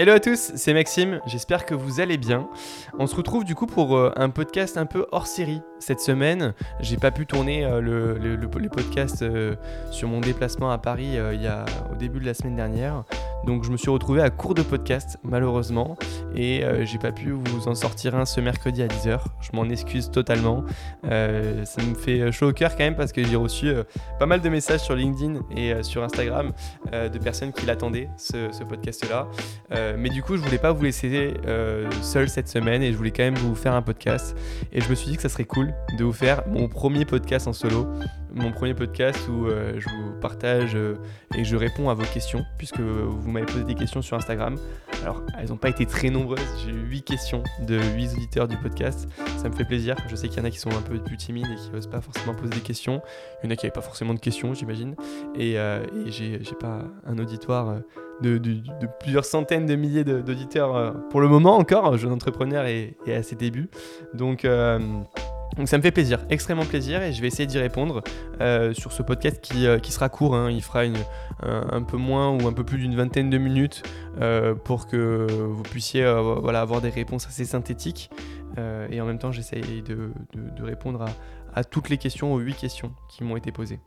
Hello 0.00 0.14
à 0.14 0.18
tous, 0.18 0.52
c'est 0.54 0.72
Maxime, 0.72 1.20
j'espère 1.26 1.66
que 1.66 1.74
vous 1.74 2.00
allez 2.00 2.16
bien. 2.16 2.48
On 2.98 3.06
se 3.06 3.14
retrouve 3.14 3.44
du 3.44 3.54
coup 3.54 3.66
pour 3.66 3.98
euh, 3.98 4.10
un 4.16 4.30
podcast 4.30 4.78
un 4.78 4.86
peu 4.86 5.04
hors 5.12 5.26
série. 5.26 5.60
Cette 5.78 6.00
semaine, 6.00 6.54
j'ai 6.80 6.96
pas 6.96 7.10
pu 7.10 7.26
tourner 7.26 7.66
euh, 7.66 7.82
le, 7.82 8.68
podcasts 8.70 9.20
euh, 9.20 9.56
sur 9.90 10.08
mon 10.08 10.20
déplacement 10.20 10.70
à 10.70 10.78
Paris 10.78 11.18
il 11.34 11.42
y 11.42 11.46
a, 11.46 11.66
au 11.92 11.96
début 11.96 12.18
de 12.18 12.24
la 12.24 12.32
semaine 12.32 12.56
dernière. 12.56 13.04
Donc 13.46 13.64
je 13.64 13.70
me 13.70 13.76
suis 13.76 13.90
retrouvé 13.90 14.22
à 14.22 14.30
court 14.30 14.54
de 14.54 14.62
podcast 14.62 15.18
malheureusement 15.24 15.96
et 16.34 16.62
j'ai 16.82 16.98
pas 16.98 17.12
pu 17.12 17.30
vous 17.30 17.68
en 17.68 17.74
sortir 17.74 18.14
un 18.14 18.24
ce 18.24 18.40
mercredi 18.40 18.82
à 18.82 18.86
10h. 18.86 19.20
Je 19.40 19.50
m'en 19.54 19.64
excuse 19.64 20.10
totalement. 20.10 20.64
ça 21.02 21.82
me 21.82 21.94
fait 21.94 22.30
chaud 22.32 22.50
au 22.50 22.52
cœur 22.52 22.72
quand 22.72 22.84
même 22.84 22.96
parce 22.96 23.12
que 23.12 23.24
j'ai 23.24 23.36
reçu 23.36 23.72
pas 24.18 24.26
mal 24.26 24.40
de 24.40 24.48
messages 24.48 24.80
sur 24.80 24.94
LinkedIn 24.94 25.40
et 25.56 25.82
sur 25.82 26.02
Instagram 26.02 26.52
de 26.92 27.18
personnes 27.18 27.52
qui 27.52 27.66
l'attendaient 27.66 28.08
ce, 28.16 28.50
ce 28.52 28.64
podcast 28.64 29.08
là. 29.08 29.26
Euh, 29.72 29.96
mais 29.98 30.08
du 30.08 30.22
coup, 30.22 30.36
je 30.36 30.42
voulais 30.42 30.58
pas 30.58 30.72
vous 30.72 30.82
laisser 30.82 31.34
euh, 31.46 31.88
seul 32.02 32.28
cette 32.28 32.48
semaine 32.48 32.82
et 32.82 32.92
je 32.92 32.96
voulais 32.96 33.10
quand 33.10 33.22
même 33.22 33.36
vous 33.36 33.54
faire 33.54 33.74
un 33.74 33.82
podcast. 33.82 34.36
Et 34.72 34.80
je 34.80 34.88
me 34.88 34.94
suis 34.94 35.10
dit 35.10 35.16
que 35.16 35.22
ça 35.22 35.28
serait 35.28 35.44
cool 35.44 35.72
de 35.98 36.04
vous 36.04 36.12
faire 36.12 36.42
mon 36.48 36.68
premier 36.68 37.04
podcast 37.04 37.46
en 37.46 37.52
solo. 37.52 37.86
Mon 38.34 38.52
premier 38.52 38.74
podcast 38.74 39.18
où 39.28 39.46
euh, 39.46 39.74
je 39.78 39.88
vous 39.88 40.12
partage 40.20 40.76
et 41.34 41.44
je 41.44 41.56
réponds 41.56 41.88
à 41.88 41.94
vos 41.94 42.04
questions, 42.04 42.44
puisque 42.58 42.80
vous 42.80 43.30
m'avez 43.30 43.46
posé 43.46 43.64
des 43.64 43.74
questions 43.74 44.02
sur 44.02 44.16
Instagram. 44.16 44.56
Alors, 45.02 45.22
elles 45.38 45.48
n'ont 45.48 45.56
pas 45.56 45.70
été 45.70 45.86
très 45.86 46.10
nombreuses. 46.10 46.40
J'ai 46.64 46.72
eu 46.72 46.88
8 46.88 47.02
questions 47.02 47.42
de 47.66 47.80
8 47.96 48.12
auditeurs 48.16 48.48
du 48.48 48.56
podcast. 48.56 49.08
Ça 49.38 49.48
me 49.48 49.54
fait 49.54 49.64
plaisir. 49.64 49.96
Je 50.08 50.16
sais 50.16 50.28
qu'il 50.28 50.38
y 50.38 50.42
en 50.42 50.44
a 50.44 50.50
qui 50.50 50.58
sont 50.58 50.70
un 50.70 50.82
peu 50.82 50.98
plus 50.98 51.16
timides 51.16 51.46
et 51.46 51.56
qui 51.56 51.70
n'osent 51.70 51.86
pas 51.86 52.00
forcément 52.00 52.34
poser 52.34 52.50
des 52.50 52.60
questions. 52.60 53.02
Il 53.42 53.46
y 53.46 53.48
en 53.48 53.52
a 53.52 53.56
qui 53.56 53.66
n'avaient 53.66 53.74
pas 53.74 53.80
forcément 53.80 54.14
de 54.14 54.20
questions, 54.20 54.54
j'imagine. 54.54 54.94
Et, 55.34 55.54
et 55.54 56.10
j'ai 56.10 56.54
pas 56.58 56.84
un 57.06 57.18
auditoire 57.18 57.80
de, 58.20 58.88
plusieurs 59.00 59.24
centaines 59.24 59.66
de 59.66 59.74
milliers 59.74 60.04
d'auditeurs 60.04 60.76
euh, 60.76 60.90
pour 61.10 61.20
le 61.20 61.28
moment 61.28 61.56
encore, 61.56 61.96
jeune 61.96 62.12
entrepreneur 62.12 62.66
et, 62.66 62.96
à 63.06 63.22
ses 63.22 63.36
débuts. 63.36 63.68
Donc, 64.14 64.44
euh, 64.44 64.78
donc 65.60 65.68
ça 65.68 65.76
me 65.76 65.82
fait 65.82 65.90
plaisir, 65.90 66.20
extrêmement 66.30 66.64
plaisir, 66.64 67.02
et 67.02 67.12
je 67.12 67.20
vais 67.20 67.26
essayer 67.26 67.46
d'y 67.46 67.58
répondre 67.58 68.02
euh, 68.40 68.72
sur 68.72 68.92
ce 68.92 69.02
podcast 69.02 69.42
qui, 69.42 69.66
qui 69.82 69.92
sera 69.92 70.08
court. 70.08 70.34
Hein. 70.34 70.50
il 70.50 70.62
fera 70.62 70.84
un, 71.42 71.82
peu 71.82 71.98
moins 71.98 72.30
ou 72.30 72.48
un 72.48 72.54
peu 72.54 72.64
plus 72.64 72.78
d'une 72.78 72.96
vingtaine 72.96 73.28
de 73.28 73.36
minutes 73.36 73.82
pour 74.64 74.86
que 74.86 75.26
vous 75.30 75.62
puissiez 75.62 76.04
avoir 76.04 76.80
des 76.80 76.88
réponses 76.88 77.26
assez 77.26 77.44
synthétiques. 77.44 78.10
et 78.56 79.00
en 79.02 79.04
même 79.04 79.18
temps, 79.18 79.32
j'essaye 79.32 79.82
de, 79.82 80.12
de, 80.34 80.62
répondre 80.62 81.02
à, 81.02 81.10
à 81.54 81.62
toutes 81.62 81.90
les 81.90 81.98
questions, 81.98 82.32
aux 82.32 82.38
huit 82.38 82.56
questions 82.56 82.94
qui 83.10 83.22
m'ont 83.22 83.36
été 83.36 83.52
posées. 83.52 83.80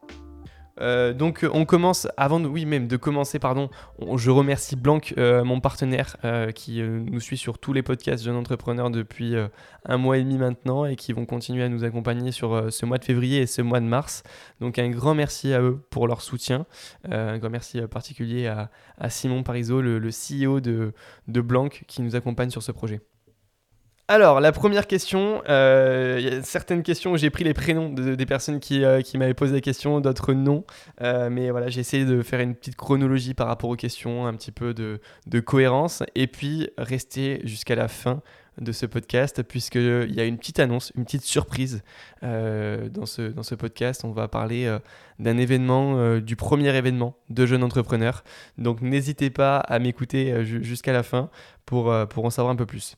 Euh, 0.82 1.14
donc 1.14 1.46
on 1.52 1.66
commence, 1.66 2.08
avant 2.18 2.40
de, 2.40 2.48
oui 2.48 2.66
même 2.66 2.88
de 2.88 2.98
commencer, 2.98 3.40
pardon, 3.40 3.70
je 4.16 4.32
remercie 4.32 4.76
Blanc, 4.76 5.00
euh, 5.18 5.44
mon 5.44 5.60
partenaire, 5.60 6.18
euh, 6.26 6.52
qui 6.52 6.82
nous 6.82 7.20
suit 7.20 7.38
sur 7.38 7.60
tous 7.60 7.74
les 7.74 7.84
podcasts 7.84 8.24
Jeunes 8.24 8.36
Entrepreneurs 8.36 8.90
depuis 8.90 9.36
un 9.86 9.98
mois 9.98 10.18
et 10.18 10.24
demi 10.24 10.38
maintenant 10.38 10.86
et 10.86 10.96
qui 10.96 11.14
vont 11.14 11.26
continuer 11.26 11.64
à 11.64 11.70
nous 11.70 11.84
accompagner 11.84 12.32
sur 12.32 12.72
ce 12.72 12.86
mois 12.86 12.98
de 12.98 13.06
février 13.06 13.42
et 13.42 13.48
ce 13.48 13.62
mois 13.62 13.80
de 13.80 13.86
mars. 13.86 14.24
Donc 14.60 14.80
un 14.80 14.90
grand 14.90 15.16
merci 15.16 15.54
à 15.54 15.62
eux 15.62 15.80
pour 15.90 16.08
leur 16.08 16.22
soutien. 16.22 16.66
un 17.10 17.38
grand 17.38 17.50
merci 17.50 17.82
particulier 17.82 18.48
à, 18.48 18.70
Simon 19.10 19.44
Parisot, 19.44 19.82
le, 19.82 20.10
CEO 20.10 20.60
de, 20.60 20.94
de 21.28 21.42
Blanc, 21.42 21.70
qui 21.70 22.02
nous 22.02 22.16
accompagne 22.16 22.50
sur 22.50 22.64
ce 22.64 22.72
projet. 22.72 23.02
Alors, 24.10 24.42
la 24.42 24.52
première 24.52 24.86
question, 24.88 25.42
euh, 25.48 26.20
y 26.20 26.28
a 26.28 26.44
certaines 26.44 26.84
questions 26.84 27.16
j'ai 27.16 27.30
pris 27.30 27.46
les 27.46 27.54
prénoms 27.54 27.88
des 27.88 28.26
personnes 28.26 28.60
qui, 28.60 28.84
euh, 28.84 29.00
qui 29.00 29.18
m'avaient 29.18 29.34
posé 29.34 29.54
la 29.54 29.62
question, 29.62 30.02
d'autres 30.02 30.34
non. 30.34 30.66
Euh, 31.02 31.30
mais 31.30 31.52
voilà, 31.52 31.70
j'ai 31.70 31.80
essayé 31.80 32.04
de 32.04 32.22
faire 32.22 32.42
une 32.42 32.54
petite 32.54 32.76
chronologie 32.76 33.34
par 33.34 33.48
rapport 33.48 33.70
aux 33.70 33.78
questions, 33.78 34.28
un 34.28 34.34
petit 34.34 34.52
peu 34.52 34.74
de, 34.74 35.00
cohérence, 35.40 36.04
et 36.16 36.28
puis 36.28 36.70
rester 36.78 37.40
jusqu'à 37.46 37.76
la 37.76 37.88
fin 37.88 38.22
de 38.60 38.74
ce 38.74 38.86
podcast, 38.86 39.42
puisqu'il 39.42 40.14
y 40.14 40.20
a 40.20 40.26
une 40.26 40.38
petite 40.38 40.60
annonce, 40.60 40.92
une 40.96 41.06
petite 41.06 41.24
surprise 41.24 41.82
dans, 42.22 43.06
ce, 43.06 43.56
podcast. 43.56 44.04
On 44.04 44.12
va 44.12 44.28
parler 44.28 44.78
d'un 45.18 45.38
événement, 45.38 46.20
du 46.20 46.36
premier 46.36 46.76
événement 46.76 47.16
de 47.30 47.46
jeunes 47.46 47.64
entrepreneurs. 47.64 48.26
Donc 48.58 48.82
n'hésitez 48.82 49.30
pas 49.30 49.58
à 49.60 49.80
m'écouter 49.80 50.44
jusqu'à 50.44 50.92
la 50.92 51.04
fin 51.04 51.30
pour 51.66 51.88
en 51.88 52.30
savoir 52.30 52.54
un 52.54 52.58
peu 52.58 52.66
plus. 52.66 52.98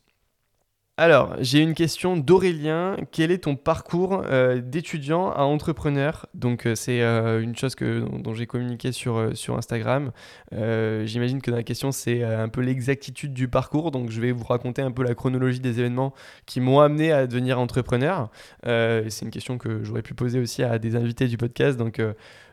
Alors, 0.98 1.36
j'ai 1.42 1.60
une 1.60 1.74
question 1.74 2.16
d'Aurélien. 2.16 2.96
Quel 3.12 3.30
est 3.30 3.40
ton 3.40 3.58
parcours 3.58 4.24
euh, 4.26 4.62
d'étudiant 4.62 5.30
à 5.30 5.42
entrepreneur? 5.42 6.26
Donc, 6.34 6.66
euh, 6.66 6.74
c'est 6.74 7.02
euh, 7.02 7.42
une 7.42 7.54
chose 7.54 7.76
que, 7.76 8.06
dont, 8.18 8.34
j'ai 8.34 8.48
communiqué 8.48 8.94
sur, 8.94 9.36
sur 9.36 9.58
Instagram. 9.58 10.14
J'imagine 10.54 11.42
que 11.42 11.52
dans 11.52 11.58
la 11.58 11.64
question, 11.64 11.92
c'est 11.92 12.24
un 12.24 12.48
peu 12.48 12.62
l'exactitude 12.62 13.34
du 13.34 13.50
parcours. 13.50 13.92
Donc, 13.92 14.10
je 14.10 14.22
vais 14.22 14.32
vous 14.32 14.46
raconter 14.46 14.82
un 14.82 14.92
peu 14.92 15.04
la 15.04 15.16
chronologie 15.16 15.60
des 15.60 15.80
événements 15.82 16.14
qui 16.46 16.62
m'ont 16.62 16.80
amené 16.80 17.12
à 17.12 17.28
devenir 17.28 17.60
entrepreneur. 17.60 18.30
c'est 18.64 19.22
une 19.22 19.32
question 19.32 19.58
que 19.58 19.84
j'aurais 19.84 20.02
pu 20.02 20.14
poser 20.14 20.40
aussi 20.40 20.64
à 20.64 20.80
des 20.80 20.96
invités 20.96 21.28
du 21.28 21.36
podcast. 21.36 21.78
Donc, 21.78 22.02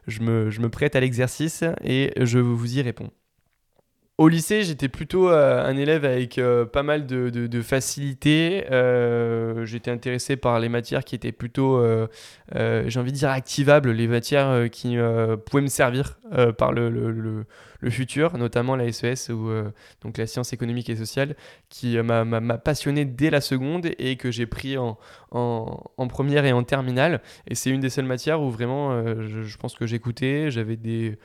je 0.08 0.20
me, 0.20 0.50
je 0.50 0.60
me 0.60 0.68
prête 0.68 0.96
à 0.96 1.00
l'exercice 1.00 1.62
et 1.84 2.12
je 2.16 2.40
vous 2.40 2.76
y 2.76 2.82
réponds. 2.82 3.10
Au 4.18 4.28
lycée, 4.28 4.62
j'étais 4.62 4.88
plutôt 4.88 5.30
euh, 5.30 5.64
un 5.64 5.74
élève 5.74 6.04
avec 6.04 6.36
euh, 6.36 6.66
pas 6.66 6.82
mal 6.82 7.06
de, 7.06 7.30
de, 7.30 7.62
facilité. 7.62 8.66
Euh, 8.70 9.64
j'étais 9.64 9.90
intéressé 9.90 10.36
par 10.36 10.60
les 10.60 10.68
matières 10.68 11.02
qui 11.02 11.14
étaient 11.14 11.32
plutôt, 11.32 11.82
j'ai 12.54 13.00
envie 13.00 13.12
de 13.12 13.16
dire, 13.16 13.30
activables, 13.30 13.90
les 13.90 14.06
matières 14.06 14.68
qui 14.70 14.96
pouvaient 15.46 15.62
me 15.62 15.68
servir 15.68 16.18
par 16.58 16.72
le, 16.72 17.46
futur, 17.88 18.36
notamment 18.36 18.76
la 18.76 18.92
SES, 18.92 19.30
e 19.30 19.32
ou 19.32 19.50
donc 20.02 20.18
la 20.18 20.26
science 20.26 20.52
économique 20.52 20.90
et 20.90 20.96
sociale, 20.96 21.34
qui 21.70 21.96
m'a 21.96 22.58
passionné 22.58 23.06
dès 23.06 23.30
la 23.30 23.40
seconde 23.40 23.88
et 23.98 24.16
que 24.16 24.30
j'ai 24.30 24.46
pris 24.46 24.76
en, 24.76 24.98
première 26.10 26.44
et 26.44 26.52
en 26.52 26.64
terminale. 26.64 27.22
Et 27.48 27.54
c'est 27.54 27.70
une 27.70 27.80
des 27.80 27.90
seules 27.90 28.04
matières 28.04 28.42
où 28.42 28.50
vraiment, 28.50 29.02
je 29.22 29.56
pense 29.56 29.74
que 29.74 29.86
j'écoutais, 29.86 30.50
j'avais 30.50 30.76
des 30.76 31.18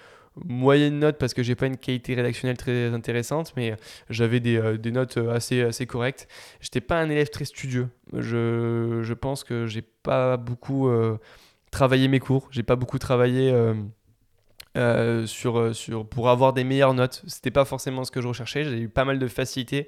moyenne 0.46 1.00
note 1.00 1.18
parce 1.18 1.34
que 1.34 1.44
j'ai 1.44 1.56
pas 1.56 1.68
une 1.68 1.78
qualité 1.78 2.14
rédactionnelle 2.16 2.58
très 2.58 2.94
intéressante, 2.94 3.54
mais 3.56 3.76
j'avais 4.10 4.40
des, 4.40 4.58
euh, 4.58 4.78
des, 4.78 4.92
notes 4.92 5.18
assez, 5.18 5.62
assez 5.62 5.86
correctes. 5.86 6.28
J'étais 6.62 6.82
pas 6.82 7.00
un 7.00 7.10
élève 7.10 7.30
très 7.30 7.46
studieux. 7.46 7.90
Je, 8.14 9.02
je 9.04 9.14
pense 9.14 9.44
que 9.44 9.66
j'ai 9.66 9.82
pas 9.82 10.38
beaucoup 10.38 10.88
euh, 10.88 11.18
travaillé 11.72 12.08
mes 12.08 12.20
cours, 12.20 12.48
j'ai 12.52 12.64
pas 12.64 12.76
beaucoup 12.76 13.00
travaillé 13.00 13.52
euh, 14.76 15.26
sur, 15.26 15.76
sur, 15.76 16.08
pour 16.08 16.30
avoir 16.30 16.54
des 16.54 16.64
meilleures 16.64 16.94
notes. 16.94 17.24
C'était 17.28 17.52
pas 17.52 17.66
forcément 17.66 18.04
ce 18.04 18.12
que 18.12 18.22
je 18.22 18.28
recherchais. 18.28 18.64
J'ai 18.64 18.80
eu 18.80 18.90
pas 18.90 19.06
mal 19.06 19.20
de 19.20 19.28
facilité, 19.28 19.88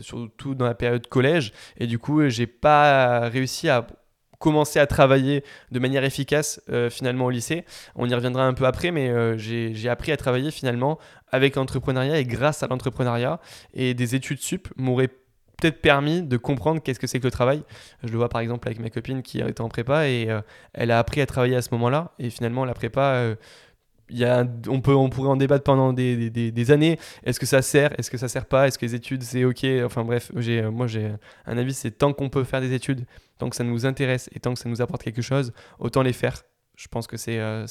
surtout 0.00 0.54
dans 0.54 0.66
la 0.66 0.74
période 0.74 1.06
collège, 1.08 1.52
et 1.78 1.86
du 1.86 1.98
coup, 1.98 2.28
j'ai 2.28 2.46
pas 2.46 3.28
réussi 3.28 3.68
à 3.68 3.86
commencer 4.38 4.78
à 4.78 4.86
travailler 4.86 5.44
de 5.70 5.78
manière 5.78 6.04
efficace 6.04 6.60
euh, 6.70 6.90
finalement 6.90 7.26
au 7.26 7.30
lycée. 7.30 7.64
On 7.96 8.08
y 8.08 8.14
reviendra 8.14 8.44
un 8.44 8.54
peu 8.54 8.66
après, 8.66 8.90
mais 8.90 9.08
euh, 9.08 9.36
j'ai 9.36 9.88
appris 9.88 10.12
à 10.12 10.16
travailler 10.16 10.50
finalement 10.50 10.98
avec 11.30 11.56
l'entrepreneuriat 11.56 12.18
et 12.18 12.24
grâce 12.24 12.62
à 12.62 12.68
l'entrepreneuriat. 12.68 13.40
Et 13.74 13.94
des 13.94 14.14
études 14.14 14.40
sup 14.40 14.68
m'auraient 14.76 15.08
peut-être 15.60 15.82
permis 15.82 16.22
de 16.22 16.36
comprendre 16.36 16.80
qu'est-ce 16.80 17.00
que 17.00 17.08
c'est 17.08 17.18
que 17.18 17.24
le 17.24 17.32
travail. 17.32 17.62
Je 18.04 18.12
le 18.12 18.16
vois 18.16 18.28
par 18.28 18.40
exemple 18.40 18.68
avec 18.68 18.78
ma 18.78 18.90
copine 18.90 19.22
qui 19.22 19.40
était 19.40 19.60
en 19.60 19.68
prépa 19.68 20.06
et 20.06 20.30
euh, 20.30 20.40
elle 20.72 20.92
a 20.92 20.98
appris 21.00 21.20
à 21.20 21.26
travailler 21.26 21.56
à 21.56 21.62
ce 21.62 21.70
moment-là. 21.72 22.12
Et 22.20 22.30
finalement, 22.30 22.64
la 22.64 22.74
prépa 22.74 23.34
on, 24.68 24.80
peut, 24.80 24.94
on 24.94 25.10
pourrait 25.10 25.28
en 25.28 25.36
débattre 25.36 25.64
pendant 25.64 25.92
des, 25.92 26.70
années. 26.70 26.98
Est-ce 27.24 27.40
que 27.40 27.46
ça 27.46 27.62
sert? 27.62 27.98
Est-ce 27.98 28.10
que 28.10 28.18
ça 28.18 28.28
sert 28.28 28.46
pas? 28.46 28.66
Est-ce 28.66 28.78
que 28.78 28.86
les 28.86 28.94
études 28.94 29.22
c'est 29.22 29.44
ok? 29.44 29.64
Enfin 29.84 30.04
bref, 30.04 30.30
j'ai, 30.36 30.62
moi 30.62 30.86
j'ai 30.86 31.12
un 31.46 31.58
avis, 31.58 31.74
c'est 31.74 31.90
tant 31.90 32.12
qu'on 32.12 32.28
peut 32.28 32.44
faire 32.44 32.60
des 32.60 32.72
études, 32.72 33.06
tant 33.38 33.48
que 33.48 33.56
ça 33.56 33.64
nous 33.64 33.86
intéresse 33.86 34.28
et 34.34 34.40
tant 34.40 34.54
que 34.54 34.58
ça 34.58 34.68
nous 34.68 34.82
apporte 34.82 35.02
quelque 35.02 35.22
chose, 35.22 35.52
autant 35.78 36.02
les 36.02 36.12
faire. 36.12 36.42
Je 36.76 36.86
pense 36.86 37.08
que 37.08 37.16
c'est, 37.16 37.40
euh, 37.40 37.66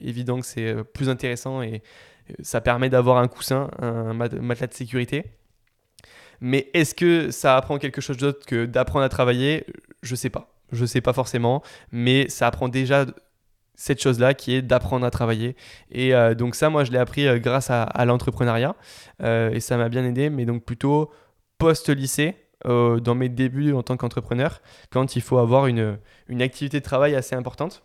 évident 0.00 0.40
que 0.40 0.46
c'est 0.46 0.68
euh, 0.68 0.82
plus 0.82 1.10
intéressant 1.10 1.60
et 1.60 1.82
euh, 2.30 2.34
ça 2.42 2.62
permet 2.62 2.88
d'avoir 2.88 3.18
un 3.18 3.28
coussin, 3.28 3.70
un 3.78 4.14
matelas 4.14 4.66
de 4.66 4.74
sécurité. 4.74 5.24
Mais 6.40 6.70
est-ce 6.72 6.94
que 6.94 7.30
ça 7.30 7.56
apprend 7.56 7.78
quelque 7.78 8.00
chose 8.00 8.16
d'autre 8.16 8.46
que 8.46 8.64
d'apprendre 8.64 9.04
à 9.04 9.08
travailler? 9.10 9.66
Je 10.02 10.14
sais 10.14 10.30
pas. 10.30 10.54
Je 10.72 10.84
sais 10.84 11.00
pas 11.00 11.12
forcément, 11.12 11.62
mais 11.92 12.28
ça 12.28 12.46
apprend 12.46 12.68
déjà 12.68 13.06
cette 13.76 14.02
chose-là 14.02 14.34
qui 14.34 14.54
est 14.54 14.62
d'apprendre 14.62 15.06
à 15.06 15.10
travailler. 15.10 15.54
Et 15.90 16.14
euh, 16.14 16.34
donc 16.34 16.54
ça, 16.54 16.70
moi, 16.70 16.84
je 16.84 16.90
l'ai 16.90 16.98
appris 16.98 17.28
euh, 17.28 17.38
grâce 17.38 17.70
à, 17.70 18.04
l'entrepreneuriat 18.04 18.74
euh, 19.22 19.50
et 19.50 19.60
ça 19.60 19.76
m'a 19.76 19.88
bien 19.88 20.04
aidé, 20.04 20.30
mais 20.30 20.46
donc 20.46 20.64
plutôt 20.64 21.10
post-lycée, 21.58 22.34
dans 22.64 23.14
mes 23.14 23.28
débuts 23.28 23.72
en 23.74 23.84
tant 23.84 23.96
qu'entrepreneur, 23.96 24.60
quand 24.90 25.14
il 25.14 25.22
faut 25.22 25.38
avoir 25.38 25.68
une, 25.68 25.98
une, 26.26 26.42
activité 26.42 26.80
de 26.80 26.84
travail 26.84 27.14
assez 27.14 27.36
importante. 27.36 27.84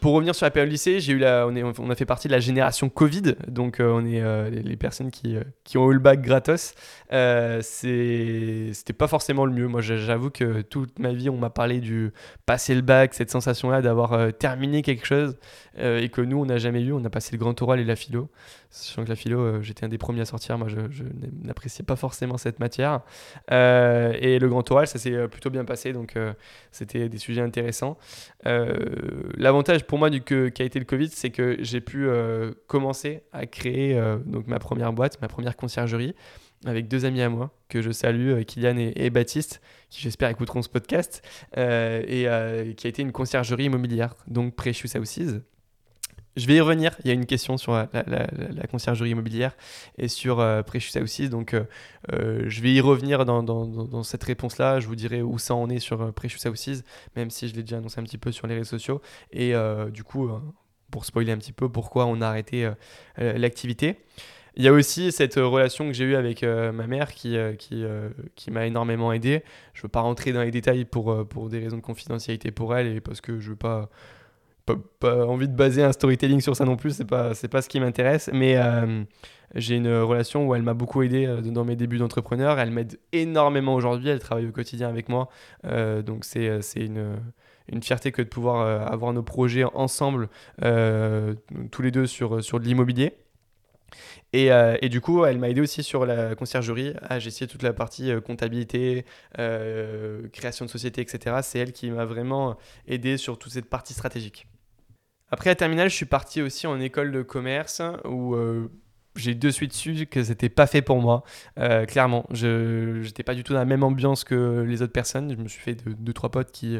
Pour 0.00 0.12
revenir 0.12 0.34
sur 0.34 0.44
la 0.44 0.50
période 0.50 0.70
lycée, 0.70 1.00
j'ai 1.00 1.14
eu 1.14 1.18
la, 1.18 1.46
on, 1.46 1.56
est, 1.56 1.62
on 1.62 1.88
a 1.88 1.94
fait 1.94 2.04
partie 2.04 2.28
de 2.28 2.32
la 2.32 2.40
génération 2.40 2.90
Covid, 2.90 3.36
donc 3.48 3.80
euh, 3.80 3.90
on 3.90 4.04
est 4.04 4.20
euh, 4.20 4.50
les, 4.50 4.76
personnes 4.76 5.10
qui, 5.10 5.36
euh, 5.36 5.42
qui, 5.62 5.78
ont 5.78 5.90
eu 5.90 5.94
le 5.94 6.00
bac 6.00 6.20
gratos. 6.20 6.74
c'était 7.62 8.92
pas 8.92 9.08
forcément 9.08 9.46
le 9.46 9.52
mieux. 9.52 9.66
Moi, 9.66 9.80
j'avoue 9.80 10.30
que 10.30 10.60
toute 10.60 10.98
ma 10.98 11.12
vie, 11.12 11.30
on 11.30 11.38
m'a 11.38 11.48
parlé 11.48 11.80
du 11.80 12.12
passer 12.44 12.74
le 12.74 12.82
bac, 12.82 13.14
cette 13.14 13.30
sensation-là 13.30 13.80
d'avoir 13.80 14.32
terminé 14.34 14.82
quelque 14.82 15.06
chose, 15.06 15.38
et 15.76 16.08
que 16.08 16.20
nous, 16.20 16.38
on 16.38 16.46
n'a 16.46 16.58
jamais 16.58 16.82
eu. 16.82 16.92
On 16.92 17.04
a 17.04 17.10
passé 17.10 17.32
le 17.32 17.38
grand 17.38 17.60
oral 17.62 17.80
et 17.80 17.84
la 17.84 17.96
philo. 17.96 18.28
Sachant 18.70 19.04
que 19.04 19.08
la 19.08 19.16
philo, 19.16 19.62
j'étais 19.62 19.84
un 19.84 19.88
des 19.88 19.98
premiers 19.98 20.22
à 20.22 20.24
sortir. 20.24 20.58
Moi, 20.58 20.68
je, 20.68 21.04
n'appréciais 21.42 21.84
pas 21.84 21.96
forcément 21.96 22.38
cette 22.38 22.60
matière. 22.60 23.00
et 23.50 24.38
le 24.38 24.46
grand 24.48 24.68
oral, 24.70 24.86
ça 24.86 24.98
s'est 24.98 25.28
plutôt 25.28 25.50
bien 25.50 25.64
passé, 25.64 25.92
donc 25.92 26.16
c'était 26.70 27.08
des 27.08 27.18
sujets 27.18 27.42
intéressants. 27.42 27.98
L'avantage 28.44 29.84
pour 29.84 29.98
moi 29.98 30.10
du 30.10 30.22
que, 30.22 30.48
qui 30.48 30.62
a 30.62 30.64
été 30.64 30.78
le 30.78 30.84
Covid, 30.84 31.08
c'est 31.08 31.30
que 31.30 31.56
j'ai 31.60 31.80
pu 31.80 32.08
euh, 32.08 32.52
commencer 32.66 33.22
à 33.32 33.46
créer 33.46 33.96
euh, 33.96 34.18
donc 34.18 34.46
ma 34.46 34.58
première 34.58 34.92
boîte, 34.92 35.20
ma 35.20 35.28
première 35.28 35.56
conciergerie 35.56 36.14
avec 36.66 36.88
deux 36.88 37.04
amis 37.04 37.20
à 37.20 37.28
moi 37.28 37.50
que 37.68 37.82
je 37.82 37.90
salue, 37.90 38.30
euh, 38.30 38.42
Kylian 38.42 38.76
et, 38.78 39.10
Baptiste, 39.10 39.60
qui 39.90 40.00
j'espère 40.00 40.30
écouteront 40.30 40.62
ce 40.62 40.68
podcast, 40.70 41.22
et 41.56 42.26
qui 42.76 42.86
a 42.86 42.88
été 42.88 43.02
une 43.02 43.12
conciergerie 43.12 43.64
immobilière, 43.64 44.14
donc 44.26 44.54
Precious 44.54 44.96
Houses. 44.96 45.42
Je 46.36 46.46
vais 46.48 46.56
y 46.56 46.60
revenir. 46.60 46.96
Il 47.04 47.08
y 47.08 47.10
a 47.10 47.14
une 47.14 47.26
question 47.26 47.56
sur 47.56 47.72
la, 47.72 48.66
conciergerie 48.68 49.10
immobilière 49.10 49.56
et 49.98 50.08
sur 50.08 50.40
euh, 50.40 50.62
Precious. 50.62 51.28
Donc, 51.30 51.54
euh, 51.54 51.64
euh, 52.12 52.44
je 52.48 52.60
vais 52.60 52.72
y 52.72 52.80
revenir 52.80 53.24
dans, 53.24 54.02
cette 54.02 54.24
réponse-là. 54.24 54.80
Je 54.80 54.88
vous 54.88 54.96
dirai 54.96 55.22
où 55.22 55.38
ça 55.38 55.54
en 55.54 55.70
est 55.70 55.78
sur 55.78 56.02
euh, 56.02 56.12
Precious 56.12 56.38
même 57.14 57.30
si 57.30 57.48
je 57.48 57.54
l'ai 57.54 57.62
déjà 57.62 57.76
annoncé 57.76 58.00
un 58.00 58.04
petit 58.04 58.18
peu 58.18 58.32
sur 58.32 58.48
les 58.48 58.54
réseaux 58.54 58.70
sociaux. 58.78 59.00
Et 59.32 59.52
du 59.92 60.02
coup, 60.02 60.30
pour 60.90 61.04
spoiler 61.04 61.32
un 61.32 61.38
petit 61.38 61.52
peu 61.52 61.68
pourquoi 61.68 62.06
on 62.06 62.20
a 62.20 62.26
arrêté 62.26 62.70
l'activité. 63.16 63.96
Il 64.56 64.62
y 64.62 64.68
a 64.68 64.72
aussi 64.72 65.10
cette 65.10 65.34
relation 65.34 65.86
que 65.86 65.92
j'ai 65.92 66.04
eue 66.04 66.14
avec 66.14 66.42
ma 66.42 66.86
mère 66.86 67.12
qui, 67.12 67.36
m'a 68.50 68.66
énormément 68.66 69.12
aidé. 69.12 69.42
Je 69.72 69.80
ne 69.80 69.82
veux 69.84 69.88
pas 69.88 70.00
rentrer 70.00 70.32
dans 70.32 70.42
les 70.42 70.50
détails 70.50 70.84
pour 70.84 71.48
des 71.48 71.60
raisons 71.60 71.76
de 71.76 71.82
confidentialité 71.82 72.50
pour 72.50 72.76
elle 72.76 72.88
et 72.88 73.00
parce 73.00 73.20
que 73.20 73.38
je 73.38 73.46
ne 73.46 73.50
veux 73.50 73.56
pas 73.56 73.90
pas, 74.66 75.26
envie 75.26 75.48
de 75.48 75.54
baser 75.54 75.82
un 75.82 75.92
storytelling 75.92 76.40
sur 76.40 76.56
ça 76.56 76.64
non 76.64 76.76
plus, 76.76 76.96
c'est 76.96 77.04
pas, 77.04 77.32
pas 77.50 77.62
ce 77.62 77.68
qui 77.68 77.80
m'intéresse, 77.80 78.30
mais 78.32 78.56
euh, 78.56 79.04
j'ai 79.54 79.76
une 79.76 79.94
relation 79.98 80.46
où 80.46 80.54
elle 80.54 80.62
m'a 80.62 80.74
beaucoup 80.74 81.02
aidé 81.02 81.26
euh, 81.26 81.40
dans 81.40 81.64
mes 81.64 81.76
débuts 81.76 81.98
d'entrepreneur, 81.98 82.58
elle 82.58 82.70
m'aide 82.70 82.98
énormément 83.12 83.74
aujourd'hui, 83.74 84.08
elle 84.08 84.20
travaille 84.20 84.46
au 84.46 84.52
quotidien 84.52 84.88
avec 84.88 85.08
moi, 85.08 85.28
euh, 85.66 86.02
donc 86.02 86.24
c'est, 86.24 86.62
c'est 86.62 86.80
une, 86.80 87.16
une 87.68 87.82
fierté 87.82 88.12
que 88.12 88.22
de 88.22 88.28
pouvoir 88.28 88.90
avoir 88.90 89.12
nos 89.12 89.22
projets 89.22 89.64
ensemble, 89.74 90.28
tous 90.60 91.82
les 91.82 91.90
deux 91.90 92.06
sur, 92.06 92.42
sur 92.42 92.60
de 92.60 92.64
l'immobilier. 92.64 93.14
Et, 94.36 94.50
et, 94.82 94.88
du 94.88 95.00
coup, 95.00 95.24
elle 95.24 95.38
m'a 95.38 95.48
aidé 95.48 95.60
aussi 95.60 95.82
sur 95.84 96.04
la 96.06 96.34
conciergerie 96.34 96.94
à 97.02 97.18
gestionner 97.20 97.50
toute 97.50 97.62
la 97.62 97.72
partie 97.72 98.10
comptabilité, 98.26 99.04
création 99.34 100.64
de 100.64 100.70
société, 100.70 101.00
etc. 101.00 101.36
C'est 101.42 101.60
elle 101.60 101.72
qui 101.72 101.90
m'a 101.90 102.04
vraiment 102.04 102.56
aidé 102.88 103.16
sur 103.16 103.38
toute 103.38 103.52
cette 103.52 103.70
partie 103.70 103.94
stratégique. 103.94 104.48
Après 105.34 105.50
la 105.50 105.56
terminale, 105.56 105.90
je 105.90 105.96
suis 105.96 106.06
parti 106.06 106.42
aussi 106.42 106.68
en 106.68 106.78
école 106.80 107.10
de 107.10 107.22
commerce 107.22 107.82
où 108.04 108.36
euh, 108.36 108.70
j'ai 109.16 109.34
de 109.34 109.50
suite 109.50 109.72
su 109.72 110.06
que 110.06 110.22
c'était 110.22 110.48
pas 110.48 110.68
fait 110.68 110.80
pour 110.80 111.00
moi. 111.00 111.24
Euh, 111.58 111.86
clairement, 111.86 112.24
je 112.30 113.02
n'étais 113.02 113.24
pas 113.24 113.34
du 113.34 113.42
tout 113.42 113.52
dans 113.52 113.58
la 113.58 113.64
même 113.64 113.82
ambiance 113.82 114.22
que 114.22 114.60
les 114.60 114.80
autres 114.80 114.92
personnes. 114.92 115.34
Je 115.34 115.42
me 115.42 115.48
suis 115.48 115.60
fait 115.60 115.74
deux, 115.74 116.12
trois 116.12 116.30
potes 116.30 116.52
qui, 116.52 116.78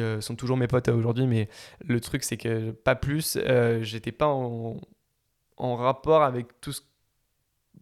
euh, 0.00 0.20
sont 0.20 0.34
toujours 0.34 0.56
mes 0.56 0.66
potes 0.66 0.88
aujourd'hui, 0.88 1.28
mais 1.28 1.48
le 1.86 2.00
truc 2.00 2.24
c'est 2.24 2.36
que 2.36 2.72
pas 2.72 2.96
plus. 2.96 3.38
j'étais 3.82 4.12
pas 4.12 4.26
en, 4.26 4.78
en 5.56 5.76
rapport 5.76 6.22
avec 6.22 6.60
tout 6.60 6.72
ce 6.72 6.82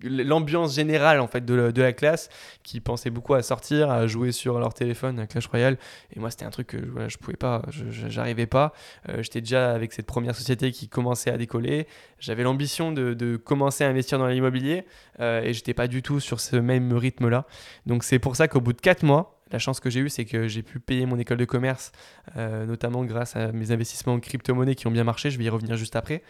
l'ambiance 0.03 0.75
générale 0.75 1.21
en 1.21 1.27
fait 1.27 1.45
de 1.45 1.55
la, 1.55 1.73
de 1.73 1.83
la, 1.83 1.93
classe 1.93 2.29
qui 2.63 2.81
pensait 2.81 3.11
beaucoup 3.11 3.35
à 3.35 3.43
sortir 3.43 3.91
à 3.91 4.07
jouer 4.07 4.33
sur 4.33 4.59
leur 4.59 4.75
téléphone 4.75 5.19
à 5.19 5.27
Clash 5.27 5.47
Royale 5.47 5.79
et 6.15 6.21
moi 6.21 6.31
c'était 6.31 6.45
un 6.45 6.51
truc 6.51 6.69
que 6.69 7.09
je 7.09 7.17
pouvais 7.17 7.37
pas 7.37 7.63
j'arrivais 7.91 8.47
pas 8.47 8.73
euh, 9.09 9.23
j'étais 9.23 9.41
déjà 9.41 9.73
avec 9.73 9.93
cette 9.93 10.07
première 10.07 10.35
société 10.35 10.73
qui 10.73 10.89
commençait 10.89 11.31
à 11.31 11.39
décoller 11.39 11.87
j'avais 12.19 12.43
l'ambition 12.43 12.93
de, 12.93 13.15
de, 13.15 13.37
commencer 13.37 13.85
à 13.85 13.89
investir 13.89 14.19
dans 14.19 14.27
l'immobilier 14.27 14.85
euh, 15.21 15.43
et 15.43 15.53
j'étais 15.53 15.75
pas 15.75 15.87
du 15.87 16.03
tout 16.03 16.21
sur 16.21 16.41
ce 16.41 16.57
même 16.57 16.93
rythme 16.93 17.29
là 17.29 17.47
donc 17.87 18.05
c'est 18.05 18.19
pour 18.19 18.37
ça 18.37 18.49
qu'au 18.49 18.61
bout 18.61 18.73
de 18.73 18.81
4 18.81 19.05
mois 19.05 19.35
la 19.51 19.59
chance 19.59 19.79
que 19.79 19.89
j'ai 19.89 20.01
eue, 20.01 20.09
c'est 20.09 20.25
que 20.25 20.49
j'ai 20.49 20.63
pu 20.63 20.81
payer 20.81 21.07
mon 21.07 21.19
école 21.19 21.37
de 21.37 21.45
commerce, 21.45 21.93
euh, 22.37 22.67
notamment 22.67 23.05
grâce 23.05 23.37
à 23.37 23.53
mes 23.53 23.71
investissements 23.71 24.15
en 24.15 24.21
crypto-monnaie 24.21 24.75
qui 24.75 24.89
ont 24.89 24.91
bien 24.91 25.05
marché. 25.05 25.31
Je 25.31 25.39
vais 25.39 25.45
y 25.45 25.49
revenir 25.49 25.77
juste 25.77 25.95
après. 25.95 26.23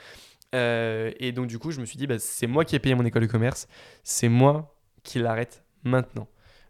Euh, 0.54 1.10
et 1.18 1.32
donc, 1.32 1.48
du 1.48 1.58
coup, 1.58 1.70
je 1.70 1.80
me 1.80 1.86
suis 1.86 1.98
dit, 1.98 2.06
bah, 2.06 2.18
c'est 2.18 2.46
moi 2.46 2.64
qui 2.64 2.76
ai 2.76 2.78
payé 2.78 2.94
mon 2.94 3.04
école 3.04 3.22
de 3.22 3.26
commerce, 3.26 3.68
c'est 4.02 4.28
moi 4.28 4.74
qui 5.02 5.18
l'arrête 5.18 5.64
maintenant. 5.82 6.28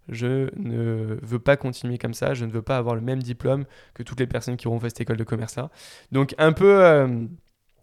Je 0.09 0.51
ne 0.59 1.19
veux 1.23 1.39
pas 1.39 1.57
continuer 1.57 1.97
comme 1.97 2.15
ça, 2.15 2.35
je 2.35 2.45
ne 2.45 2.51
veux 2.51 2.63
pas 2.63 2.77
avoir 2.77 2.95
le 2.95 3.01
même 3.01 3.23
diplôme 3.23 3.65
que 3.95 4.03
toutes 4.03 4.21
les 4.21 4.27
personnes 4.27 4.57
qui 4.57 4.67
auront 4.67 4.81
fait 4.81 4.91
cette 4.91 5.03
école 5.03 5.17
de 5.17 5.25
commerce-là. 5.25 5.71
Donc, 6.13 6.35
un 6.39 6.53
peu 6.53 6.85
euh, 6.85 7.27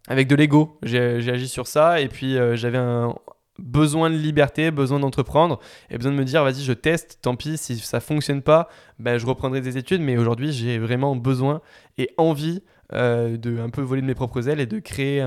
avec 0.08 0.28
de 0.28 0.34
l'ego, 0.34 0.78
j'ai 0.82 1.30
agi 1.30 1.48
sur 1.48 1.66
ça, 1.66 2.00
et 2.00 2.08
puis 2.08 2.36
euh, 2.36 2.54
j'avais 2.56 2.78
un 2.78 3.14
besoin 3.58 4.10
de 4.10 4.16
liberté, 4.16 4.70
besoin 4.70 5.00
d'entreprendre, 5.00 5.60
et 5.90 5.96
besoin 5.96 6.12
de 6.12 6.16
me 6.16 6.24
dire, 6.24 6.42
vas-y, 6.42 6.62
je 6.62 6.72
teste, 6.72 7.18
tant 7.22 7.36
pis, 7.36 7.58
si 7.58 7.78
ça 7.78 8.00
fonctionne 8.00 8.42
pas, 8.42 8.68
ben, 8.98 9.18
je 9.18 9.26
reprendrai 9.26 9.60
des 9.60 9.78
études, 9.78 10.00
mais 10.00 10.16
aujourd'hui, 10.16 10.52
j'ai 10.52 10.78
vraiment 10.78 11.16
besoin 11.16 11.60
et 11.98 12.10
envie 12.16 12.62
euh, 12.92 13.36
de 13.36 13.58
un 13.58 13.70
peu 13.70 13.80
voler 13.82 14.02
de 14.02 14.06
mes 14.06 14.14
propres 14.14 14.48
ailes 14.48 14.60
et 14.60 14.66
de 14.66 14.78
créer 14.78 15.20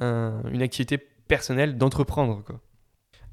une 0.00 0.62
activité 0.62 0.98
personnelle, 1.28 1.76
d'entreprendre. 1.76 2.42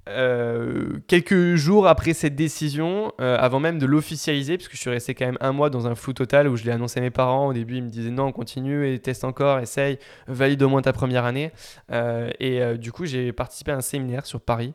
Euh, 0.09 0.99
quelques 1.07 1.55
jours 1.55 1.87
après 1.87 2.13
cette 2.13 2.35
décision, 2.35 3.13
euh, 3.21 3.37
avant 3.39 3.59
même 3.59 3.79
de 3.79 3.85
l'officialiser, 3.85 4.57
puisque 4.57 4.73
je 4.73 4.79
suis 4.79 4.89
resté 4.89 5.15
quand 5.15 5.25
même 5.25 5.37
un 5.39 5.51
mois 5.51 5.69
dans 5.69 5.87
un 5.87 5.95
flou 5.95 6.13
total 6.13 6.47
où 6.47 6.57
je 6.57 6.63
l'ai 6.63 6.71
annoncé 6.71 6.99
à 6.99 7.03
mes 7.03 7.11
parents. 7.11 7.47
Au 7.47 7.53
début, 7.53 7.77
ils 7.77 7.83
me 7.83 7.89
disaient 7.89 8.11
non, 8.11 8.31
continue 8.31 8.91
et 8.91 8.99
teste 8.99 9.23
encore, 9.23 9.59
essaye, 9.59 9.99
valide 10.27 10.61
au 10.63 10.69
moins 10.69 10.81
ta 10.81 10.93
première 10.93 11.25
année. 11.25 11.51
et 12.39 12.77
du 12.77 12.91
coup, 12.91 13.05
j'ai 13.05 13.31
participé 13.31 13.71
à 13.71 13.77
un 13.77 13.81
séminaire 13.81 14.25
sur 14.25 14.41
Paris 14.41 14.73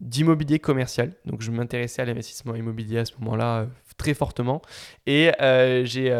d'immobilier 0.00 0.60
commercial. 0.60 1.12
Donc, 1.24 1.42
je 1.42 1.50
m'intéressais 1.50 2.02
à 2.02 2.04
l'investissement 2.04 2.54
immobilier 2.54 2.98
à 2.98 3.04
ce 3.04 3.14
moment-là 3.18 3.66
très 3.98 4.14
fortement. 4.14 4.62
Et 5.06 5.30
j'ai 5.84 6.14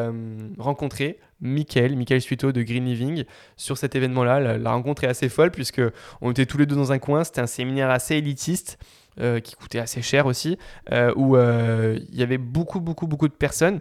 rencontré 0.59 1.19
Michael, 1.41 1.97
Michael 1.97 2.21
Suito 2.21 2.53
de 2.53 2.63
Green 2.63 2.85
Living 2.85 3.25
sur 3.57 3.79
cet 3.79 3.95
événement-là. 3.95 4.59
La, 4.59 4.71
rencontre 4.73 5.05
est 5.05 5.09
assez 5.09 5.29
folle 5.29 5.51
puisque 5.51 5.83
on 6.21 6.31
était 6.31 6.47
tous 6.47 6.59
les 6.59 6.67
deux 6.67 6.77
dans 6.77 6.93
un 6.93 6.99
coin. 6.99 7.25
C'était 7.25 7.41
un 7.41 7.47
séminaire 7.47 7.91
assez 7.91 8.17
élitiste 8.17 8.79
euh, 9.21 9.41
qui 9.41 9.55
coûtait 9.55 9.81
assez 9.81 10.03
cher 10.03 10.27
aussi, 10.27 10.59
euh, 10.93 11.13
où 11.17 11.37
euh, 11.37 11.99
il 12.11 12.19
y 12.19 12.23
avait 12.23 12.39
beaucoup, 12.39 12.81
beaucoup, 12.81 13.07
beaucoup 13.07 13.29
de 13.29 13.33
personnes 13.33 13.81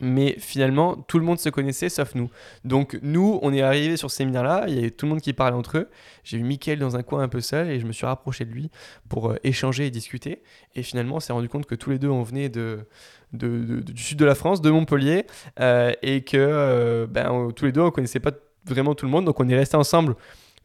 mais 0.00 0.36
finalement, 0.38 0.96
tout 0.96 1.18
le 1.18 1.24
monde 1.24 1.38
se 1.38 1.48
connaissait 1.48 1.88
sauf 1.88 2.14
nous. 2.14 2.30
Donc 2.64 2.98
nous, 3.02 3.38
on 3.42 3.52
est 3.52 3.62
arrivé 3.62 3.96
sur 3.96 4.10
ce 4.10 4.18
séminaire-là, 4.18 4.64
il 4.68 4.74
y 4.74 4.78
avait 4.78 4.90
tout 4.90 5.06
le 5.06 5.10
monde 5.10 5.20
qui 5.20 5.32
parlait 5.32 5.56
entre 5.56 5.78
eux. 5.78 5.88
J'ai 6.24 6.38
vu 6.38 6.44
Mickaël 6.44 6.78
dans 6.78 6.96
un 6.96 7.02
coin 7.02 7.22
un 7.22 7.28
peu 7.28 7.40
seul 7.40 7.70
et 7.70 7.80
je 7.80 7.86
me 7.86 7.92
suis 7.92 8.06
rapproché 8.06 8.44
de 8.44 8.50
lui 8.50 8.70
pour 9.08 9.30
euh, 9.30 9.36
échanger 9.44 9.86
et 9.86 9.90
discuter. 9.90 10.42
Et 10.74 10.82
finalement, 10.82 11.16
on 11.16 11.20
s'est 11.20 11.32
rendu 11.32 11.48
compte 11.48 11.66
que 11.66 11.74
tous 11.74 11.90
les 11.90 11.98
deux, 11.98 12.08
on 12.08 12.22
venait 12.22 12.48
de, 12.48 12.86
du 13.32 14.02
sud 14.02 14.18
de 14.18 14.24
la 14.24 14.34
France, 14.34 14.60
de 14.60 14.70
Montpellier, 14.70 15.26
euh, 15.60 15.92
et 16.02 16.22
que 16.22 16.36
euh, 16.36 17.06
ben, 17.06 17.50
tous 17.54 17.64
les 17.64 17.72
deux, 17.72 17.80
on 17.80 17.90
connaissait 17.90 18.20
pas 18.20 18.32
vraiment 18.66 18.94
tout 18.94 19.06
le 19.06 19.12
monde. 19.12 19.24
Donc 19.24 19.40
on 19.40 19.48
est 19.48 19.56
resté 19.56 19.76
ensemble 19.76 20.16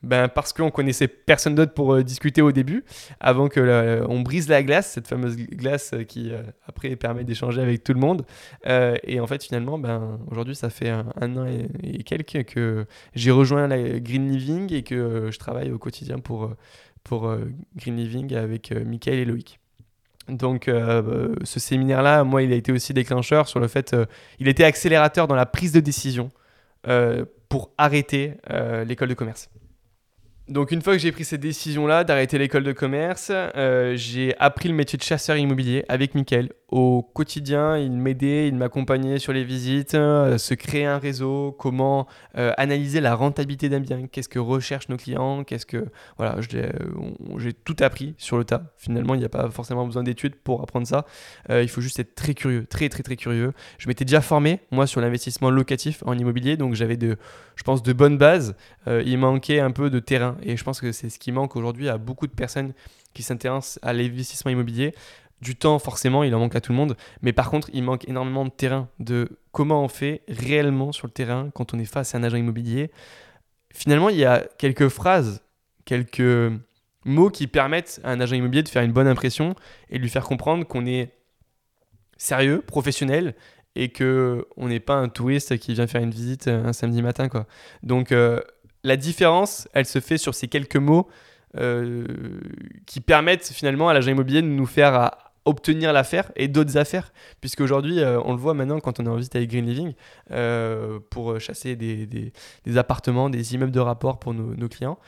ben, 0.03 0.27
parce 0.27 0.51
qu'on 0.51 0.71
connaissait 0.71 1.07
personne 1.07 1.53
d'autre 1.53 1.73
pour 1.73 1.93
euh, 1.93 2.03
discuter 2.03 2.41
au 2.41 2.51
début, 2.51 2.83
avant 3.19 3.49
que 3.49 4.03
on 4.07 4.21
brise 4.21 4.49
la 4.49 4.63
glace, 4.63 4.91
cette 4.91 5.07
fameuse 5.07 5.35
glace 5.37 5.91
euh, 5.93 6.03
qui 6.03 6.31
euh, 6.31 6.41
après 6.65 6.95
permet 6.95 7.23
d'échanger 7.23 7.61
avec 7.61 7.83
tout 7.83 7.93
le 7.93 7.99
monde. 7.99 8.25
et 8.65 9.19
en 9.19 9.27
fait, 9.27 9.43
finalement, 9.43 9.77
ben, 9.77 10.19
aujourd'hui, 10.31 10.55
ça 10.55 10.69
fait 10.69 10.89
un, 10.89 11.37
an 11.37 11.45
et, 11.45 12.03
quelques 12.03 12.45
que 12.45 12.85
j'ai 13.13 13.31
rejoint 13.31 13.67
la 13.67 13.99
Green 13.99 14.29
Living 14.29 14.73
et 14.73 14.83
que 14.83 15.29
je 15.31 15.37
travaille 15.37 15.71
au 15.71 15.77
quotidien 15.77 16.19
pour, 16.19 16.51
pour 17.03 17.33
Green 17.75 17.95
Living 17.95 18.33
avec 18.35 18.71
Michael 18.71 19.19
et 19.19 19.25
Loïc. 19.25 19.59
Donc 20.29 20.69
ce 20.69 21.59
séminaire-là, 21.59 22.23
moi, 22.23 22.43
il 22.43 22.51
a 22.53 22.55
été 22.55 22.71
aussi 22.71 22.93
déclencheur 22.93 23.47
sur 23.47 23.59
le 23.59 23.67
fait, 23.67 23.95
il 24.39 24.47
était 24.47 24.63
accélérateur 24.63 25.27
dans 25.27 25.35
la 25.35 25.45
prise 25.45 25.71
de 25.71 25.79
décision 25.79 26.31
pour 27.49 27.71
arrêter 27.77 28.33
l'école 28.85 29.09
de 29.09 29.13
commerce. 29.13 29.49
Donc 30.51 30.71
une 30.71 30.81
fois 30.81 30.91
que 30.91 30.99
j'ai 30.99 31.13
pris 31.13 31.23
cette 31.23 31.39
décision-là 31.39 32.03
d'arrêter 32.03 32.37
l'école 32.37 32.65
de 32.65 32.73
commerce, 32.73 33.31
euh, 33.31 33.95
j'ai 33.95 34.35
appris 34.37 34.67
le 34.67 34.75
métier 34.75 34.97
de 34.97 35.03
chasseur 35.03 35.37
immobilier 35.37 35.85
avec 35.87 36.13
Mickaël 36.13 36.49
au 36.71 37.03
quotidien, 37.03 37.77
il 37.77 37.91
m'aidait, 37.91 38.47
il 38.47 38.55
m'accompagnait 38.55 39.19
sur 39.19 39.33
les 39.33 39.43
visites, 39.43 39.93
euh, 39.93 40.37
se 40.37 40.53
créer 40.53 40.85
un 40.85 40.99
réseau, 40.99 41.53
comment 41.59 42.07
euh, 42.37 42.53
analyser 42.55 43.01
la 43.01 43.13
rentabilité 43.13 43.67
d'un 43.67 43.81
bien, 43.81 44.07
qu'est-ce 44.07 44.29
que 44.29 44.39
recherchent 44.39 44.87
nos 44.87 44.95
clients, 44.95 45.43
qu'est-ce 45.43 45.65
que 45.65 45.87
voilà, 46.17 46.37
j'ai 46.39 47.53
tout 47.53 47.75
appris 47.81 48.15
sur 48.17 48.37
le 48.37 48.45
tas. 48.45 48.63
Finalement, 48.77 49.15
il 49.15 49.19
n'y 49.19 49.25
a 49.25 49.29
pas 49.29 49.49
forcément 49.49 49.85
besoin 49.85 50.03
d'études 50.03 50.35
pour 50.35 50.61
apprendre 50.61 50.87
ça. 50.87 51.05
il 51.49 51.67
faut 51.67 51.81
juste 51.81 51.99
être 51.99 52.15
très 52.15 52.33
curieux, 52.33 52.65
très 52.65 52.87
très 52.87 53.03
très 53.03 53.17
curieux. 53.17 53.51
Je 53.77 53.89
m'étais 53.89 54.05
déjà 54.05 54.21
formé 54.21 54.61
moi 54.71 54.87
sur 54.87 55.01
l'investissement 55.01 55.49
locatif 55.49 56.03
en 56.05 56.17
immobilier, 56.17 56.55
donc 56.55 56.75
j'avais 56.75 56.97
de, 56.97 57.17
je 57.55 57.63
pense, 57.63 57.83
de 57.83 57.91
bonnes 57.91 58.17
bases. 58.17 58.55
il 58.87 59.17
manquait 59.17 59.59
un 59.59 59.71
peu 59.71 59.89
de 59.89 59.99
terrain 59.99 60.37
et 60.41 60.55
je 60.55 60.63
pense 60.63 60.79
que 60.79 60.93
c'est 60.93 61.09
ce 61.09 61.19
qui 61.19 61.33
manque 61.33 61.57
aujourd'hui 61.57 61.89
à 61.89 61.97
beaucoup 61.97 62.27
de 62.27 62.33
personnes 62.33 62.71
qui 63.13 63.23
s'intéressent 63.23 63.79
à 63.81 63.91
l'investissement 63.91 64.51
immobilier. 64.51 64.93
Du 65.41 65.55
temps, 65.55 65.79
forcément, 65.79 66.23
il 66.23 66.33
en 66.35 66.39
manque 66.39 66.55
à 66.55 66.61
tout 66.61 66.71
le 66.71 66.77
monde. 66.77 66.95
Mais 67.21 67.33
par 67.33 67.49
contre, 67.49 67.69
il 67.73 67.83
manque 67.83 68.07
énormément 68.07 68.45
de 68.45 68.51
terrain, 68.51 68.89
de 68.99 69.39
comment 69.51 69.83
on 69.83 69.87
fait 69.87 70.21
réellement 70.27 70.91
sur 70.91 71.07
le 71.07 71.11
terrain 71.11 71.49
quand 71.53 71.73
on 71.73 71.79
est 71.79 71.85
face 71.85 72.13
à 72.13 72.19
un 72.19 72.23
agent 72.23 72.37
immobilier. 72.37 72.91
Finalement, 73.73 74.09
il 74.09 74.17
y 74.17 74.25
a 74.25 74.45
quelques 74.57 74.89
phrases, 74.89 75.41
quelques 75.85 76.51
mots 77.05 77.29
qui 77.29 77.47
permettent 77.47 77.99
à 78.03 78.11
un 78.11 78.19
agent 78.19 78.35
immobilier 78.35 78.63
de 78.63 78.69
faire 78.69 78.83
une 78.83 78.91
bonne 78.91 79.07
impression 79.07 79.55
et 79.89 79.97
de 79.97 80.03
lui 80.03 80.09
faire 80.09 80.25
comprendre 80.25 80.65
qu'on 80.65 80.85
est 80.85 81.11
sérieux, 82.17 82.61
professionnel 82.61 83.33
et 83.75 83.89
que 83.89 84.45
on 84.57 84.67
n'est 84.67 84.79
pas 84.79 84.95
un 84.95 85.09
touriste 85.09 85.57
qui 85.57 85.73
vient 85.73 85.87
faire 85.87 86.03
une 86.03 86.11
visite 86.11 86.47
un 86.47 86.73
samedi 86.73 87.01
matin. 87.01 87.29
Quoi. 87.29 87.47
Donc, 87.81 88.11
euh, 88.11 88.41
la 88.83 88.95
différence, 88.95 89.67
elle 89.73 89.85
se 89.85 89.99
fait 89.99 90.17
sur 90.17 90.35
ces 90.35 90.47
quelques 90.47 90.75
mots 90.75 91.09
euh, 91.57 92.05
qui 92.85 93.01
permettent 93.01 93.47
finalement 93.47 93.89
à 93.89 93.93
l'agent 93.93 94.11
immobilier 94.11 94.41
de 94.41 94.47
nous 94.47 94.65
faire 94.65 95.11
obtenir 95.45 95.93
l'affaire 95.93 96.31
et 96.35 96.47
d'autres 96.47 96.77
affaires. 96.77 97.13
Puisque 97.39 97.61
aujourd'hui, 97.61 97.99
euh, 97.99 98.21
on 98.23 98.31
le 98.31 98.37
voit 98.37 98.53
maintenant 98.53 98.79
quand 98.79 98.99
on 98.99 99.05
est 99.05 99.09
en 99.09 99.15
visite 99.15 99.35
avec 99.35 99.49
Green 99.49 99.65
Living, 99.65 99.93
euh, 100.31 100.99
pour 101.09 101.39
chasser 101.39 101.75
des, 101.75 102.05
des, 102.05 102.77
appartements, 102.77 103.29
des 103.29 103.55
immeubles 103.55 103.71
de 103.71 103.79
rapport 103.79 104.19
pour 104.19 104.33
nos, 104.33 104.69
clients. 104.69 104.99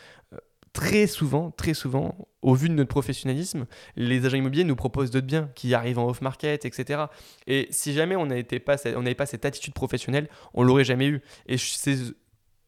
très 0.73 1.07
souvent, 1.07 1.51
très 1.51 1.73
souvent, 1.73 2.27
au 2.41 2.55
vu 2.55 2.67
de 2.67 2.73
notre 2.73 2.89
professionnalisme, 2.89 3.65
les 3.95 4.25
agents 4.25 4.37
immobiliers 4.37 4.63
nous 4.63 4.75
proposent 4.75 5.11
d'autres 5.11 5.27
biens 5.27 5.49
qui 5.55 5.73
arrivent 5.73 5.99
en 5.99 6.09
off-market, 6.09 6.65
etc. 6.65 7.03
Et 7.47 7.67
si 7.69 7.93
jamais 7.93 8.15
on 8.15 8.25
n'avait 8.25 8.43
pas, 8.59 8.77
pas 8.77 9.25
cette 9.25 9.45
attitude 9.45 9.73
professionnelle, 9.73 10.27
on 10.53 10.63
l'aurait 10.63 10.83
jamais 10.83 11.07
eu. 11.07 11.21
Et 11.47 11.57
c'est 11.57 11.95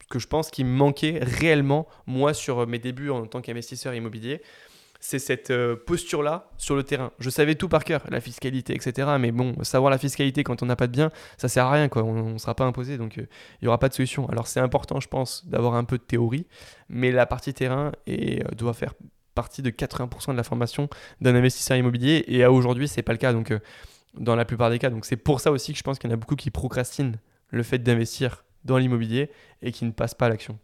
que 0.09 0.19
je 0.19 0.27
pense 0.27 0.51
qu'il 0.51 0.65
me 0.65 0.75
manquait 0.75 1.19
réellement, 1.21 1.87
moi, 2.05 2.33
sur 2.33 2.67
mes 2.67 2.79
débuts 2.79 3.09
en 3.09 3.25
tant 3.25 3.41
qu'investisseur 3.41 3.93
immobilier. 3.95 4.41
C'est 5.07 5.19
cette 5.19 5.51
euh, 5.51 5.75
posture-là 5.75 6.49
sur 6.57 6.75
le 6.75 6.81
terrain. 6.81 7.11
Je 7.19 7.29
savais 7.29 7.53
tout 7.53 7.69
par 7.69 7.83
cœur, 7.83 8.01
la 8.09 8.19
fiscalité, 8.19 8.73
etc. 8.73 9.07
Mais 9.19 9.31
bon, 9.31 9.53
savoir 9.61 9.91
la 9.91 9.99
fiscalité 9.99 10.43
quand 10.43 10.63
on 10.63 10.65
n'a 10.65 10.75
pas 10.75 10.87
de 10.87 10.93
bien, 10.93 11.11
ça 11.37 11.47
sert 11.47 11.67
à 11.67 11.71
rien, 11.73 11.89
quoi. 11.89 12.03
On 12.03 12.31
ne 12.31 12.37
sera 12.39 12.55
pas 12.55 12.65
imposé, 12.65 12.97
donc 12.97 13.19
euh, 13.19 13.27
il 13.61 13.65
n'y 13.65 13.67
aura 13.67 13.77
pas 13.77 13.87
de 13.87 13.93
solution. 13.93 14.27
Alors 14.29 14.47
c'est 14.47 14.59
important, 14.59 14.99
je 14.99 15.07
pense, 15.07 15.45
d'avoir 15.45 15.75
un 15.75 15.83
peu 15.83 15.99
de 15.99 16.03
théorie, 16.03 16.47
mais 16.89 17.11
la 17.11 17.27
partie 17.27 17.53
terrain 17.53 17.91
euh, 18.09 18.39
doit 18.57 18.73
faire 18.73 18.95
partie 19.35 19.61
de 19.61 19.69
80% 19.69 20.31
de 20.31 20.37
la 20.37 20.43
formation 20.43 20.89
d'un 21.21 21.35
investisseur 21.35 21.77
immobilier. 21.77 22.23
Et 22.27 22.43
à 22.43 22.51
aujourd'hui, 22.51 22.87
c'est 22.87 23.03
pas 23.03 23.11
le 23.11 23.19
cas. 23.19 23.31
Donc, 23.31 23.53
dans 24.15 24.35
la 24.35 24.43
plupart 24.43 24.71
des 24.71 24.79
cas. 24.79 24.89
Donc, 24.89 25.05
c'est 25.05 25.17
pour 25.17 25.39
ça 25.39 25.51
aussi 25.51 25.73
que 25.73 25.77
je 25.77 25.83
pense 25.83 25.99
qu'il 25.99 26.09
y 26.09 26.13
en 26.13 26.15
a 26.15 26.19
beaucoup 26.19 26.35
qui 26.35 26.49
procrastinent 26.49 27.19
le 27.51 27.61
fait 27.61 27.77
d'investir 27.77 28.43
dans 28.63 28.79
l'immobilier 28.79 29.29
et 29.61 29.71
qui 29.71 29.85
ne 29.85 29.91
passe 29.91 30.15
pas 30.15 30.25
à 30.25 30.29
l'action. 30.29 30.57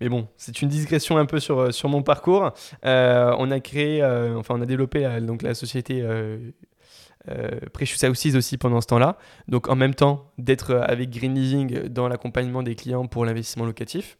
Mais 0.00 0.08
bon, 0.08 0.28
c'est 0.36 0.62
une 0.62 0.68
digression 0.68 1.18
un 1.18 1.26
peu 1.26 1.40
sur, 1.40 1.58
euh, 1.58 1.70
sur 1.72 1.88
mon 1.88 2.02
parcours. 2.02 2.52
Euh, 2.84 3.34
on 3.38 3.50
a 3.50 3.60
créé, 3.60 4.02
euh, 4.02 4.36
enfin 4.36 4.54
on 4.56 4.62
a 4.62 4.66
développé 4.66 5.06
donc 5.20 5.42
la 5.42 5.54
société 5.54 6.02
euh, 6.02 6.50
Precious 7.74 8.06
aussi 8.34 8.56
pendant 8.56 8.80
ce 8.80 8.86
temps-là. 8.86 9.18
Donc 9.46 9.68
en 9.68 9.76
même 9.76 9.94
temps 9.94 10.32
d'être 10.38 10.74
avec 10.74 11.10
Green 11.10 11.34
Living 11.34 11.88
dans 11.88 12.08
l'accompagnement 12.08 12.62
des 12.62 12.74
clients 12.74 13.06
pour 13.06 13.26
l'investissement 13.26 13.66
locatif. 13.66 14.16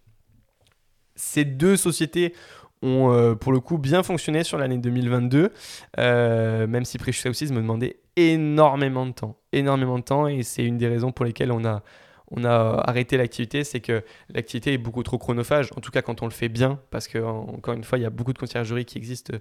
Ces 1.14 1.44
deux 1.44 1.76
sociétés 1.76 2.34
ont 2.82 3.36
pour 3.38 3.52
le 3.52 3.60
coup 3.60 3.76
bien 3.76 4.02
fonctionné 4.02 4.42
sur 4.42 4.56
l'année 4.58 4.78
2022, 4.78 5.50
même 5.98 6.84
si 6.84 6.98
Precious 6.98 7.28
Houses 7.28 7.52
me 7.52 7.60
demandait 7.60 8.00
énormément 8.16 9.06
de 9.06 9.12
temps, 9.12 9.36
énormément 9.52 9.98
de 9.98 10.04
temps, 10.04 10.26
et 10.28 10.42
c'est 10.42 10.64
une 10.64 10.78
des 10.78 10.88
raisons 10.88 11.12
pour 11.12 11.24
lesquelles 11.24 11.52
on 11.52 11.64
a 11.64 11.82
on 12.30 12.44
a 12.44 12.82
arrêté 12.86 13.16
l'activité, 13.16 13.64
c'est 13.64 13.80
que 13.80 14.02
l'activité 14.32 14.72
est 14.72 14.78
beaucoup 14.78 15.02
trop 15.02 15.18
chronophage, 15.18 15.70
en 15.76 15.80
tout 15.80 15.90
cas 15.90 16.02
quand 16.02 16.22
on 16.22 16.26
le 16.26 16.32
fait 16.32 16.48
bien, 16.48 16.80
parce 16.90 17.08
que 17.08 17.18
encore 17.18 17.74
une 17.74 17.84
fois, 17.84 17.98
il 17.98 18.02
y 18.02 18.06
a 18.06 18.10
beaucoup 18.10 18.32
de 18.32 18.38
conciergeries 18.38 18.84
qui 18.84 18.98
existent 18.98 19.34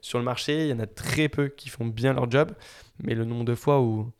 sur 0.00 0.18
le 0.18 0.24
marché, 0.24 0.64
il 0.64 0.68
y 0.68 0.72
en 0.72 0.80
a 0.80 0.86
très 0.86 1.28
peu 1.28 1.48
qui 1.48 1.70
font 1.70 1.86
bien 1.86 2.12
leur 2.12 2.30
job, 2.30 2.52
mais 3.02 3.14
le 3.14 3.24
nombre 3.24 3.44
de 3.44 3.54
fois 3.54 3.80
où 3.80 4.12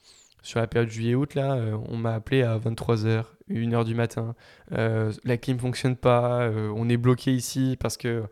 sur 0.44 0.60
la 0.60 0.66
période 0.66 0.90
juillet-août, 0.90 1.34
là, 1.34 1.54
euh, 1.54 1.76
on 1.88 1.96
m'a 1.96 2.14
appelé 2.14 2.42
à 2.42 2.58
23h, 2.58 3.24
1h 3.50 3.84
du 3.84 3.94
matin, 3.94 4.34
euh, 4.72 5.10
la 5.24 5.38
clim 5.38 5.58
fonctionne 5.58 5.96
pas, 5.96 6.42
euh, 6.42 6.70
on 6.76 6.88
est 6.90 6.98
bloqué 6.98 7.32
ici 7.32 7.76
parce 7.80 7.96
que 7.96 8.24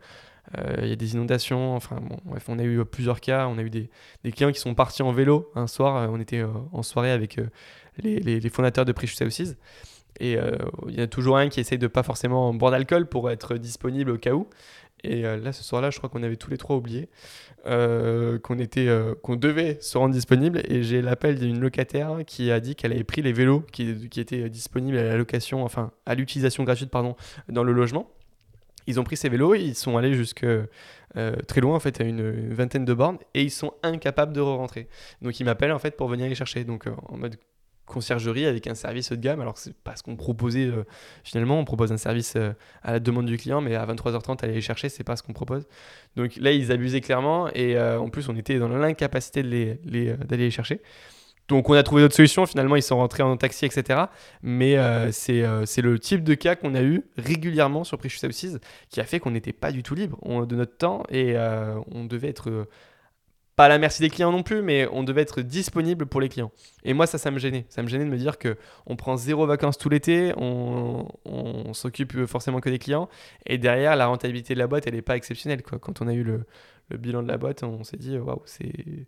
il 0.81 0.87
y 0.87 0.91
a 0.91 0.95
des 0.95 1.13
inondations, 1.13 1.75
enfin 1.75 1.99
bon, 1.99 2.17
bref, 2.25 2.43
on 2.47 2.59
a 2.59 2.63
eu 2.63 2.85
plusieurs 2.85 3.21
cas, 3.21 3.47
on 3.47 3.57
a 3.57 3.63
eu 3.63 3.71
des, 3.71 3.89
clients 4.33 4.51
qui 4.51 4.59
sont 4.59 4.75
partis 4.75 5.01
en 5.01 5.11
vélo 5.11 5.49
un 5.55 5.65
soir, 5.65 6.07
on 6.11 6.19
était 6.19 6.43
en 6.43 6.83
soirée 6.83 7.09
avec 7.09 7.39
les, 8.01 8.49
fondateurs 8.49 8.85
de 8.85 8.91
Precious 8.91 9.23
Houses. 9.23 9.55
Et 10.19 10.37
euh, 10.37 10.51
il 10.87 10.97
y 10.97 11.01
a 11.01 11.07
toujours 11.07 11.37
un 11.37 11.49
qui 11.49 11.59
essaye 11.59 11.77
de 11.77 11.87
pas 11.87 12.03
forcément 12.03 12.53
boire 12.53 12.71
d'alcool 12.71 13.07
pour 13.07 13.29
être 13.31 13.55
disponible 13.55 14.11
au 14.11 14.17
cas 14.17 14.33
où. 14.33 14.47
Et 15.03 15.25
euh, 15.25 15.37
là, 15.37 15.51
ce 15.51 15.63
soir-là, 15.63 15.89
je 15.89 15.97
crois 15.97 16.09
qu'on 16.09 16.23
avait 16.23 16.37
tous 16.37 16.49
les 16.49 16.57
trois 16.57 16.77
oublié 16.77 17.09
euh, 17.65 18.39
qu'on 18.39 18.57
était, 18.59 18.87
qu'on 19.21 19.35
devait 19.35 19.77
se 19.81 19.97
rendre 19.97 20.13
disponible. 20.13 20.61
Et 20.67 20.83
j'ai 20.83 21.01
l'appel 21.01 21.39
d'une 21.39 21.59
locataire 21.59 22.19
qui 22.25 22.51
a 22.51 22.59
dit 22.59 22.75
qu'elle 22.75 22.93
avait 22.93 23.03
pris 23.03 23.21
les 23.21 23.33
vélos 23.33 23.65
qui, 23.71 24.07
qui, 24.09 24.19
étaient 24.19 24.49
disponibles 24.49 24.97
à 24.97 25.03
la 25.03 25.17
location, 25.17 25.63
enfin 25.63 25.91
à 26.05 26.15
l'utilisation 26.15 26.63
gratuite, 26.63 26.89
pardon, 26.89 27.15
dans 27.49 27.63
le 27.63 27.73
logement. 27.73 28.09
Ils 28.85 28.99
ont 28.99 29.05
pris 29.05 29.15
ces 29.15 29.29
vélos, 29.29 29.55
ils 29.55 29.75
sont 29.75 29.97
allés 29.97 30.13
jusque 30.13 30.45
très 31.47 31.61
loin, 31.61 31.75
en 31.75 31.79
fait, 31.79 32.01
à 32.01 32.03
une, 32.03 32.53
vingtaine 32.53 32.83
de 32.83 32.93
bornes, 32.93 33.17
et 33.33 33.43
ils 33.43 33.51
sont 33.51 33.73
incapables 33.81 34.33
de 34.33 34.41
re-rentrer. 34.41 34.89
Donc 35.21 35.39
ils 35.39 35.45
m'appellent 35.45 35.71
en 35.71 35.79
fait 35.79 35.95
pour 35.95 36.09
venir 36.09 36.27
les 36.27 36.35
chercher. 36.35 36.65
Donc 36.65 36.85
en 37.07 37.17
mode 37.17 37.37
conciergerie 37.85 38.45
avec 38.45 38.67
un 38.67 38.75
service 38.75 39.11
haut 39.11 39.15
de 39.15 39.21
gamme. 39.21 39.41
Alors, 39.41 39.57
c'est 39.57 39.75
pas 39.75 39.95
ce 39.95 40.03
qu'on 40.03 40.15
proposait 40.15 40.65
euh, 40.65 40.83
finalement. 41.23 41.59
On 41.59 41.65
propose 41.65 41.91
un 41.91 41.97
service 41.97 42.33
euh, 42.35 42.53
à 42.81 42.93
la 42.93 42.99
demande 42.99 43.25
du 43.25 43.37
client, 43.37 43.61
mais 43.61 43.75
à 43.75 43.85
23h30, 43.85 44.43
aller 44.43 44.53
les 44.53 44.61
chercher, 44.61 44.89
c'est 44.89 45.03
pas 45.03 45.15
ce 45.15 45.23
qu'on 45.23 45.33
propose. 45.33 45.67
Donc 46.15 46.35
là, 46.37 46.51
ils 46.51 46.71
abusaient 46.71 47.01
clairement 47.01 47.49
et 47.53 47.77
euh, 47.77 47.99
en 47.99 48.09
plus, 48.09 48.29
on 48.29 48.35
était 48.35 48.57
dans 48.59 48.69
l'incapacité 48.69 49.43
d'aller 49.43 49.79
les, 49.83 50.15
les, 50.37 50.51
chercher. 50.51 50.81
Donc, 51.49 51.69
on 51.69 51.73
a 51.73 51.83
trouvé 51.83 52.01
d'autres 52.01 52.15
solutions. 52.15 52.45
Finalement, 52.45 52.77
ils 52.77 52.83
sont 52.83 52.97
rentrés 52.97 53.21
en 53.21 53.35
taxi, 53.35 53.65
etc. 53.65 54.03
Mais 54.41 54.77
c'est 55.11 55.81
le 55.81 55.99
type 55.99 56.23
de 56.23 56.35
cas 56.35 56.55
qu'on 56.55 56.73
a 56.73 56.81
eu 56.81 57.03
régulièrement 57.17 57.83
sur 57.83 57.97
Precious 57.97 58.25
Houses 58.25 58.59
qui 58.89 59.01
a 59.01 59.03
fait 59.03 59.19
qu'on 59.19 59.31
n'était 59.31 59.51
pas 59.51 59.73
du 59.73 59.83
tout 59.83 59.93
libre 59.93 60.17
de 60.45 60.55
notre 60.55 60.77
temps 60.77 61.03
et 61.09 61.35
on 61.91 62.05
devait 62.05 62.29
être 62.29 62.65
pas 63.55 63.65
à 63.65 63.69
la 63.69 63.77
merci 63.77 64.01
des 64.01 64.09
clients 64.09 64.31
non 64.31 64.41
plus, 64.41 64.61
mais 64.61 64.87
on 64.91 65.03
devait 65.03 65.21
être 65.21 65.41
disponible 65.41 66.05
pour 66.05 66.19
les 66.21 66.29
clients. 66.29 66.51
Et 66.83 66.93
moi, 66.93 67.05
ça, 67.05 67.17
ça 67.17 67.29
me 67.29 67.37
gênait. 67.37 67.65
Ça 67.69 67.83
me 67.83 67.87
gênait 67.87 68.05
de 68.05 68.09
me 68.09 68.17
dire 68.17 68.37
que 68.39 68.57
on 68.87 68.95
prend 68.95 69.15
zéro 69.15 69.45
vacances 69.45 69.77
tout 69.77 69.89
l'été, 69.89 70.33
on, 70.37 71.07
on 71.25 71.73
s'occupe 71.73 72.25
forcément 72.25 72.59
que 72.59 72.69
des 72.69 72.79
clients, 72.79 73.09
et 73.45 73.57
derrière, 73.57 73.95
la 73.95 74.07
rentabilité 74.07 74.53
de 74.55 74.59
la 74.59 74.67
boîte, 74.67 74.87
elle 74.87 74.95
n'est 74.95 75.01
pas 75.01 75.15
exceptionnelle. 75.15 75.61
Quoi. 75.61 75.77
Quand 75.79 76.01
on 76.01 76.07
a 76.07 76.13
eu 76.13 76.23
le, 76.23 76.45
bilan 76.97 77.21
de 77.23 77.27
la 77.27 77.37
boîte, 77.37 77.63
on 77.63 77.83
s'est 77.83 77.97
dit, 77.97 78.17
waouh, 78.17 78.41
c'est, 78.45 79.07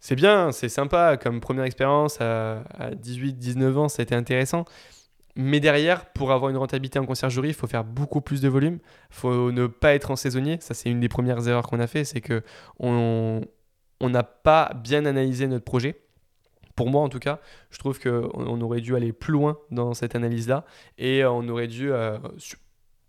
c'est 0.00 0.16
bien, 0.16 0.52
c'est 0.52 0.68
sympa. 0.68 1.18
Comme 1.18 1.40
première 1.40 1.64
expérience 1.64 2.20
à, 2.20 2.62
à 2.78 2.94
18, 2.94 3.34
19 3.34 3.78
ans, 3.78 3.88
ça 3.88 4.00
a 4.00 4.04
été 4.04 4.14
intéressant. 4.14 4.64
Mais 5.38 5.60
derrière, 5.60 6.06
pour 6.06 6.32
avoir 6.32 6.50
une 6.50 6.56
rentabilité 6.56 6.98
en 6.98 7.04
conciergerie, 7.04 7.48
il 7.48 7.54
faut 7.54 7.66
faire 7.66 7.84
beaucoup 7.84 8.22
plus 8.22 8.40
de 8.40 8.48
volume. 8.48 8.78
Il 9.10 9.16
faut 9.16 9.52
ne 9.52 9.66
pas 9.66 9.92
être 9.92 10.10
en 10.10 10.16
saisonnier. 10.16 10.56
Ça, 10.60 10.72
c'est 10.72 10.90
une 10.90 11.00
des 11.00 11.10
premières 11.10 11.46
erreurs 11.46 11.66
qu'on 11.66 11.78
a 11.78 11.86
fait. 11.86 12.04
C'est 12.04 12.22
que 12.22 12.42
on, 12.80 13.42
on 14.00 14.10
n'a 14.10 14.22
pas 14.22 14.72
bien 14.74 15.04
analysé 15.06 15.46
notre 15.46 15.64
projet. 15.64 16.00
Pour 16.74 16.90
moi, 16.90 17.02
en 17.02 17.08
tout 17.08 17.18
cas, 17.18 17.40
je 17.70 17.78
trouve 17.78 17.98
qu'on 17.98 18.30
on 18.34 18.60
aurait 18.60 18.82
dû 18.82 18.94
aller 18.94 19.12
plus 19.12 19.32
loin 19.32 19.58
dans 19.70 19.94
cette 19.94 20.14
analyse-là 20.14 20.66
et 20.98 21.24
on 21.24 21.48
aurait 21.48 21.68
dû 21.68 21.90
euh, 21.90 22.18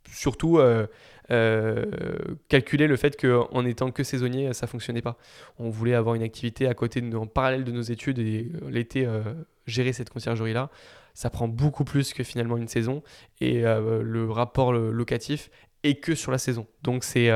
surtout 0.10 0.58
euh, 0.58 0.88
euh, 1.32 1.86
calculer 2.48 2.88
le 2.88 2.96
fait 2.96 3.20
qu'en 3.20 3.66
étant 3.66 3.92
que 3.92 4.04
saisonnier, 4.04 4.54
ça 4.54 4.68
fonctionnait 4.68 5.02
pas. 5.02 5.18
On 5.60 5.70
voulait 5.70 5.96
avoir 5.96 6.16
une 6.16 6.24
activité 6.24 6.66
à 6.68 6.74
côté, 6.74 7.04
en 7.14 7.28
parallèle 7.28 7.66
de 7.66 7.72
nos 7.74 7.82
études 7.82 8.20
et 8.20 8.50
l'été 8.70 9.06
gérer 9.66 9.92
cette 9.92 10.10
conciergerie-là. 10.12 10.70
Ça 11.14 11.30
prend 11.30 11.50
beaucoup 11.50 11.84
plus 11.84 12.14
que 12.14 12.24
finalement 12.24 12.56
une 12.56 12.70
saison 12.70 13.04
et 13.42 13.64
le 13.64 14.28
rapport 14.32 14.72
locatif 14.72 15.50
est 15.84 15.96
que 15.96 16.16
sur 16.16 16.32
la 16.32 16.38
saison. 16.38 16.68
Donc 16.84 17.04
c'est 17.04 17.32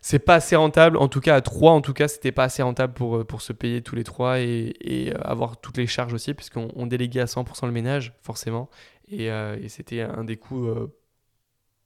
c'est 0.00 0.18
pas 0.18 0.36
assez 0.36 0.56
rentable. 0.56 0.96
En 0.96 1.08
tout 1.08 1.20
cas, 1.20 1.36
à 1.36 1.40
3, 1.40 1.72
en 1.72 1.80
tout 1.80 1.92
cas, 1.92 2.08
c'était 2.08 2.32
pas 2.32 2.44
assez 2.44 2.62
rentable 2.62 2.94
pour, 2.94 3.16
euh, 3.16 3.26
se 3.38 3.52
payer 3.52 3.82
tous 3.82 3.94
les 3.94 4.04
trois 4.04 4.40
et, 4.40 4.74
euh, 5.14 5.18
avoir 5.22 5.60
toutes 5.60 5.76
les 5.78 5.86
charges 5.86 6.12
aussi, 6.14 6.34
puisqu'on 6.34 6.86
déléguait 6.86 7.20
à 7.20 7.26
100% 7.26 7.66
le 7.66 7.72
ménage, 7.72 8.14
forcément. 8.22 8.70
Et, 9.08 9.30
euh, 9.30 9.56
et 9.60 9.68
c'était 9.68 10.02
un 10.02 10.24
des 10.24 10.36
coûts 10.36 10.68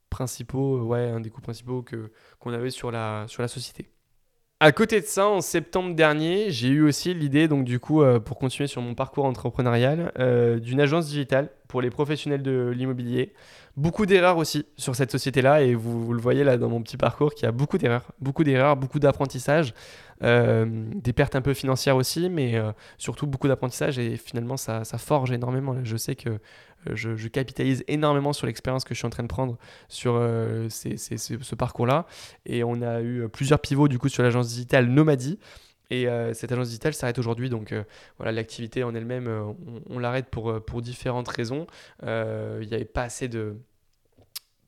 principaux, 0.09 0.81
ouais, 0.83 1.09
un 1.09 1.19
des 1.19 1.29
coûts 1.29 1.41
principaux 1.41 1.81
que, 1.83 2.11
qu'on 2.39 2.53
avait 2.53 2.69
sur 2.69 2.91
la, 2.91 3.25
sur 3.27 3.41
la 3.41 3.47
société. 3.47 3.89
À 4.65 4.71
côté 4.71 4.99
de 4.99 5.05
ça, 5.05 5.27
en 5.27 5.41
septembre 5.41 5.93
dernier, 5.93 6.49
j'ai 6.49 6.69
eu 6.69 6.81
aussi 6.81 7.13
l'idée, 7.13 7.47
donc 7.47 7.65
du 7.65 7.79
coup, 7.79 8.01
euh, 8.01 8.19
pour 8.19 8.39
continuer 8.39 8.65
sur 8.65 8.81
mon 8.81 8.95
parcours 8.95 9.25
entrepreneurial, 9.25 10.11
euh, 10.17 10.57
d'une 10.57 10.81
agence 10.81 11.05
digitale 11.05 11.51
pour 11.67 11.83
les 11.83 11.91
professionnels 11.91 12.41
de 12.41 12.73
l'immobilier. 12.75 13.33
Beaucoup 13.77 14.07
d'erreurs 14.07 14.37
aussi 14.37 14.65
sur 14.75 14.95
cette 14.95 15.11
société-là, 15.11 15.61
et 15.61 15.75
vous, 15.75 16.11
le 16.11 16.19
voyez 16.19 16.43
là 16.43 16.57
dans 16.57 16.67
mon 16.67 16.81
petit 16.81 16.97
parcours 16.97 17.35
qu'il 17.35 17.47
a 17.47 17.51
beaucoup 17.51 17.77
d'erreurs, 17.77 18.11
beaucoup 18.19 18.43
d'erreurs, 18.43 18.75
beaucoup 18.75 18.97
d'apprentissage, 18.97 19.75
euh, 20.23 20.65
des 20.95 21.13
pertes 21.13 21.35
un 21.35 21.41
peu 21.41 21.53
financières 21.53 21.95
aussi, 21.95 22.29
mais 22.29 22.61
surtout 22.97 23.27
beaucoup 23.27 23.47
d'apprentissage, 23.47 23.99
et 23.99 24.17
finalement 24.17 24.57
ça, 24.57 24.83
forge 24.97 25.31
énormément. 25.31 25.75
Je 25.83 25.97
sais 25.97 26.15
que 26.15 26.39
je, 26.93 27.27
capitalise 27.27 27.83
énormément 27.87 28.33
sur 28.33 28.47
l'expérience 28.47 28.83
que 28.83 28.93
je 28.93 28.99
suis 28.99 29.07
en 29.07 29.09
train 29.09 29.23
de 29.23 29.27
prendre 29.27 29.57
sur 29.87 30.15
euh, 30.15 30.69
ce 30.69 31.55
parcours-là. 31.55 32.05
Et 32.45 32.63
on 32.63 32.81
a 32.81 33.01
eu 33.01 33.27
plusieurs 33.29 33.59
pivots 33.59 33.87
du 33.87 33.99
coup 33.99 34.09
sur 34.09 34.23
l'agence 34.23 34.49
digitale 34.49 34.87
Nomadi. 34.87 35.39
Et 35.91 36.07
euh, 36.07 36.33
cette 36.33 36.51
agence 36.51 36.67
digitale 36.67 36.93
s'arrête 36.93 37.19
aujourd'hui. 37.19 37.49
Donc 37.49 37.71
euh, 37.71 37.83
voilà, 38.17 38.31
l'activité 38.31 38.83
en 38.83 38.93
elle-même, 38.95 39.55
on, 39.89 39.99
l'arrête 39.99 40.27
pour, 40.29 40.63
pour 40.63 40.81
différentes 40.81 41.27
raisons. 41.27 41.67
Il 42.03 42.67
n'y 42.67 42.73
avait 42.73 42.85
pas 42.85 43.03
assez 43.03 43.27
de, 43.27 43.55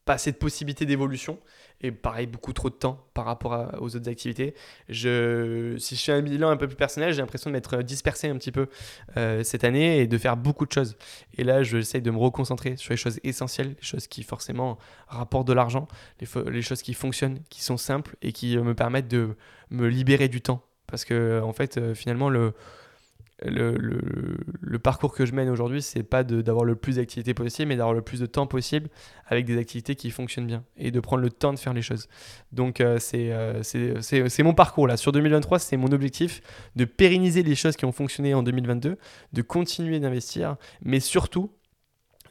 pas 0.05 0.13
assez 0.13 0.31
de 0.31 0.37
possibilités 0.37 0.85
d'évolution 0.85 1.39
et 1.81 1.91
pareil, 1.91 2.25
beaucoup 2.25 2.53
trop 2.53 2.69
de 2.69 2.75
temps 2.75 3.05
par 3.13 3.25
rapport 3.25 3.75
aux 3.79 3.95
autres 3.95 4.09
activités. 4.09 4.55
Je, 4.89 5.75
si 5.77 5.95
je 5.95 6.03
fais 6.03 6.11
un 6.11 6.21
bilan 6.21 6.49
un 6.49 6.57
peu 6.57 6.67
plus 6.67 6.75
personnel, 6.75 7.13
j'ai 7.13 7.21
l'impression 7.21 7.51
de 7.51 7.53
m'être 7.53 7.83
dispersé 7.83 8.29
un 8.29 8.37
petit 8.37 8.51
peu 8.51 8.67
euh, 9.15 9.43
cette 9.43 9.63
année 9.63 9.99
et 9.99 10.07
de 10.07 10.17
faire 10.17 10.37
beaucoup 10.37 10.65
de 10.65 10.71
choses. 10.71 10.97
Et 11.37 11.43
là, 11.43 11.61
j'essaie 11.61 12.01
de 12.01 12.09
me 12.09 12.17
reconcentrer 12.17 12.77
sur 12.77 12.91
les 12.91 12.97
choses 12.97 13.19
essentielles, 13.23 13.75
les 13.79 13.85
choses 13.85 14.07
qui 14.07 14.23
forcément 14.23 14.77
rapportent 15.07 15.47
de 15.47 15.53
l'argent, 15.53 15.87
les, 16.19 16.61
choses 16.61 16.81
qui 16.81 16.95
fonctionnent, 16.95 17.39
qui 17.49 17.63
sont 17.63 17.77
simples 17.77 18.15
et 18.21 18.31
qui 18.31 18.57
me 18.57 18.73
permettent 18.73 19.07
de 19.07 19.35
me 19.69 19.87
libérer 19.87 20.29
du 20.29 20.41
temps. 20.41 20.63
Parce 20.87 21.05
que, 21.05 21.41
en 21.43 21.53
fait, 21.53 21.77
euh, 21.77 21.93
finalement, 21.93 22.29
le, 22.29 22.53
le, 23.45 23.77
le, 24.61 24.79
parcours 24.79 25.13
que 25.13 25.25
je 25.25 25.33
mène 25.33 25.49
aujourd'hui, 25.49 25.81
c'est 25.81 26.03
pas 26.03 26.23
d'avoir 26.23 26.65
le 26.65 26.75
plus 26.75 26.95
d'activités 26.95 27.33
possible, 27.33 27.69
mais 27.69 27.75
d'avoir 27.75 27.93
le 27.93 28.01
plus 28.01 28.19
de 28.19 28.25
temps 28.25 28.47
possible 28.47 28.89
avec 29.27 29.45
des 29.45 29.57
activités 29.57 29.95
qui 29.95 30.09
fonctionnent 30.09 30.47
bien 30.47 30.63
et 30.75 30.89
de 30.89 30.99
prendre 30.99 31.21
le 31.21 31.29
temps 31.29 31.53
de 31.53 31.59
faire 31.59 31.73
les 31.73 31.81
choses. 31.81 32.07
Donc, 32.51 32.81
euh, 32.81 32.97
euh, 33.13 33.61
c'est 33.61 34.43
mon 34.43 34.53
parcours 34.53 34.87
là. 34.87 34.97
Sur 34.97 35.11
2023, 35.11 35.59
c'est 35.59 35.77
mon 35.77 35.91
objectif 35.91 36.41
de 36.75 36.85
pérenniser 36.85 37.43
les 37.43 37.55
choses 37.55 37.75
qui 37.75 37.85
ont 37.85 37.91
fonctionné 37.91 38.33
en 38.33 38.41
2022, 38.41 38.97
de 39.33 39.41
continuer 39.41 39.99
d'investir, 39.99 40.55
mais 40.81 40.99
surtout 40.99 41.51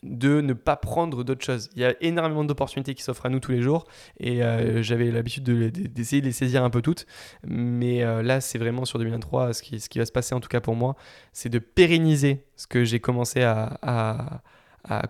de 0.06 0.40
ne 0.40 0.52
pas 0.52 0.76
prendre 0.76 1.24
d'autres 1.24 1.44
choses. 1.44 1.68
Il 1.74 1.82
y 1.82 1.84
a 1.84 1.94
énormément 2.00 2.44
d'opportunités 2.44 2.94
qui 2.94 3.02
s'offrent 3.02 3.26
à 3.26 3.28
nous 3.28 3.40
tous 3.40 3.52
les 3.52 3.62
jours 3.62 3.84
et 4.20 4.42
euh, 4.42 4.82
j'avais 4.82 5.10
l'habitude 5.10 5.44
d'essayer 5.44 6.22
de, 6.22 6.26
les 6.26 6.32
saisir 6.32 6.64
un 6.64 6.70
peu 6.70 6.82
toutes. 6.82 7.06
Mais 7.46 8.02
euh, 8.02 8.22
là, 8.22 8.40
c'est 8.40 8.58
vraiment 8.58 8.84
sur 8.84 8.98
2023, 8.98 9.52
ce 9.52 9.62
qui, 9.62 9.98
va 9.98 10.06
se 10.06 10.12
passer 10.12 10.34
en 10.34 10.40
tout 10.40 10.48
cas 10.48 10.60
pour 10.60 10.76
moi, 10.76 10.96
c'est 11.32 11.48
de 11.48 11.58
pérenniser 11.58 12.44
ce 12.56 12.66
que 12.66 12.84
j'ai 12.84 13.00
commencé 13.00 13.42
à, 13.42 14.42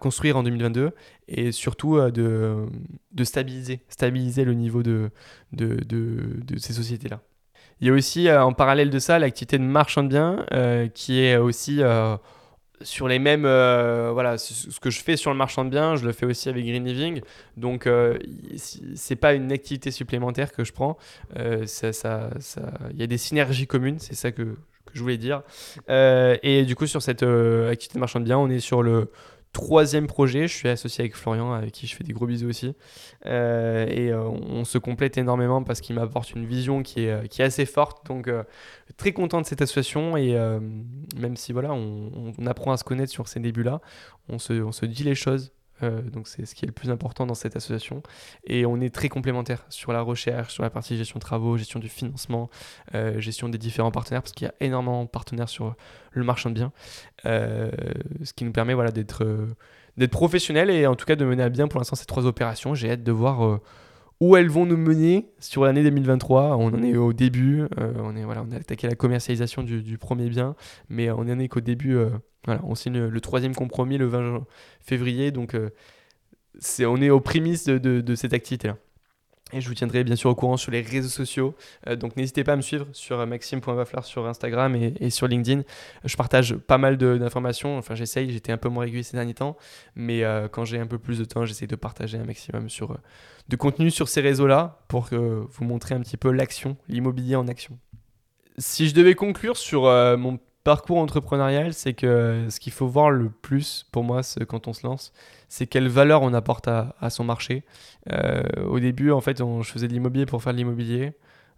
construire 0.00 0.38
en 0.38 0.42
2022 0.42 0.92
et 1.28 1.52
surtout 1.52 1.98
euh, 1.98 2.10
de, 2.10 3.24
stabiliser, 3.24 3.80
stabiliser 3.90 4.44
le 4.44 4.54
niveau 4.54 4.82
de, 4.82 5.10
de, 5.52 5.76
de 5.84 6.58
ces 6.58 6.72
sociétés-là. 6.72 7.20
Il 7.80 7.86
y 7.86 7.90
a 7.90 7.92
aussi 7.92 8.32
en 8.32 8.54
parallèle 8.54 8.88
de 8.88 8.98
ça 8.98 9.18
l'activité 9.18 9.58
de 9.58 9.64
marchand 9.64 10.02
de 10.02 10.08
biens 10.08 10.46
qui 10.94 11.20
est 11.20 11.36
aussi 11.36 11.82
sur 12.82 13.08
les 13.08 13.18
mêmes 13.18 13.44
euh, 13.44 14.10
voilà 14.12 14.38
ce 14.38 14.78
que 14.80 14.90
je 14.90 15.00
fais 15.00 15.16
sur 15.16 15.30
le 15.30 15.36
marchand 15.36 15.64
de 15.64 15.70
biens 15.70 15.96
je 15.96 16.04
le 16.04 16.12
fais 16.12 16.26
aussi 16.26 16.48
avec 16.48 16.64
Green 16.64 16.84
Living. 16.84 17.20
Donc 17.56 17.86
euh, 17.86 18.18
c'est 18.56 19.16
pas 19.16 19.34
une 19.34 19.52
activité 19.52 19.90
supplémentaire 19.90 20.52
que 20.52 20.64
je 20.64 20.72
prends. 20.72 20.96
Euh, 21.36 21.66
ça 21.66 21.90
il 22.90 23.00
y 23.00 23.02
a 23.02 23.06
des 23.06 23.18
synergies 23.18 23.66
communes 23.66 23.98
c'est 23.98 24.14
ça 24.14 24.32
que, 24.32 24.42
que, 24.42 24.92
je 24.94 25.00
voulais 25.00 25.18
dire. 25.18 25.42
Et 25.88 26.64
du 26.66 26.76
coup 26.76 26.86
sur 26.86 27.02
cette 27.02 27.22
activité 27.22 27.94
de 27.94 28.00
marchand 28.00 28.20
de 28.20 28.24
biens 28.24 28.38
on 28.38 28.50
est 28.50 28.60
sur 28.60 28.82
le 28.82 29.10
troisième 29.56 30.06
projet. 30.06 30.48
Je 30.48 30.54
suis 30.54 30.68
associé 30.68 31.02
avec 31.02 31.16
Florian, 31.16 31.52
avec 31.54 31.72
qui 31.72 31.86
je 31.86 31.96
fais 31.96 32.04
des 32.04 32.12
gros 32.12 32.26
bisous 32.26 32.48
aussi. 32.48 32.74
Euh, 33.24 33.86
et 33.88 34.10
euh, 34.10 34.28
on 34.28 34.66
se 34.66 34.76
complète 34.76 35.16
énormément 35.16 35.62
parce 35.62 35.80
qu'il 35.80 35.96
m'apporte 35.96 36.32
une 36.32 36.44
vision 36.44 36.82
qui 36.82 37.04
est, 37.04 37.10
euh, 37.10 37.26
qui 37.26 37.40
est 37.40 37.44
assez 37.46 37.64
forte. 37.64 38.06
Donc, 38.06 38.30
très 38.98 39.12
content 39.12 39.40
de 39.40 39.46
cette 39.46 39.62
association. 39.62 40.16
Et 40.18 40.34
même 41.16 41.36
si 41.36 41.52
voilà, 41.52 41.72
on, 41.72 42.32
on, 42.38 42.46
apprend 42.46 42.72
à 42.72 42.76
se 42.76 42.84
connaître 42.84 43.10
sur 43.10 43.28
ces 43.28 43.40
débuts-là, 43.40 43.80
on 44.28 44.38
se, 44.38 44.52
on 44.52 44.72
se 44.72 44.84
dit 44.84 45.04
les 45.04 45.14
choses 45.14 45.52
euh, 45.82 46.00
donc 46.02 46.28
c'est 46.28 46.46
ce 46.46 46.54
qui 46.54 46.64
est 46.64 46.66
le 46.66 46.72
plus 46.72 46.90
important 46.90 47.26
dans 47.26 47.34
cette 47.34 47.56
association. 47.56 48.02
Et 48.44 48.66
on 48.66 48.80
est 48.80 48.94
très 48.94 49.08
complémentaires 49.08 49.64
sur 49.68 49.92
la 49.92 50.00
recherche, 50.00 50.54
sur 50.54 50.62
la 50.62 50.70
partie 50.70 50.96
gestion 50.96 51.18
de 51.18 51.22
travaux, 51.22 51.56
gestion 51.56 51.80
du 51.80 51.88
financement, 51.88 52.50
euh, 52.94 53.20
gestion 53.20 53.48
des 53.48 53.58
différents 53.58 53.90
partenaires, 53.90 54.22
parce 54.22 54.32
qu'il 54.32 54.46
y 54.46 54.50
a 54.50 54.54
énormément 54.60 55.04
de 55.04 55.08
partenaires 55.08 55.48
sur 55.48 55.74
le 56.12 56.24
marchand 56.24 56.50
de 56.50 56.54
biens. 56.54 56.72
Euh, 57.26 57.70
ce 58.22 58.32
qui 58.32 58.44
nous 58.44 58.52
permet 58.52 58.74
voilà, 58.74 58.90
d'être 58.90 59.26
d'être 59.96 60.10
professionnels 60.10 60.68
et 60.68 60.86
en 60.86 60.94
tout 60.94 61.06
cas 61.06 61.16
de 61.16 61.24
mener 61.24 61.42
à 61.42 61.48
bien 61.48 61.68
pour 61.68 61.80
l'instant 61.80 61.96
ces 61.96 62.04
trois 62.04 62.26
opérations. 62.26 62.74
J'ai 62.74 62.90
hâte 62.90 63.02
de 63.02 63.12
voir 63.12 63.60
où 64.20 64.36
elles 64.36 64.50
vont 64.50 64.66
nous 64.66 64.76
mener 64.76 65.30
sur 65.38 65.64
l'année 65.64 65.82
2023. 65.82 66.56
On 66.58 66.66
en 66.66 66.82
est 66.82 66.96
au 66.96 67.14
début, 67.14 67.64
on, 67.78 68.14
est, 68.14 68.24
voilà, 68.24 68.44
on 68.46 68.52
a 68.52 68.56
attaqué 68.56 68.88
la 68.88 68.94
commercialisation 68.94 69.62
du, 69.62 69.82
du 69.82 69.96
premier 69.96 70.28
bien, 70.28 70.54
mais 70.90 71.10
on 71.10 71.20
en 71.20 71.38
est 71.38 71.48
qu'au 71.48 71.62
début 71.62 71.96
voilà, 72.46 72.60
on 72.64 72.74
signe 72.74 73.06
le 73.06 73.20
troisième 73.20 73.54
compromis 73.54 73.98
le 73.98 74.06
20 74.06 74.44
février, 74.80 75.32
donc 75.32 75.54
euh, 75.54 75.70
on 76.80 77.02
est 77.02 77.10
aux 77.10 77.20
prémices 77.20 77.66
de, 77.66 78.14
cette 78.14 78.32
activité-là. 78.32 78.76
Et 79.52 79.60
je 79.60 79.68
vous 79.68 79.74
tiendrai 79.74 80.02
bien 80.02 80.16
sûr 80.16 80.30
au 80.30 80.34
courant 80.34 80.56
sur 80.56 80.72
les 80.72 80.80
réseaux 80.80 81.08
sociaux. 81.08 81.54
Euh, 81.86 81.94
donc 81.94 82.16
n'hésitez 82.16 82.42
pas 82.42 82.54
à 82.54 82.56
me 82.56 82.62
suivre 82.62 82.86
sur 82.92 83.24
maxime.vaflar 83.24 84.04
sur 84.04 84.26
Instagram 84.26 84.74
et, 84.74 85.10
sur 85.10 85.28
LinkedIn. 85.28 85.62
Je 86.04 86.16
partage 86.16 86.56
pas 86.56 86.78
mal 86.78 86.96
d'informations. 86.96 87.78
Enfin, 87.78 87.94
j'essaye. 87.94 88.32
J'étais 88.32 88.50
un 88.50 88.56
peu 88.56 88.68
moins 88.68 88.84
régulier 88.84 89.04
ces 89.04 89.16
derniers 89.16 89.34
temps. 89.34 89.56
Mais 89.94 90.24
euh, 90.24 90.48
quand 90.48 90.64
j'ai 90.64 90.80
un 90.80 90.86
peu 90.86 90.98
plus 90.98 91.20
de 91.20 91.24
temps, 91.24 91.44
j'essaie 91.44 91.68
de 91.68 91.76
partager 91.76 92.18
un 92.18 92.24
maximum 92.24 92.66
de 93.48 93.56
contenu 93.56 93.92
sur 93.92 94.08
ces 94.08 94.20
réseaux-là 94.20 94.80
pour 94.88 95.10
vous 95.12 95.64
montrer 95.64 95.94
un 95.94 96.00
petit 96.00 96.16
peu 96.16 96.32
l'action, 96.32 96.76
l'immobilier 96.88 97.36
en 97.36 97.46
action. 97.46 97.78
Si 98.58 98.88
je 98.88 98.94
devais 98.94 99.14
conclure 99.14 99.56
sur 99.56 99.82
mon 99.82 100.40
parcours 100.66 100.98
entrepreneurial, 100.98 101.72
c'est 101.72 101.94
que 101.94 102.46
ce 102.50 102.58
qu'il 102.58 102.72
faut 102.72 102.88
voir 102.88 103.12
le 103.12 103.30
plus 103.30 103.86
pour 103.92 104.02
moi 104.02 104.22
quand 104.48 104.66
on 104.66 104.72
se 104.72 104.84
lance, 104.84 105.12
c'est 105.48 105.68
quelle 105.68 105.86
valeur 105.86 106.22
on 106.22 106.34
apporte 106.34 106.66
à, 106.66 107.08
son 107.08 107.22
marché. 107.22 107.62
Euh, 108.12 108.42
au 108.66 108.80
début, 108.80 109.12
en 109.12 109.20
fait, 109.20 109.38
je 109.38 109.70
faisais 109.70 109.86
de 109.86 109.92
l'immobilier 109.92 110.26
pour 110.26 110.42
faire 110.42 110.52
de 110.52 110.58
l'immobilier. 110.58 111.12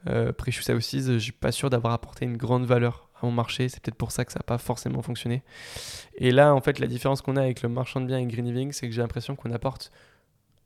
Euh, 0.09 0.29
après, 0.29 0.53
je 0.53 0.61
suis 0.61 0.73
aussi, 0.75 1.01
je 1.01 1.17
suis 1.17 1.33
pas 1.33 1.53
sûr 1.53 1.71
d'avoir 1.71 1.95
apporté 1.95 2.27
une 2.27 2.37
grande 2.37 2.67
valeur 2.67 3.09
à 3.23 3.25
mon 3.25 3.33
marché. 3.33 3.71
C'est 3.71 3.81
peut-être 3.81 3.97
pour 3.97 4.13
ça 4.13 4.27
que 4.27 4.33
ça 4.33 4.41
n'a 4.41 4.45
pas 4.45 4.59
forcément 4.59 5.01
fonctionné. 5.01 5.43
Et 6.17 6.31
là, 6.31 6.55
en 6.55 6.61
fait, 6.61 6.79
la 6.79 6.87
différence 6.87 7.23
qu'on 7.23 7.37
a 7.37 7.41
avec 7.41 7.63
le 7.63 7.71
marchand 7.71 8.03
de 8.03 8.07
biens 8.07 8.19
et 8.19 8.27
Green 8.27 8.45
Living, 8.45 8.73
c'est 8.73 8.89
que 8.89 8.95
j'ai 8.95 9.01
l'impression 9.01 9.37
qu'on 9.37 9.53
apporte 9.53 9.91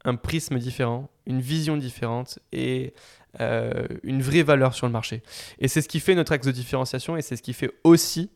un 0.05 0.17
prisme 0.17 0.59
différent, 0.59 1.11
une 1.27 1.41
vision 1.41 1.77
différente 1.77 2.39
et 2.53 2.95
euh, 3.41 3.87
une 4.03 4.23
vraie 4.23 4.43
valeur 4.43 4.75
sur 4.75 4.87
le 4.87 4.93
marché. 4.93 5.23
Et 5.59 5.69
c'est 5.69 5.81
ce 5.81 5.89
qui 5.89 6.01
fait 6.01 6.15
notre 6.15 6.33
axe 6.33 6.47
de 6.47 6.53
différenciation 6.53 7.17
et 7.17 7.23
c'est 7.23 7.37
ce 7.37 7.43
qui 7.43 7.53
fait 7.53 7.71
aussi 7.85 8.31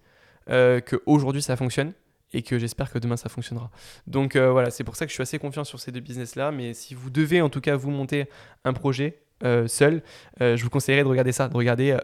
euh, 0.48 0.81
qu'aujourd'hui 0.81 1.42
ça 1.42 1.57
fonctionne 1.57 1.92
et 2.33 2.42
que 2.42 2.59
j'espère 2.59 2.90
que 2.90 2.98
demain 2.98 3.16
ça 3.16 3.29
fonctionnera. 3.29 3.70
Donc 4.07 4.37
euh, 4.37 4.50
voilà, 4.50 4.70
c'est 4.70 4.85
pour 4.85 4.96
ça 4.96 5.05
que 5.05 5.11
je 5.11 5.14
suis 5.14 5.22
assez 5.22 5.38
confiant 5.38 5.64
sur 5.64 5.81
ces 5.81 5.92
deux 5.92 6.00
business-là. 6.00 6.50
Mais 6.52 6.72
si 6.72 6.94
vous 6.94 7.11
devez 7.11 7.42
en 7.42 7.48
tout 7.48 7.61
cas 7.61 7.76
vous 7.76 7.90
monter 7.90 8.29
un 8.64 8.72
projet 8.72 9.18
seul, 9.66 10.02
je 10.40 10.62
vous 10.62 10.70
conseillerais 10.70 11.02
de 11.02 11.09
regarder 11.09 11.31
ça, 11.31 11.48
de 11.48 11.55
regarder 11.55 11.94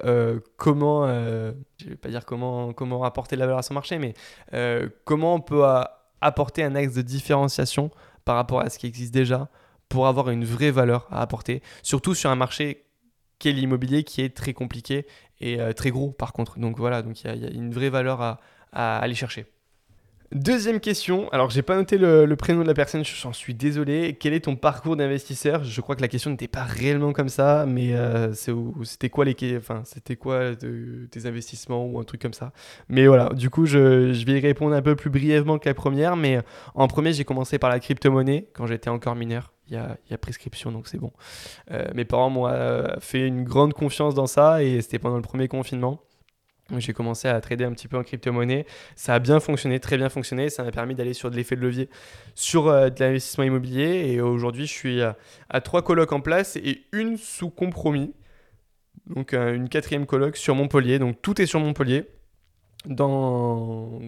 comment, 0.59 1.09
je 1.09 1.88
vais 1.88 1.96
pas 1.96 2.11
dire 2.11 2.27
comment, 2.27 2.75
comment 2.75 3.05
apporter 3.05 3.37
de 3.37 3.40
la 3.40 3.46
valeur 3.46 3.59
à 3.59 3.62
son 3.62 3.72
marché, 3.72 3.98
mais 3.98 4.12
comment 5.07 5.37
on 5.37 5.40
peut 5.40 5.64
apporter 6.20 6.62
un 6.62 6.75
axe 6.75 6.92
de 6.92 7.01
différenciation 7.01 7.90
par 8.24 8.37
rapport 8.37 8.61
à 8.61 8.70
ce 8.70 8.78
qui 8.78 8.87
existe 8.87 9.12
déjà 9.12 9.48
pour 9.88 10.06
avoir 10.06 10.30
une 10.30 10.44
vraie 10.44 10.70
valeur 10.70 11.06
à 11.11 11.20
apporter, 11.20 11.62
surtout 11.82 12.14
sur 12.14 12.30
un 12.30 12.37
marché 12.37 12.87
qui 13.38 13.48
est 13.48 13.52
l'immobilier 13.52 14.04
qui 14.04 14.22
est 14.22 14.35
très 14.35 14.54
compliqué 14.54 15.06
et 15.40 15.61
euh, 15.61 15.72
très 15.72 15.90
gros 15.90 16.12
par 16.12 16.32
contre. 16.32 16.58
Donc 16.58 16.78
voilà, 16.78 17.02
donc 17.02 17.22
il 17.24 17.37
y, 17.37 17.44
a 17.44 17.50
une 17.50 17.72
vraie 17.72 17.90
valeur 17.90 18.20
à, 18.22 18.38
aller 18.72 19.14
chercher. 19.14 19.46
Deuxième 20.33 20.81
question, 20.81 21.29
alors 21.31 21.51
j'ai 21.51 21.61
pas 21.61 21.77
noté 21.77 21.99
le, 21.99 22.35
prénom 22.37 22.62
de 22.62 22.66
la 22.66 22.73
personne, 22.73 23.05
j'en 23.05 23.35
suis 23.35 23.53
désolé. 23.53 24.16
Quel 24.18 24.33
est 24.33 24.40
ton 24.40 24.57
parcours 24.57 24.97
d'investisseur? 24.97 25.62
Je 25.62 25.81
crois 25.83 25.95
que 25.95 26.01
la 26.01 26.09
question 26.09 26.31
n'était 26.31 26.49
pas 26.49 26.62
réellement 26.62 27.12
comme 27.12 27.29
ça, 27.29 27.66
mais 27.68 27.95
euh, 27.95 28.33
c'était 28.33 29.11
quoi 29.11 29.27
les, 29.27 29.37
enfin 29.59 29.83
quoi 30.18 30.57
tes 30.57 31.27
investissements 31.27 31.85
ou 31.85 31.99
un 31.99 32.05
truc 32.05 32.23
comme 32.23 32.33
ça? 32.33 32.53
Mais 32.88 33.07
voilà, 33.07 33.29
du 33.35 33.51
coup 33.51 33.66
je, 33.66 33.79
vais 34.25 34.38
y 34.38 34.40
répondre 34.40 34.75
un 34.75 34.81
peu 34.81 34.97
plus 34.97 35.11
brièvement 35.11 35.59
que 35.59 35.68
la 35.68 35.75
première, 35.75 36.16
mais 36.16 36.40
en 36.75 36.88
premier 36.88 37.12
j'ai 37.12 37.25
commencé 37.25 37.59
par 37.59 37.68
la 37.68 37.79
crypto-monnaie 37.79 38.49
quand 38.55 38.66
j'étais 38.66 38.88
encore 38.88 39.14
mineur 39.14 39.53
il 39.68 39.75
y 40.11 40.14
a, 40.14 40.18
prescription, 40.18 40.71
donc 40.73 40.87
c'est 40.87 40.99
bon. 40.99 41.12
Euh, 41.71 41.87
mes 41.95 42.05
parents 42.05 42.31
m'ont 42.31 42.47
euh, 42.47 42.88
fait 43.01 43.27
une 43.27 43.45
grande 43.45 43.73
confiance 43.73 44.14
dans 44.14 44.27
ça 44.27 44.62
et 44.62 44.81
c'était 44.83 44.99
pendant 44.99 45.16
le 45.16 45.23
premier 45.23 45.49
confinement. 45.49 46.01
J'ai 46.79 46.92
commencé 46.92 47.29
à 47.29 47.40
trader 47.40 47.64
un 47.64 47.72
petit 47.72 47.88
peu 47.88 47.98
en 47.98 48.03
crypto-monnaie. 48.03 48.66
Ça 48.96 49.14
a 49.14 49.18
bien 49.18 49.40
fonctionné, 49.40 49.79
très 49.81 49.96
bien 49.96 50.09
fonctionné. 50.09 50.48
Ça 50.48 50.64
m'a 50.64 50.70
permis 50.70 50.94
d'aller 50.94 51.12
sur 51.12 51.31
de 51.31 51.37
l'effet 51.37 51.57
de 51.57 51.61
levier 51.61 51.90
sur 52.35 52.68
euh, 52.68 52.88
de 52.88 52.98
l'investissement 53.05 53.44
immobilier. 53.44 54.12
Et 54.12 54.20
aujourd'hui, 54.20 54.66
je 54.66 54.72
suis 54.72 55.01
à, 55.03 55.61
trois 55.61 55.83
colocs 55.83 56.12
en 56.12 56.20
place 56.20 56.57
et 56.57 56.85
une 56.92 57.16
sous 57.16 57.51
compromis. 57.51 58.14
donc 59.07 59.35
une 59.35 59.68
quatrième 59.68 60.07
coloc 60.07 60.37
sur 60.37 60.55
Montpellier. 60.55 60.98
Donc 60.98 61.20
tout 61.20 61.40
est 61.42 61.46
sur 61.46 61.61
Montpellier 61.61 62.07
dans, 62.87 64.01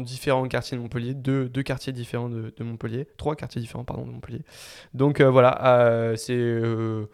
différents 0.00 0.46
quartiers 0.46 0.76
de 0.76 0.82
Montpellier, 0.82 1.14
deux, 1.14 1.48
quartiers 1.62 1.92
différents 1.92 2.28
de, 2.28 2.52
Montpellier, 2.60 3.06
trois 3.16 3.36
quartiers 3.36 3.60
différents 3.60 3.84
pardon, 3.84 4.06
de 4.06 4.12
Montpellier. 4.12 4.42
Donc 4.94 5.20
euh, 5.20 5.30
voilà, 5.30 5.78
euh, 5.78 6.16
c'est 6.16 6.36
euh, 6.36 7.06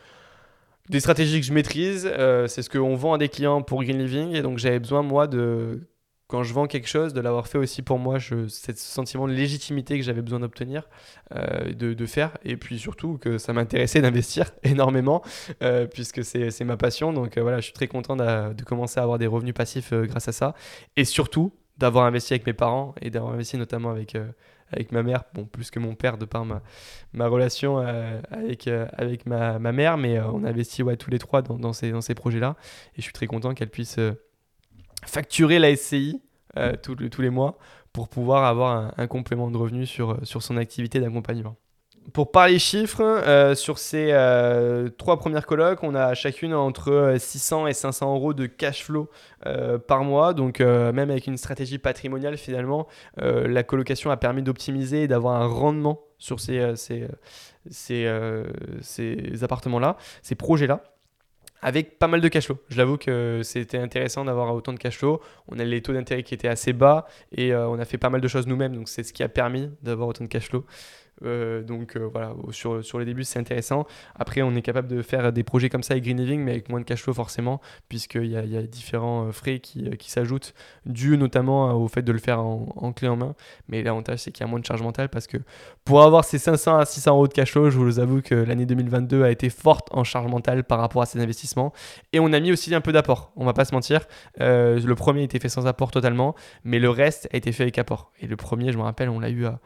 des 0.88 1.00
stratégies 1.00 1.40
que 1.40 1.46
je 1.46 1.52
maîtrise, 1.52 2.10
c'est 2.46 2.62
ce 2.62 2.70
qu'on 2.70 2.96
vend 2.96 3.14
à 3.14 3.18
des 3.18 3.28
clients 3.28 3.62
pour 3.62 3.82
Green 3.82 3.98
Living, 3.98 4.34
et 4.34 4.42
donc 4.42 4.58
j'avais 4.58 4.78
besoin 4.78 5.02
moi 5.02 5.26
de 5.26 5.80
quand 6.28 6.42
je 6.42 6.52
vends 6.52 6.66
quelque 6.66 6.88
chose, 6.88 7.14
de 7.14 7.22
l'avoir 7.22 7.48
fait 7.48 7.56
aussi 7.56 7.80
pour 7.80 7.98
moi, 7.98 8.18
je, 8.18 8.48
ce 8.48 8.72
sentiment 8.74 9.26
de 9.26 9.32
légitimité 9.32 9.98
que 9.98 10.04
j'avais 10.04 10.20
besoin 10.20 10.40
d'obtenir, 10.40 10.86
euh, 11.34 11.72
de, 11.72 12.06
faire, 12.06 12.36
et 12.44 12.58
puis 12.58 12.78
surtout 12.78 13.16
que 13.16 13.38
ça 13.38 13.54
m'intéressait 13.54 14.02
d'investir 14.02 14.52
énormément, 14.62 15.22
euh, 15.62 15.86
puisque 15.86 16.22
c'est 16.22 16.64
ma 16.64 16.76
passion. 16.76 17.14
Donc 17.14 17.38
euh, 17.38 17.42
voilà, 17.42 17.60
je 17.60 17.64
suis 17.64 17.72
très 17.72 17.88
content 17.88 18.14
de, 18.14 18.62
commencer 18.62 19.00
à 19.00 19.04
avoir 19.04 19.18
des 19.18 19.26
revenus 19.26 19.54
passifs 19.54 19.92
grâce 19.94 20.28
à 20.28 20.32
ça, 20.32 20.54
et 20.96 21.06
surtout 21.06 21.54
d'avoir 21.78 22.04
investi 22.04 22.34
avec 22.34 22.46
mes 22.46 22.52
parents, 22.52 22.94
et 23.00 23.08
d'avoir 23.08 23.32
investi 23.32 23.56
notamment 23.56 23.90
avec, 23.90 24.14
avec 24.72 24.92
ma 24.92 25.02
mère, 25.02 25.24
bon, 25.34 25.44
plus 25.44 25.70
que 25.70 25.78
mon 25.78 25.94
père 25.94 26.18
de 26.18 26.24
par 26.24 26.44
ma, 26.44 26.62
ma 27.12 27.26
relation 27.28 27.78
avec, 27.78 28.68
avec 28.68 29.26
ma, 29.26 29.58
ma, 29.58 29.72
mère, 29.72 29.96
mais 29.98 30.20
on 30.20 30.44
a 30.44 30.48
investi 30.48 30.82
ouais, 30.82 30.96
tous 30.96 31.10
les 31.10 31.18
trois 31.18 31.42
dans, 31.42 31.58
dans 31.58 31.72
ces, 31.72 31.90
dans 31.90 32.00
ces 32.00 32.14
projets-là, 32.14 32.56
et 32.94 32.98
je 32.98 33.02
suis 33.02 33.12
très 33.12 33.26
content 33.26 33.54
qu'elle 33.54 33.70
puisse 33.70 33.98
facturer 35.06 35.58
la 35.58 35.74
SCI 35.74 36.20
euh, 36.56 36.74
tous 36.82 37.22
les 37.22 37.30
mois 37.30 37.58
pour 37.92 38.08
pouvoir 38.08 38.44
avoir 38.44 38.92
un, 38.96 39.06
complément 39.06 39.50
de 39.50 39.56
revenus 39.56 39.88
sur, 39.88 40.12
euh, 40.12 40.18
sur 40.22 40.42
son 40.42 40.56
activité 40.56 41.00
d'accompagnement. 41.00 41.56
Pour 42.12 42.30
parler 42.30 42.58
chiffres, 42.58 43.02
euh, 43.02 43.54
sur 43.54 43.78
ces 43.78 44.08
trois 44.96 45.18
premières 45.18 45.46
colocs, 45.46 45.82
on 45.82 45.94
a 45.94 46.14
chacune 46.14 46.54
entre 46.54 47.16
600 47.18 47.66
et 47.66 47.72
500 47.72 48.14
euros 48.14 48.34
de 48.34 48.46
cash 48.46 48.84
flow 48.84 49.08
par 49.86 50.04
mois. 50.04 50.34
Donc 50.34 50.60
même 50.60 51.10
avec 51.10 51.26
une 51.26 51.36
stratégie 51.36 51.78
patrimoniale, 51.78 52.36
finalement, 52.36 52.86
la 53.16 53.62
colocation 53.62 54.10
a 54.10 54.16
permis 54.16 54.42
d'optimiser 54.42 55.02
et 55.02 55.08
d'avoir 55.08 55.40
un 55.40 55.46
rendement 55.46 56.00
sur 56.18 56.40
ces, 56.40 56.74
ces, 56.76 58.10
ces 58.80 59.44
appartements-là, 59.44 59.96
ces 60.22 60.34
projets-là 60.34 60.82
avec 61.62 61.98
pas 61.98 62.06
mal 62.06 62.20
de 62.20 62.28
cash 62.28 62.46
flow. 62.46 62.58
Je 62.68 62.76
l'avoue 62.76 62.96
que 62.96 63.40
c'était 63.42 63.78
intéressant 63.78 64.24
d'avoir 64.24 64.54
autant 64.54 64.72
de 64.72 64.78
cash 64.78 64.98
flow. 64.98 65.20
On 65.48 65.58
a 65.58 65.64
les 65.64 65.82
taux 65.82 65.92
d'intérêt 65.92 66.22
qui 66.22 66.34
étaient 66.34 66.48
assez 66.48 66.72
bas 66.72 67.06
et 67.32 67.52
euh, 67.52 67.68
on 67.68 67.78
a 67.78 67.84
fait 67.84 67.98
pas 67.98 68.10
mal 68.10 68.20
de 68.20 68.28
choses 68.28 68.46
nous-mêmes. 68.46 68.74
Donc 68.74 68.88
c'est 68.88 69.02
ce 69.02 69.12
qui 69.12 69.22
a 69.22 69.28
permis 69.28 69.70
d'avoir 69.82 70.08
autant 70.08 70.24
de 70.24 70.28
cash 70.28 70.48
flow. 70.48 70.64
Euh, 71.24 71.62
donc 71.62 71.96
euh, 71.96 72.08
voilà, 72.10 72.34
sur, 72.50 72.84
sur 72.84 72.98
les 72.98 73.04
débuts, 73.04 73.24
c'est 73.24 73.38
intéressant. 73.38 73.86
Après, 74.14 74.42
on 74.42 74.54
est 74.54 74.62
capable 74.62 74.88
de 74.88 75.02
faire 75.02 75.32
des 75.32 75.42
projets 75.42 75.68
comme 75.68 75.82
ça 75.82 75.94
avec 75.94 76.04
Green 76.04 76.18
Living, 76.20 76.40
mais 76.40 76.52
avec 76.52 76.68
moins 76.68 76.80
de 76.80 76.84
cash 76.84 77.02
flow 77.02 77.14
forcément, 77.14 77.60
puisqu'il 77.88 78.26
y 78.26 78.36
a, 78.36 78.44
y 78.44 78.56
a 78.56 78.62
différents 78.62 79.26
euh, 79.26 79.32
frais 79.32 79.58
qui, 79.58 79.90
qui 79.96 80.10
s'ajoutent, 80.10 80.54
dû 80.86 81.16
notamment 81.18 81.72
au 81.74 81.88
fait 81.88 82.02
de 82.02 82.12
le 82.12 82.18
faire 82.18 82.40
en, 82.40 82.92
clé 82.92 83.08
en 83.08 83.16
main. 83.16 83.34
Mais 83.68 83.82
l'avantage, 83.82 84.20
c'est 84.20 84.32
qu'il 84.32 84.44
y 84.44 84.48
a 84.48 84.50
moins 84.50 84.60
de 84.60 84.64
charge 84.64 84.82
mentale, 84.82 85.08
parce 85.08 85.26
que 85.26 85.38
pour 85.84 86.02
avoir 86.02 86.24
ces 86.24 86.38
500 86.38 86.78
à 86.78 86.84
600 86.84 87.14
euros 87.14 87.28
de 87.28 87.32
cash 87.32 87.52
flow, 87.52 87.70
je 87.70 87.78
vous 87.78 87.98
avoue 87.98 88.22
que 88.22 88.34
l'année 88.34 88.66
2022 88.66 89.22
a 89.22 89.30
été 89.30 89.50
forte 89.50 89.88
en 89.92 90.04
charge 90.04 90.30
mentale 90.30 90.64
par 90.64 90.78
rapport 90.78 91.02
à 91.02 91.06
ces 91.06 91.20
investissements. 91.20 91.72
Et 92.12 92.20
on 92.20 92.32
a 92.32 92.40
mis 92.40 92.52
aussi 92.52 92.74
un 92.74 92.80
peu 92.80 92.92
d'apport, 92.92 93.32
on 93.36 93.44
va 93.44 93.52
pas 93.52 93.64
se 93.64 93.74
mentir. 93.74 94.06
le 94.38 94.94
premier 94.94 95.22
a 95.22 95.24
été 95.24 95.38
fait 95.38 95.48
sans 95.48 95.66
apport 95.66 95.90
totalement, 95.90 96.34
mais 96.64 96.78
le 96.78 96.90
reste 96.90 97.28
a 97.32 97.36
été 97.36 97.52
fait 97.52 97.64
avec 97.64 97.78
apport. 97.78 98.12
Et 98.20 98.26
le 98.26 98.36
premier, 98.36 98.72
je 98.72 98.78
me 98.78 98.82
rappelle, 98.82 99.08
on 99.08 99.20
l'a 99.20 99.30
eu 99.30 99.46
à 99.46 99.60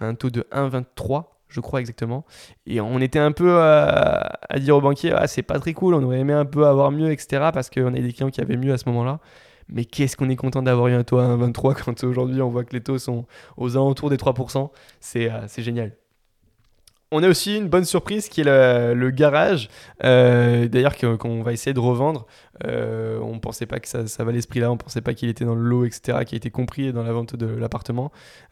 un 0.00 0.14
taux 0.14 0.30
de 0.30 0.46
1,23 0.52 1.24
je 1.48 1.60
crois 1.60 1.80
exactement. 1.80 2.24
Et 2.66 2.80
on 2.80 2.98
était 3.00 3.18
un 3.18 3.32
peu 3.32 3.60
à, 3.60 4.38
dire 4.58 4.76
au 4.76 4.80
banquier, 4.80 5.12
ah, 5.12 5.26
c'est 5.26 5.42
pas 5.42 5.58
très 5.58 5.72
cool, 5.74 5.94
on 5.94 6.02
aurait 6.02 6.18
aimé 6.18 6.32
un 6.32 6.44
peu 6.44 6.66
avoir 6.66 6.90
mieux, 6.90 7.12
etc. 7.12 7.50
Parce 7.52 7.70
qu'on 7.70 7.94
a 7.94 8.00
des 8.00 8.12
clients 8.12 8.30
qui 8.30 8.40
avaient 8.40 8.56
mieux 8.56 8.72
à 8.72 8.78
ce 8.78 8.88
moment-là. 8.88 9.20
Mais 9.68 9.84
qu'est-ce 9.84 10.16
qu'on 10.16 10.28
est 10.28 10.36
content 10.36 10.62
d'avoir 10.62 10.88
eu 10.88 10.94
un 10.94 11.02
taux 11.02 11.18
à 11.18 11.26
1,23 11.26 11.82
quand 11.84 12.04
aujourd'hui 12.04 12.40
on 12.40 12.50
voit 12.50 12.64
que 12.64 12.72
les 12.72 12.82
taux 12.82 12.98
sont 12.98 13.26
aux 13.56 13.76
alentours 13.76 14.10
des 14.10 14.16
3%. 14.16 14.70
Euh, 15.16 15.44
c'est 15.46 15.62
génial. 15.62 15.92
On 17.12 17.22
a 17.22 17.28
aussi 17.28 17.56
une 17.56 17.68
bonne 17.68 17.84
surprise 17.84 18.28
qui 18.28 18.40
est 18.40 18.44
le, 18.44 19.10
garage, 19.10 19.68
euh, 20.02 20.66
d'ailleurs 20.66 20.96
qu'on 20.96 21.40
va 21.44 21.52
essayer 21.52 21.72
de 21.72 21.78
revendre. 21.78 22.26
Euh, 22.66 23.20
on 23.20 23.34
ne 23.34 23.38
pensait 23.38 23.66
pas 23.66 23.78
que 23.78 23.86
ça, 23.86 24.24
valait 24.24 24.40
ce 24.40 24.48
prix-là, 24.48 24.70
on 24.70 24.74
ne 24.74 24.78
pensait 24.78 25.02
pas 25.02 25.14
qu'il 25.14 25.28
était 25.28 25.44
dans 25.44 25.54
le 25.54 25.62
lot, 25.62 25.84
etc., 25.84 26.24
qui 26.26 26.34
a 26.34 26.38
été 26.38 26.50
compris 26.50 26.92
dans 26.92 27.04
la 27.04 27.12
vente 27.12 27.36
de 27.36 27.46
l'appartement. 27.46 28.10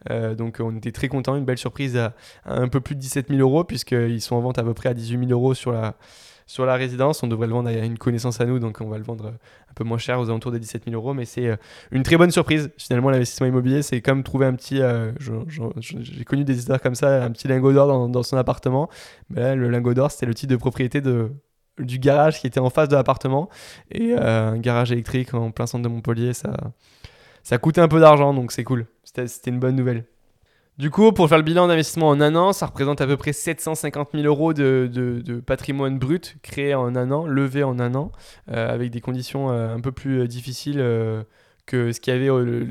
Euh, 0.09 0.35
donc 0.35 0.61
on 0.61 0.73
était 0.77 0.93
très 0.93 1.09
content, 1.09 1.35
une 1.35 1.43
belle 1.43 1.57
surprise 1.57 1.97
à, 1.97 2.13
à, 2.45 2.55
un 2.55 2.69
peu 2.69 2.79
plus 2.79 2.95
de 2.95 3.01
17 3.01 3.27
000 3.27 3.41
euros, 3.41 3.65
puisqu'ils 3.65 4.21
sont 4.21 4.37
en 4.37 4.41
vente 4.41 4.57
à 4.57 4.63
peu 4.63 4.73
près 4.73 4.87
à 4.87 4.93
18 4.93 5.27
000 5.27 5.31
euros 5.31 5.53
sur 5.53 5.73
la, 5.73 5.95
sur 6.45 6.65
la 6.65 6.75
résidence. 6.75 7.23
On 7.23 7.27
devrait 7.27 7.47
le 7.47 7.53
vendre 7.53 7.67
à 7.67 7.73
une 7.73 7.97
connaissance 7.97 8.39
à 8.39 8.45
nous, 8.45 8.59
donc 8.59 8.79
on 8.79 8.87
va 8.87 8.97
le 8.97 9.03
vendre 9.03 9.33
peu 9.75 9.83
moins 9.83 9.97
cher, 9.97 10.19
aux 10.19 10.29
alentours 10.29 10.51
de 10.51 10.57
17 10.57 10.85
000 10.85 10.95
euros. 10.95 11.13
Mais 11.13 11.25
c'est 11.25 11.47
euh, 11.47 11.55
une 11.91 12.03
très 12.03 12.17
bonne 12.17 12.31
surprise. 12.31 12.71
Finalement, 12.77 13.09
l'investissement 13.09 13.47
immobilier, 13.47 13.81
c'est 13.81 14.01
comme 14.01 14.23
trouver 14.23 14.45
un 14.45 14.53
petit. 14.53 14.81
Euh, 14.81 15.11
j'ai 15.79 16.23
connu 16.23 16.43
des 16.43 16.57
histoires 16.57 16.81
comme 16.81 16.95
ça, 16.95 17.23
un 17.23 17.31
petit 17.31 17.47
lingot 17.47 17.73
d'or 17.73 18.09
dans, 18.09 18.23
son 18.23 18.37
appartement. 18.37 18.89
Mais 19.29 19.55
le 19.55 19.69
lingot 19.69 19.93
d'or, 19.93 20.11
c'était 20.11 20.25
le 20.25 20.33
titre 20.33 20.51
de 20.51 20.57
propriété 20.57 21.01
de, 21.01 21.31
du 21.79 21.99
garage 21.99 22.39
qui 22.39 22.47
était 22.47 22.59
en 22.59 22.69
face 22.69 22.89
de 22.89 22.95
l'appartement. 22.95 23.49
Et 23.91 24.13
euh, 24.13 24.51
un 24.51 24.57
garage 24.57 24.91
électrique 24.91 25.33
en 25.33 25.51
plein 25.51 25.67
centre 25.67 25.83
de 25.83 25.89
Montpellier, 25.89 26.33
ça, 26.33 26.55
ça 27.43 27.57
coûtait 27.57 27.81
un 27.81 27.87
peu 27.87 27.99
d'argent, 27.99 28.33
donc 28.33 28.51
c'est 28.51 28.63
cool. 28.63 28.87
C'était 29.03 29.49
une 29.49 29.59
bonne 29.59 29.75
nouvelle. 29.75 30.05
Du 30.77 30.91
coup, 30.91 31.13
pour 31.13 31.29
faire 31.29 31.37
le 31.37 31.43
bilan 31.45 31.67
d'investissement 31.69 32.09
en 32.09 32.19
un 32.19 32.35
an, 32.35 32.51
ça 32.51 32.65
représente 32.65 32.99
à 32.99 33.07
peu 33.07 33.15
près 33.15 33.31
750 33.31 34.09
000 34.13 34.25
euros 34.25 34.53
de, 34.53 35.41
patrimoine 35.45 35.97
brut 35.97 36.35
créé 36.43 36.75
en 36.75 36.97
un 36.97 37.11
an, 37.11 37.25
levé 37.25 37.63
en 37.63 37.79
un 37.79 37.95
an, 37.95 38.11
euh, 38.51 38.73
avec 38.73 38.91
des 38.91 38.99
conditions 38.99 39.51
euh, 39.51 39.73
un 39.73 39.79
peu 39.79 39.93
plus 39.93 40.19
euh, 40.19 40.27
difficiles 40.27 40.83
que 41.65 41.91
ce 41.91 41.99
qu'il 41.99 42.13
y 42.13 42.15
avait 42.15 42.29
euh, 42.29 42.65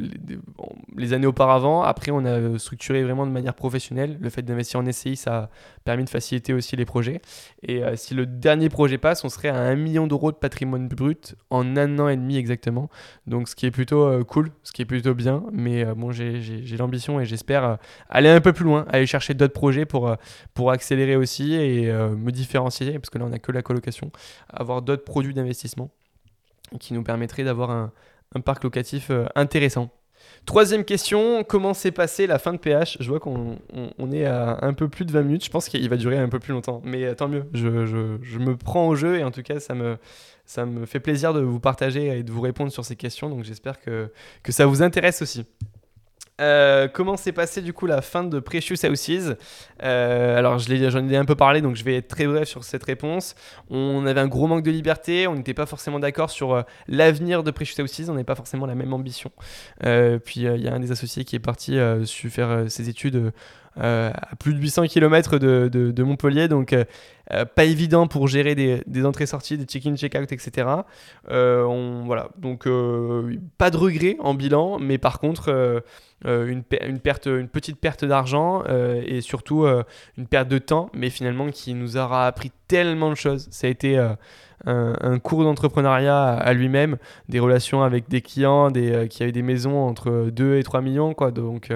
les 0.97 1.13
années 1.13 1.27
auparavant. 1.27 1.83
Après, 1.83 2.13
on 2.13 2.25
a 2.25 2.59
structuré 2.59 3.03
vraiment 3.03 3.27
de 3.27 3.33
manière 3.33 3.55
professionnelle. 3.55 4.19
Le 4.21 4.31
fait 4.31 4.43
d'investir 4.43 4.81
en 4.81 4.91
SCI, 4.91 5.17
ça 5.17 5.37
a 5.37 5.51
permis 5.85 6.05
de 6.05 6.11
faciliter 6.11 6.53
aussi 6.53 6.77
les 6.77 6.85
projets. 6.85 7.21
Et 7.63 7.83
euh, 7.83 7.97
si 7.97 8.15
le 8.15 8.25
dernier 8.25 8.69
projet 8.69 8.99
passe, 8.99 9.25
on 9.25 9.29
serait 9.29 9.49
à 9.49 9.59
1 9.59 9.75
million 9.75 10.07
d'euros 10.07 10.31
de 10.31 10.37
patrimoine 10.37 10.87
brut 10.87 11.35
en 11.51 11.77
un 11.77 11.99
an 11.99 12.09
et 12.09 12.17
demi 12.17 12.37
exactement. 12.37 12.89
Donc, 13.27 13.49
ce 13.49 13.57
qui 13.57 13.67
est 13.67 13.73
plutôt 13.73 14.05
euh, 14.05 14.23
cool, 14.23 14.51
ce 14.63 14.73
qui 14.73 14.83
est 14.83 14.87
plutôt 14.87 15.15
bien. 15.15 15.43
Mais 15.53 15.85
bon, 15.85 16.13
j'ai 16.13 16.77
l'ambition 16.79 17.21
et 17.21 17.25
j'espère 17.25 17.79
aller 18.09 18.29
un 18.29 18.41
peu 18.41 18.53
plus 18.53 18.65
loin, 18.65 18.87
aller 18.91 19.07
chercher 19.07 19.35
d'autres 19.35 19.55
projets 19.55 19.87
pour, 19.87 20.17
pour 20.55 20.71
accélérer 20.71 21.17
aussi 21.17 21.55
et 21.55 21.93
me 21.93 22.31
différencier, 22.31 22.93
parce 22.93 23.11
que 23.11 23.19
là, 23.19 23.25
on 23.25 23.31
n'a 23.31 23.39
que 23.39 23.53
la 23.53 23.63
colocation, 23.63 24.11
avoir 24.49 24.83
d'autres 24.83 25.05
produits 25.05 25.35
d'investissement 25.35 25.91
qui 26.81 26.95
nous 26.95 27.03
permettraient 27.03 27.45
d'avoir 27.45 27.71
un 27.71 27.93
un 28.35 28.40
parc 28.40 28.64
locatif 28.64 29.11
euh, 29.11 29.27
intéressant. 29.35 29.90
Troisième 30.47 30.85
question, 30.85 31.42
comment 31.44 31.75
s'est 31.75 31.90
passée 31.90 32.27
la 32.27 32.38
fin 32.38 32.53
de 32.53 32.59
PH 32.59 32.99
Je 33.01 33.09
vois 33.09 33.20
qu'on 33.20 33.57
est 34.12 34.25
à 34.25 34.59
un 34.62 34.75
peu 34.75 34.88
plus 34.88 35.05
de 35.05 35.12
20 35.12 35.23
minutes, 35.23 35.44
je 35.44 35.51
pense 35.51 35.68
qu'il 35.68 35.88
va 35.88 35.97
durer 35.97 36.18
un 36.18 36.29
peu 36.29 36.38
plus 36.38 36.53
longtemps, 36.53 36.83
mais 36.85 37.05
euh, 37.05 37.14
tant 37.14 37.29
mieux, 37.29 37.44
je, 37.53 38.38
me 38.38 38.57
prends 38.57 38.87
au 38.88 38.94
jeu 38.94 39.18
et 39.18 39.25
en 39.25 39.31
tout 39.31 39.42
cas 39.42 39.61
ça 39.61 39.75
me, 39.75 40.87
fait 40.87 41.01
plaisir 41.01 41.33
de 41.33 41.40
vous 41.40 41.61
partager 41.61 42.18
et 42.18 42.23
de 42.23 42.31
vous 42.31 42.42
répondre 42.42 42.70
sur 42.70 42.85
ces 42.85 42.97
questions, 42.97 43.31
donc 43.31 43.44
j'espère 43.44 43.81
que 43.81 44.11
ça 44.49 44.66
vous 44.66 44.83
intéresse 44.83 45.23
aussi. 45.23 45.47
Euh, 46.40 46.88
comment 46.88 47.16
s'est 47.16 47.31
passé 47.31 47.62
du 47.62 47.73
coup 47.73 47.87
la 47.87 48.03
fin 48.03 48.25
de 48.25 48.40
Precious 48.40 48.85
Houses 48.85 49.37
euh, 49.85 50.37
Alors 50.37 50.59
j'en 50.59 51.09
ai 51.09 51.16
un 51.16 51.25
peu 51.25 51.37
parlé 51.37 51.61
donc 51.61 51.77
je 51.77 51.85
vais 51.85 51.94
être 51.99 52.09
très 52.09 52.27
bref 52.27 52.49
sur 52.49 52.64
cette 52.64 52.83
réponse. 52.83 53.37
On 53.70 54.05
avait 54.05 54.20
un 54.20 54.27
gros 54.27 54.49
manque 54.49 54.64
de 54.64 54.70
liberté, 54.73 55.29
on 55.29 55.37
n'était 55.37 55.55
pas 55.55 55.66
forcément 55.66 56.01
d'accord 56.01 56.31
sur 56.31 56.55
euh, 56.55 56.62
l'avenir 56.88 57.44
de 57.44 57.53
Precious 57.53 57.81
Houses, 57.81 58.11
on 58.11 58.14
n'avait 58.14 58.25
pas 58.25 58.35
forcément 58.35 58.66
la 58.66 58.75
même 58.75 58.92
ambition. 58.92 59.31
puis 59.81 60.40
il 60.40 60.61
y 60.61 60.68
a 60.68 60.75
un 60.75 60.81
des 60.81 60.90
associés 60.90 61.25
qui 61.25 61.37
est 61.37 61.40
parti 61.40 61.79
faire 62.31 62.64
ses 62.68 62.88
études 62.88 63.33
à 63.77 64.37
plus 64.39 64.55
de 64.55 64.61
800 64.61 64.87
km 64.87 65.39
de, 65.39 66.03
Montpellier, 66.03 66.49
donc 66.49 66.75
pas 67.55 67.65
évident 67.65 68.07
pour 68.07 68.29
gérer 68.29 68.55
des, 68.55 69.05
entrées-sorties, 69.05 69.59
des 69.59 69.65
check-in, 69.65 69.97
check-out, 69.97 70.31
etc. 70.33 70.69
on, 71.29 72.03
voilà, 72.07 72.29
donc 72.39 72.69
pas 73.59 73.71
de 73.71 73.77
regret 73.77 74.17
en 74.21 74.35
bilan, 74.35 74.79
mais 74.79 74.99
par 74.99 75.19
contre 75.19 75.83
euh, 76.27 76.47
une, 76.47 76.63
petite 77.49 77.79
perte 77.79 78.05
d'argent 78.07 78.63
euh, 78.67 79.03
et 79.05 79.21
surtout 79.21 79.65
euh, 79.65 79.83
une 80.17 80.27
perte 80.27 80.49
de 80.49 80.57
temps, 80.57 80.89
mais 80.95 81.11
finalement 81.11 81.51
qui 81.51 81.75
nous 81.75 81.99
aura 81.99 82.27
appris 82.27 82.51
tellement 82.67 83.11
de 83.11 83.15
choses. 83.15 83.47
Ça 83.51 83.67
a 83.67 83.71
été 83.71 83.99
un, 83.99 84.17
un, 84.65 85.19
cours 85.19 85.45
d'entrepreneuriat 85.45 86.23
à, 86.23 86.53
lui-même, 86.55 86.97
des 87.29 87.41
relations 87.41 87.83
avec 87.83 88.09
des 88.09 88.23
clients 88.23 88.71
des, 88.71 89.07
qui 89.11 89.23
avaient 89.23 89.33
des 89.33 89.43
maisons 89.43 89.87
entre 89.87 90.31
2 90.31 90.57
et 90.57 90.63
3 90.63 90.81
millions, 90.81 91.13
quoi. 91.13 91.31
Donc 91.31 91.71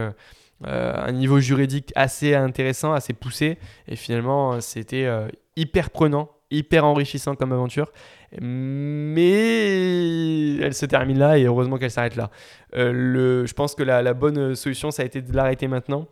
un 0.65 1.13
niveau 1.13 1.41
juridique 1.41 1.93
assez 1.95 2.35
intéressant, 2.35 2.93
assez 2.93 3.13
poussé, 3.13 3.59
et 3.87 3.97
finalement 3.97 4.61
c'était 4.61 5.09
hyper 5.57 5.91
prenant, 5.91 6.31
hyper 6.51 6.85
enrichissant 6.85 7.35
comme 7.35 7.53
aventure. 7.53 7.93
Mais 8.41 10.57
elle 10.59 10.75
se 10.75 10.87
termine 10.87 11.19
là 11.19 11.39
et 11.39 11.45
heureusement 11.45 11.79
qu'elle 11.79 11.91
s'arrête 11.91 12.17
là. 12.17 12.31
Euh, 12.77 13.47
je 13.47 13.55
pense 13.55 13.75
que 13.75 13.83
la, 13.83 14.15
bonne 14.15 14.55
solution, 14.55 14.91
ça 14.91 15.03
a 15.03 15.07
été 15.07 15.23
de 15.23 15.35
l'arrêter 15.35 15.69
maintenant, 15.69 16.07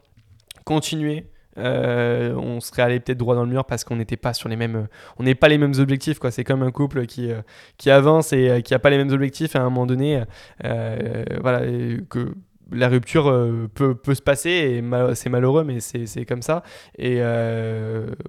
continuer 0.64 1.26
on 1.58 2.60
serait 2.60 2.82
allé 2.82 3.00
peut-être 3.00 3.16
droit 3.16 3.34
dans 3.34 3.44
le 3.44 3.48
mur 3.48 3.64
parce 3.64 3.82
qu'on 3.82 3.96
n'était 3.96 4.18
pas 4.18 4.34
sur 4.34 4.50
les 4.50 4.56
mêmes, 4.56 4.88
on 5.18 5.22
n'est 5.22 5.34
pas 5.34 5.48
les 5.48 5.56
mêmes 5.56 5.72
objectifs 5.78 6.18
quoi. 6.18 6.30
C'est 6.30 6.44
comme 6.44 6.62
un 6.62 6.70
couple 6.70 7.06
qui 7.06 7.30
qui 7.78 7.90
avance 7.90 8.34
et 8.34 8.60
qui 8.62 8.74
a 8.74 8.78
pas 8.78 8.90
les 8.90 8.98
mêmes 8.98 9.08
objectifs 9.08 9.56
à 9.56 9.60
un 9.60 9.64
moment 9.64 9.86
donné, 9.86 10.22
voilà 10.60 11.60
que 12.10 12.34
la 12.72 12.88
rupture 12.88 13.24
peut, 13.74 13.94
peut, 13.94 14.14
se 14.14 14.22
passer 14.22 14.50
et 14.50 15.14
c'est 15.14 15.30
malheureux 15.30 15.62
mais 15.62 15.80
c'est 15.80 16.24
comme 16.24 16.42
ça 16.42 16.62
et 16.98 17.20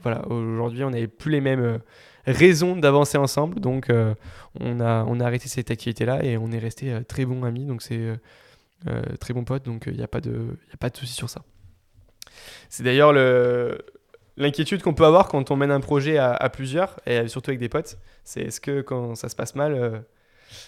voilà 0.03 0.27
aujourd'hui 0.29 0.83
on 0.83 0.91
n'avait 0.91 1.07
plus 1.07 1.31
les 1.31 1.41
mêmes 1.41 1.79
raison 2.27 2.75
d'avancer 2.75 3.17
ensemble. 3.17 3.59
Donc, 3.59 3.89
euh, 3.89 4.13
on, 4.59 4.79
a, 4.79 5.25
arrêté 5.25 5.47
cette 5.47 5.71
activité-là 5.71 6.23
et 6.23 6.37
on 6.37 6.51
est 6.51 6.59
resté 6.59 6.91
euh, 6.91 7.01
très 7.01 7.25
bons 7.25 7.43
amis. 7.43 7.65
Donc, 7.65 7.81
c'est 7.81 7.99
euh, 8.87 9.01
très 9.19 9.33
bons 9.33 9.45
potes. 9.45 9.63
Donc, 9.63 9.85
il 9.87 9.97
n'y 9.97 10.03
a 10.03 10.07
pas 10.07 10.21
de, 10.21 10.57
a 10.73 10.77
pas 10.77 10.89
de 10.89 10.97
souci 10.97 11.13
sur 11.13 11.29
ça. 11.29 11.41
C'est 12.69 12.83
d'ailleurs 12.83 13.13
l'inquiétude 14.35 14.83
qu'on 14.83 14.93
peut 14.93 15.05
avoir 15.05 15.27
quand 15.29 15.49
on 15.49 15.55
mène 15.55 15.71
un 15.71 15.79
projet 15.79 16.17
à, 16.17 16.49
plusieurs 16.49 16.99
et 17.07 17.27
surtout 17.27 17.49
avec 17.49 17.59
des 17.59 17.69
potes. 17.69 17.97
C'est 18.23 18.41
est-ce 18.41 18.61
que 18.61 18.81
quand 18.81 19.15
ça 19.15 19.29
se 19.29 19.35
passe 19.35 19.55
mal, 19.55 20.03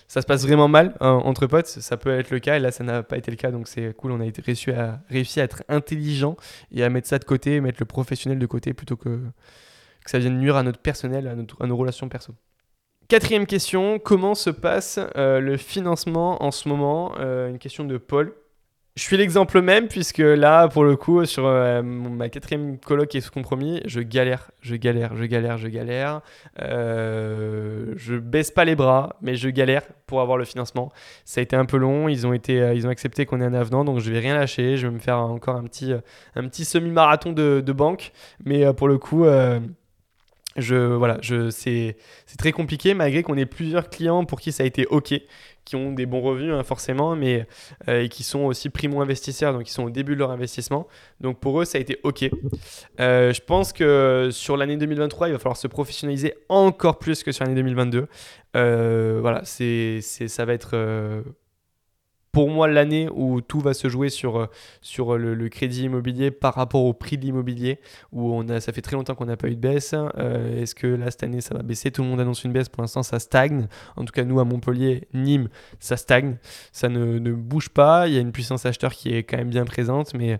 ça 0.08 0.22
se 0.22 0.26
passe 0.26 0.44
vraiment 0.44 0.68
mal 0.68 0.96
hein, 1.00 1.22
entre 1.24 1.48
potes 1.48 1.68
Ça 1.68 1.98
peut 1.98 2.18
être 2.18 2.32
le 2.32 2.40
cas 2.40 2.58
et 2.58 2.60
là, 2.60 2.72
ça 2.72 2.84
n'a 2.84 3.04
pas 3.04 3.18
été 3.18 3.32
le 3.32 3.38
cas. 3.38 3.52
Donc, 3.52 3.68
c'est 3.68 3.94
cool. 3.96 4.12
On 4.12 4.20
a 4.20 4.26
été 4.26 4.42
réussi 4.42 4.72
à, 4.72 5.02
réussi 5.10 5.40
à 5.42 5.44
être 5.44 5.64
intelligent 5.70 6.36
et 6.72 6.84
à 6.84 6.90
mettre 6.90 7.08
ça 7.08 7.20
de 7.20 7.26
côté, 7.26 7.62
mettre 7.62 7.80
le 7.80 7.86
professionnel 7.86 8.40
de 8.40 8.46
côté 8.46 8.74
plutôt 8.74 8.96
que 8.96 9.20
que 10.04 10.12
ça 10.12 10.20
vienne 10.20 10.40
nuire 10.40 10.56
à 10.56 10.64
notre 10.64 10.80
personnel, 10.80 11.28
à, 11.28 11.66
nos 11.66 11.78
relations 11.78 12.10
perso. 12.10 12.34
Quatrième 13.08 13.46
question, 13.46 14.00
comment 14.00 14.36
se 14.36 14.50
passe 14.50 15.00
euh, 15.18 15.40
le 15.40 15.58
financement 15.58 16.44
en 16.44 16.52
ce 16.52 16.70
moment? 16.70 17.14
Euh, 17.20 17.50
Une 17.50 17.60
question 17.60 17.84
de 17.84 17.98
Paul. 17.98 18.34
Je 18.96 19.04
suis 19.04 19.16
l'exemple 19.16 19.62
même 19.62 19.88
puisque 19.88 20.18
là, 20.18 20.68
pour 20.68 20.84
le 20.84 20.98
coup, 20.98 21.24
sur 21.26 21.46
euh, 21.46 21.82
ma 21.82 22.28
quatrième 22.28 22.78
coloc 22.78 23.08
qui 23.08 23.18
est 23.18 23.22
sous 23.22 23.32
compromis, 23.32 23.82
je 23.86 24.02
galère, 24.02 24.52
je 24.62 24.76
galère, 24.76 25.16
je 25.16 25.24
galère, 25.24 25.58
je 25.58 25.68
galère. 25.70 26.22
je 26.58 28.18
baisse 28.18 28.52
pas 28.52 28.66
les 28.66 28.76
bras, 28.76 29.16
mais 29.22 29.36
je 29.36 29.50
galère 29.50 29.84
pour 30.06 30.20
avoir 30.22 30.38
le 30.38 30.44
financement. 30.44 30.92
Ça 31.24 31.40
a 31.40 31.44
été 31.44 31.56
un 31.56 31.66
peu 31.66 31.78
long. 31.78 32.10
Ils 32.10 32.28
ont 32.28 32.34
ont 32.34 32.90
accepté 32.90 33.26
qu'on 33.26 33.40
ait 33.40 33.46
un 33.46 33.54
avenant, 33.54 33.86
donc 33.86 34.00
je 34.00 34.12
vais 34.12 34.20
rien 34.20 34.36
lâcher. 34.36 34.76
Je 34.76 34.88
vais 34.88 34.94
me 34.94 35.00
faire 35.00 35.20
encore 35.20 35.56
un 35.56 35.64
petit, 35.64 36.66
semi-marathon 36.66 37.32
de, 37.32 37.64
de, 37.66 37.72
banque, 37.72 38.12
mais 38.44 38.74
pour 38.74 38.88
le 38.90 38.98
coup 38.98 39.26
je, 40.60 40.76
voilà, 40.76 41.18
je, 41.22 41.50
c'est, 41.50 41.98
très 42.38 42.52
compliqué 42.52 42.94
malgré 42.94 43.24
qu'on 43.24 43.38
ait 43.38 43.46
plusieurs 43.46 43.90
clients 43.90 44.26
pour 44.26 44.40
qui 44.40 44.52
ça 44.52 44.64
a 44.64 44.66
été 44.66 44.86
OK, 44.88 45.14
qui 45.70 45.76
ont 45.76 45.92
des 45.92 46.08
bons 46.08 46.22
revenus 46.22 46.52
hein, 46.52 46.64
forcément, 46.64 47.16
mais 47.16 47.46
euh, 47.88 48.02
et 48.02 48.10
qui 48.10 48.24
sont 48.24 48.40
aussi 48.40 48.70
primo-investisseurs, 48.70 49.54
donc 49.54 49.70
ils 49.70 49.72
sont 49.72 49.84
au 49.84 49.92
début 49.92 50.16
de 50.16 50.20
leur 50.20 50.32
investissement. 50.32 50.88
Donc 51.22 51.40
pour 51.40 51.62
eux, 51.62 51.66
ça 51.66 51.78
a 51.78 51.82
été 51.82 52.00
OK. 52.04 52.28
Euh, 53.00 53.32
je 53.32 53.42
pense 53.42 53.72
que 53.72 54.30
sur 54.32 54.58
l'année 54.58 54.78
2023, 54.78 55.30
il 55.30 55.34
va 55.34 55.38
falloir 55.38 55.58
se 55.58 55.68
professionnaliser 55.68 56.34
encore 56.50 56.98
plus 56.98 57.22
que 57.22 57.32
sur 57.32 57.46
l'année 57.46 57.56
2022. 57.56 58.08
Euh, 58.56 59.20
voilà, 59.22 59.42
c'est, 59.46 60.02
ça 60.02 60.44
va 60.46 60.54
être 60.54 60.76
pour 62.32 62.50
moi 62.50 62.68
l'année 62.68 63.10
où 63.12 63.42
tout 63.42 63.60
va 63.60 63.74
se 63.74 63.90
jouer 63.90 64.10
sur, 64.10 64.38
euh, 64.38 64.46
sur 64.82 65.18
le, 65.18 65.50
crédit 65.50 65.84
immobilier 65.84 66.32
par 66.32 66.54
rapport 66.54 66.84
au 66.84 66.94
prix 66.94 67.18
de 67.18 67.24
l'immobilier, 67.24 67.80
où 68.12 68.34
on 68.34 68.48
a, 68.50 68.60
ça 68.60 68.72
fait 68.72 68.82
très 68.82 68.96
longtemps 68.96 69.16
qu'on 69.16 69.26
n'a 69.26 69.38
pas 69.38 69.48
eu 69.48 69.56
de 69.56 69.60
baisse. 69.60 69.96
Euh, 69.96 70.62
est-ce 70.62 70.76
que 70.76 70.88
là, 70.88 71.10
cette 71.10 71.24
année, 71.24 71.42
ça 71.42 71.56
va 71.56 71.64
baisser? 71.64 71.92
Tout 71.92 72.04
le 72.04 72.10
monde 72.10 72.20
annonce 72.20 72.44
une 72.44 72.52
baisse. 72.52 72.70
Pour 72.70 72.82
l'instant, 72.82 73.04
ça 73.04 73.20
stagne. 73.20 73.68
En 73.96 74.06
tout 74.06 74.14
cas, 74.14 74.24
nous, 74.24 74.40
à 74.40 74.46
Montpellier, 74.46 75.08
Nîmes, 75.14 75.50
ça 75.80 75.98
stagne. 75.98 76.38
Ça 76.72 76.90
ne, 76.90 77.18
ne 77.20 77.32
bouge 77.32 77.70
pas. 77.70 78.08
Il 78.08 78.14
y 78.14 78.18
a 78.18 78.22
une 78.22 78.32
puissance 78.32 78.66
acheteur 78.66 78.94
qui 78.94 79.14
est 79.14 79.24
quand 79.24 79.38
même 79.38 79.50
bien 79.50 79.66
présente, 79.66 80.14
mais 80.14 80.40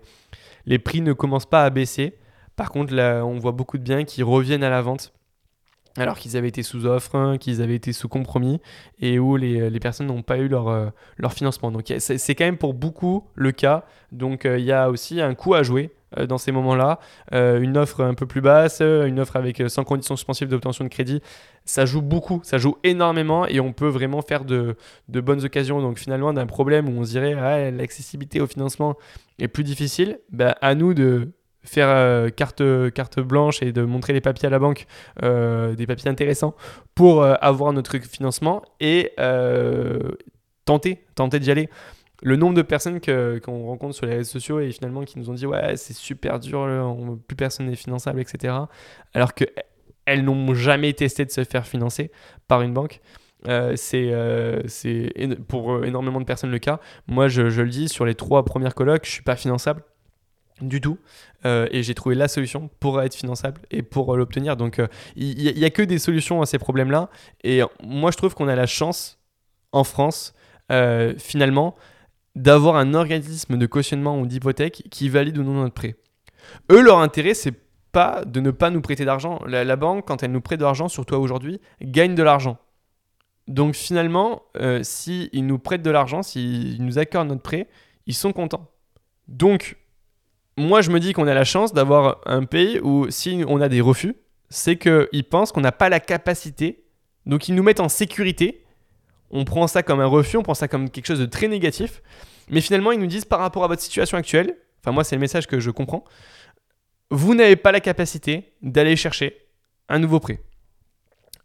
les 0.66 0.78
prix 0.78 1.00
ne 1.00 1.12
commencent 1.12 1.46
pas 1.46 1.64
à 1.64 1.70
baisser. 1.70 2.16
Par 2.56 2.70
contre, 2.70 2.94
là, 2.94 3.24
on 3.24 3.38
voit 3.38 3.52
beaucoup 3.52 3.78
de 3.78 3.82
biens 3.82 4.04
qui 4.04 4.22
reviennent 4.22 4.64
à 4.64 4.70
la 4.70 4.82
vente 4.82 5.12
alors 5.96 6.18
qu'ils 6.18 6.36
avaient 6.36 6.48
été 6.48 6.62
sous 6.62 6.86
offre, 6.86 7.16
hein, 7.16 7.38
qu'ils 7.38 7.62
avaient 7.62 7.74
été 7.74 7.92
sous 7.92 8.08
compromis, 8.08 8.60
et 9.00 9.18
où 9.18 9.36
les, 9.36 9.70
les 9.70 9.80
personnes 9.80 10.06
n'ont 10.06 10.22
pas 10.22 10.38
eu 10.38 10.48
leur, 10.48 10.68
euh, 10.68 10.86
leur 11.18 11.32
financement. 11.32 11.70
Donc 11.70 11.92
c'est 11.98 12.34
quand 12.34 12.44
même 12.44 12.58
pour 12.58 12.74
beaucoup 12.74 13.24
le 13.34 13.52
cas. 13.52 13.84
Donc 14.12 14.44
euh, 14.44 14.58
il 14.58 14.64
y 14.64 14.72
a 14.72 14.90
aussi 14.90 15.20
un 15.20 15.34
coût 15.34 15.54
à 15.54 15.62
jouer 15.62 15.90
euh, 16.16 16.26
dans 16.26 16.38
ces 16.38 16.52
moments-là. 16.52 17.00
une 17.32 17.76
offre 17.76 18.02
un 18.02 18.14
peu 18.14 18.26
plus 18.26 18.40
basse, 18.40 18.80
une 18.80 19.18
offre 19.18 19.36
avec 19.36 19.62
sans 19.68 19.84
conditions 19.84 20.16
suspensives 20.16 20.48
d'obtention 20.48 20.84
de 20.84 20.90
crédit, 20.90 21.20
ça 21.64 21.86
joue 21.86 22.02
beaucoup, 22.02 22.40
ça 22.44 22.58
joue 22.58 22.76
énormément, 22.84 23.46
et 23.46 23.60
on 23.60 23.72
peut 23.72 23.88
vraiment 23.88 24.22
faire 24.22 24.44
de, 24.44 24.76
de 25.08 25.20
bonnes 25.20 25.44
occasions. 25.44 25.80
Donc 25.80 25.98
finalement, 25.98 26.32
d'un 26.32 26.46
problème 26.46 26.88
où 26.88 27.00
on 27.00 27.04
se 27.04 27.10
dirait 27.10 27.34
ah, 27.34 27.70
l'accessibilité 27.70 28.40
au 28.40 28.46
financement 28.46 28.96
est 29.38 29.48
plus 29.48 29.64
difficile, 29.64 30.20
bah, 30.30 30.56
à 30.60 30.74
nous 30.74 30.94
de 30.94 31.32
faire 31.62 31.88
euh, 31.88 32.30
carte, 32.30 32.62
carte 32.92 33.20
blanche 33.20 33.62
et 33.62 33.72
de 33.72 33.82
montrer 33.82 34.12
les 34.12 34.20
papiers 34.20 34.46
à 34.46 34.50
la 34.50 34.58
banque, 34.58 34.86
euh, 35.22 35.74
des 35.74 35.86
papiers 35.86 36.10
intéressants 36.10 36.54
pour 36.94 37.22
euh, 37.22 37.34
avoir 37.40 37.72
notre 37.72 37.98
financement 37.98 38.62
et 38.80 39.12
tenter, 40.64 41.04
tenter 41.14 41.38
d'y 41.38 41.50
aller. 41.50 41.68
Le 42.22 42.36
nombre 42.36 42.54
de 42.54 42.62
personnes 42.62 43.00
qu'on 43.00 43.66
rencontre 43.66 43.94
sur 43.94 44.04
les 44.04 44.16
réseaux 44.16 44.32
sociaux 44.32 44.60
et 44.60 44.70
finalement 44.72 45.04
qui 45.04 45.18
nous 45.18 45.30
ont 45.30 45.34
dit 45.34 45.46
ouais 45.46 45.76
c'est 45.76 45.94
super 45.94 46.38
dur, 46.38 46.66
plus 47.26 47.36
personne 47.36 47.66
n'est 47.66 47.76
finançable, 47.76 48.20
etc. 48.20 48.54
Alors 49.14 49.32
qu'elles 49.32 50.22
n'ont 50.22 50.52
jamais 50.52 50.92
testé 50.92 51.24
de 51.24 51.30
se 51.30 51.44
faire 51.44 51.66
financer 51.66 52.10
par 52.46 52.60
une 52.60 52.74
banque. 52.74 53.00
c'est 53.74 54.12
pour 55.48 55.82
énormément 55.84 56.20
de 56.20 56.26
personnes 56.26 56.50
le 56.50 56.58
cas. 56.58 56.78
Moi, 57.06 57.28
je, 57.28 57.48
je, 57.48 57.62
le 57.62 57.70
dis, 57.70 57.88
sur 57.88 58.04
les 58.04 58.14
trois 58.14 58.44
premières 58.44 58.74
colocs, 58.74 59.06
je 59.06 59.10
suis 59.10 59.22
pas 59.22 59.36
finançable 59.36 59.82
du 60.60 60.80
tout. 60.80 60.98
Euh, 61.44 61.66
et 61.70 61.82
j'ai 61.82 61.94
trouvé 61.94 62.14
la 62.14 62.28
solution 62.28 62.70
pour 62.80 63.00
être 63.02 63.14
finançable 63.14 63.60
et 63.70 63.82
pour 63.82 64.12
euh, 64.12 64.16
l'obtenir. 64.16 64.56
Donc 64.56 64.78
euh, 64.78 64.86
il 65.16 65.54
n'y 65.54 65.64
a, 65.64 65.70
que 65.70 65.82
des 65.82 65.98
solutions 65.98 66.42
à 66.42 66.46
ces 66.46 66.58
problèmes-là. 66.58 67.08
Et 67.44 67.62
moi 67.82 68.10
je 68.10 68.16
trouve 68.16 68.34
qu'on 68.34 68.48
a 68.48 68.56
la 68.56 68.66
chance 68.66 69.18
en 69.72 69.84
France, 69.84 70.34
finalement, 71.18 71.76
d'avoir 72.34 72.76
un 72.76 72.94
organisme 72.94 73.56
de 73.56 73.66
cautionnement 73.66 74.18
ou 74.20 74.26
d'hypothèque 74.26 74.84
qui 74.90 75.08
valide 75.08 75.38
ou 75.38 75.42
non 75.42 75.54
notre 75.54 75.74
prêt. 75.74 75.96
Eux, 76.70 76.80
leur 76.80 76.98
intérêt, 76.98 77.34
c'est 77.34 77.54
pas 77.92 78.24
de 78.24 78.40
ne 78.40 78.50
pas 78.50 78.70
nous 78.70 78.80
prêter 78.80 79.04
d'argent. 79.04 79.40
La, 79.46 79.76
banque, 79.76 80.06
quand 80.06 80.22
elle 80.22 80.32
nous 80.32 80.40
prête 80.40 80.58
de 80.58 80.64
l'argent, 80.64 80.88
surtout 80.88 81.14
aujourd'hui, 81.14 81.60
gagne 81.82 82.14
de 82.14 82.22
l'argent. 82.22 82.58
Donc 83.46 83.74
finalement, 83.74 84.42
s'ils 84.82 85.46
nous 85.46 85.58
prêtent 85.58 85.82
de 85.82 85.90
l'argent, 85.90 86.22
s'ils 86.22 86.84
nous 86.84 86.98
accordent 86.98 87.28
notre 87.28 87.42
prêt, 87.42 87.68
ils 88.06 88.14
sont 88.14 88.32
contents. 88.32 88.70
Donc 89.28 89.76
moi, 90.56 90.82
je 90.82 90.90
me 90.90 91.00
dis 91.00 91.12
qu'on 91.12 91.26
a 91.26 91.34
la 91.34 91.44
chance 91.44 91.72
d'avoir 91.72 92.20
un 92.26 92.44
pays 92.44 92.80
où 92.80 93.10
si 93.10 93.44
on 93.46 93.60
a 93.60 93.68
des 93.68 93.80
refus, 93.80 94.16
c'est 94.48 94.76
qu'ils 94.76 95.24
pensent 95.24 95.52
qu'on 95.52 95.60
n'a 95.60 95.72
pas 95.72 95.88
la 95.88 96.00
capacité. 96.00 96.84
Donc, 97.26 97.48
ils 97.48 97.54
nous 97.54 97.62
mettent 97.62 97.80
en 97.80 97.88
sécurité. 97.88 98.64
On 99.30 99.44
prend 99.44 99.66
ça 99.66 99.82
comme 99.82 100.00
un 100.00 100.06
refus, 100.06 100.36
on 100.36 100.42
prend 100.42 100.54
ça 100.54 100.68
comme 100.68 100.90
quelque 100.90 101.06
chose 101.06 101.20
de 101.20 101.26
très 101.26 101.48
négatif. 101.48 102.02
Mais 102.50 102.60
finalement, 102.60 102.92
ils 102.92 102.98
nous 102.98 103.06
disent 103.06 103.24
par 103.24 103.38
rapport 103.38 103.64
à 103.64 103.68
votre 103.68 103.82
situation 103.82 104.18
actuelle, 104.18 104.56
enfin, 104.82 104.92
moi, 104.92 105.04
c'est 105.04 105.14
le 105.14 105.20
message 105.20 105.46
que 105.46 105.60
je 105.60 105.70
comprends, 105.70 106.04
vous 107.10 107.34
n'avez 107.34 107.56
pas 107.56 107.72
la 107.72 107.80
capacité 107.80 108.54
d'aller 108.60 108.96
chercher 108.96 109.36
un 109.88 109.98
nouveau 109.98 110.20
prêt. 110.20 110.42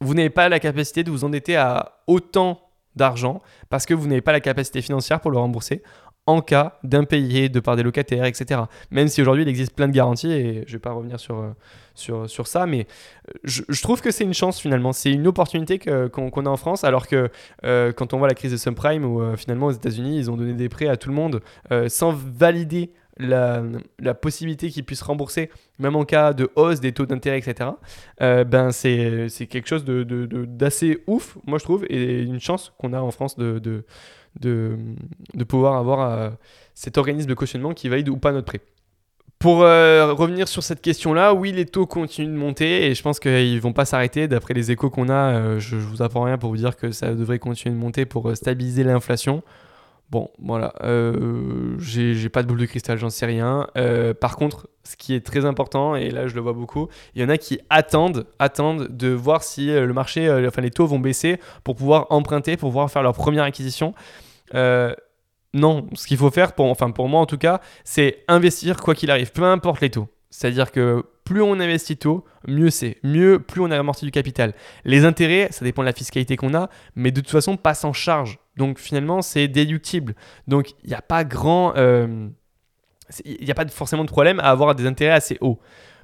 Vous 0.02 0.13
n'avez 0.13 0.30
pas 0.30 0.50
la 0.50 0.60
capacité 0.60 1.04
de 1.04 1.12
vous 1.12 1.24
endetter 1.24 1.56
à 1.56 2.00
autant 2.08 2.62
d'argent 2.96 3.41
parce 3.70 3.86
que 3.86 3.94
vous 3.94 4.08
n'avez 4.08 4.22
pas 4.22 4.32
la 4.32 4.39
capacité 4.39 4.82
financière 4.82 5.20
pour 5.22 5.32
le 5.32 5.38
rembourser 5.38 5.84
en 6.28 6.42
cas 6.42 6.80
d'impayé 6.84 7.50
de 7.50 7.60
part 7.60 7.76
des 7.76 7.84
locataires, 7.84 8.26
etc. 8.26 8.62
Même 8.90 9.08
si 9.08 9.22
aujourd'hui 9.22 9.44
il 9.44 9.50
existe 9.50 9.74
plein 9.76 9.88
de 9.88 9.94
garanties, 9.94 10.32
et 10.32 10.54
je 10.66 10.72
ne 10.72 10.78
vais 10.78 10.80
pas 10.80 10.92
revenir 10.92 11.20
sur, 11.20 11.38
euh, 11.38 11.52
sur, 11.94 12.30
sur 12.30 12.48
ça, 12.48 12.66
mais 12.66 12.88
euh, 13.30 13.34
je, 13.44 13.82
trouve 13.82 14.02
que 14.02 14.10
c'est 14.10 14.24
une 14.24 14.34
chance 14.34 14.60
finalement, 14.60 14.92
c'est 14.92 15.12
une 15.12 15.28
opportunité 15.28 15.78
qu'on 15.78 16.46
a 16.46 16.50
en 16.50 16.58
France, 16.58 16.84
alors 16.84 17.08
que 17.08 17.30
euh, 17.64 17.92
quand 17.92 18.14
on 18.14 18.18
voit 18.18 18.28
la 18.28 18.34
crise 18.34 18.52
de 18.52 18.58
subprime, 18.58 19.06
où 19.06 19.36
finalement 19.38 19.68
aux 19.68 19.72
États-Unis 19.72 20.18
ils 20.18 20.32
ont 20.32 20.38
donné 20.38 20.54
des 20.54 20.70
prêts 20.70 20.88
à 20.88 20.98
tout 20.98 21.10
le 21.10 21.16
monde 21.16 21.42
sans 21.88 22.12
valider 22.12 22.92
la, 23.18 23.64
la, 24.00 24.14
possibilité 24.14 24.70
qu'ils 24.70 24.84
puissent 24.84 25.02
rembourser, 25.02 25.50
même 25.80 25.96
en 25.96 26.04
cas 26.04 26.34
de 26.34 26.50
hausse 26.56 26.82
des 26.82 26.92
taux 26.92 27.06
d'intérêt, 27.06 27.38
etc., 27.38 27.70
ben 28.20 28.72
c'est 28.72 29.48
quelque 29.48 29.68
chose 29.68 29.86
d'assez 29.86 30.90
de, 30.90 30.94
de, 30.96 31.02
ouf, 31.08 31.38
moi 31.46 31.60
je 31.60 31.64
trouve, 31.64 31.86
et 31.90 32.24
une 32.24 32.42
chance 32.42 32.74
qu'on 32.78 32.94
a 32.94 33.00
en 33.00 33.12
France 33.12 33.38
de, 33.38 33.60
de, 33.60 33.86
de 34.39 35.43
pouvoir 35.48 35.76
avoir 35.76 36.02
euh, 36.02 36.30
cet 36.74 36.98
organisme 36.98 37.30
de 37.30 37.34
cautionnement 37.34 37.74
qui 37.74 37.89
valide 37.89 38.10
ou 38.10 38.17
pas 38.17 38.32
notre 38.32 38.45
prêt. 38.45 38.62
Pour 39.39 39.63
euh, 39.63 40.13
revenir 40.13 40.48
sur 40.48 40.63
cette 40.63 40.82
question-là, 40.82 41.34
oui, 41.34 41.52
les 41.52 41.65
taux 41.65 41.86
continuent 41.86 42.34
de 42.34 42.38
monter 42.38 42.88
et 42.88 42.95
je 42.95 43.04
pense 43.04 43.19
qu'ils 43.19 43.56
ne 43.56 43.60
vont 43.60 43.74
pas 43.74 43.86
s'arrêter. 43.86 44.28
D'après 44.28 44.54
les 44.54 44.71
échos 44.71 44.89
qu'on 44.89 45.10
a, 45.10 45.13
euh, 45.13 45.60
je 45.60 45.76
ne 45.76 45.82
vous 45.82 46.02
apprends 46.02 46.24
rien 46.24 46.38
pour 46.38 46.50
vous 46.50 46.58
dire 46.58 46.78
que 46.78 46.91
ça 46.91 47.13
devrait 47.13 47.39
continuer 47.39 47.76
de 47.76 47.80
monter 47.80 48.06
pour 48.06 48.36
stabiliser 48.36 48.84
l'inflation. 48.84 49.43
Bon, 50.12 50.30
voilà, 50.38 50.71
j'ai 51.80 52.30
pas 52.30 52.43
de 52.43 52.48
boule 52.48 52.60
de 52.60 52.65
cristal, 52.67 53.00
j'en 53.00 53.10
sais 53.10 53.26
rien. 53.26 53.67
par 54.21 54.36
contre, 54.36 54.67
ce 54.84 54.95
qui 54.95 55.15
est 55.15 55.26
très 55.26 55.45
important, 55.45 55.95
et 55.95 56.12
là 56.12 56.28
je 56.28 56.36
le 56.36 56.41
vois 56.41 56.54
beaucoup, 56.54 56.89
il 57.15 57.24
y 57.24 57.26
en 57.26 57.30
a 57.30 57.39
qui 57.39 57.60
attendent, 57.71 58.28
attendent 58.38 58.88
de 58.95 59.08
voir 59.08 59.41
si 59.41 59.65
le 59.65 59.93
marché, 59.93 60.32
enfin 60.48 60.62
les 60.62 60.69
taux 60.69 60.86
vont 60.86 61.00
baisser 61.00 61.39
pour 61.63 61.76
pouvoir 61.76 62.06
emprunter, 62.12 62.56
pour 62.56 62.69
pouvoir 62.69 62.91
faire 62.91 63.02
leur 63.02 63.15
première 63.15 63.45
acquisition. 63.45 63.95
Euh, 64.53 64.93
non, 65.53 65.88
ce 65.93 66.05
qu'il 66.05 66.17
faut 66.17 66.31
faire, 66.31 66.53
pour, 66.53 66.65
enfin 66.65 66.91
pour 66.91 67.08
moi 67.08 67.21
en 67.21 67.25
tout 67.25 67.38
cas, 67.38 67.62
c'est 67.84 68.23
investir 68.27 68.77
quoi 68.77 68.93
qu'il 68.93 69.10
arrive, 69.10 69.31
peu 69.31 69.43
importe 69.43 69.81
les 69.81 69.89
taux. 69.89 70.10
C'est-à-dire 70.29 70.71
que 70.71 71.03
plus 71.23 71.41
on 71.41 71.53
investit 71.53 71.95
tôt, 71.95 72.25
mieux 72.45 72.69
c'est. 72.69 72.97
Mieux, 73.03 73.39
plus 73.39 73.62
on 73.62 73.71
a 73.71 73.79
amorti 73.79 74.03
du 74.03 74.12
capital. 74.12 74.53
Les 74.84 75.05
intérêts, 75.05 75.47
ça 75.51 75.63
dépend 75.63 75.81
de 75.81 75.88
la 75.88 75.93
fiscalité 75.93 76.36
qu'on 76.36 76.53
a, 76.53 76.69
mais 76.95 77.12
de 77.12 77.21
toute 77.21 77.31
façon, 77.31 77.55
passe 77.55 77.86
en 77.86 77.93
charge. 77.93 78.38
Donc 78.58 78.79
finalement, 78.79 79.21
c'est 79.21 79.47
déductible. 79.47 80.13
Donc 80.47 80.71
il 80.84 80.89
n'y 80.89 80.93
a 80.93 81.01
pas 81.01 81.23
grand. 81.23 81.73
Euh, 81.77 82.27
il 83.23 83.45
n'y 83.45 83.51
a 83.51 83.55
pas 83.55 83.67
forcément 83.67 84.03
de 84.03 84.10
problème 84.10 84.39
à 84.41 84.49
avoir 84.49 84.75
des 84.75 84.86
intérêts 84.86 85.13
assez 85.13 85.38
hauts. 85.39 85.60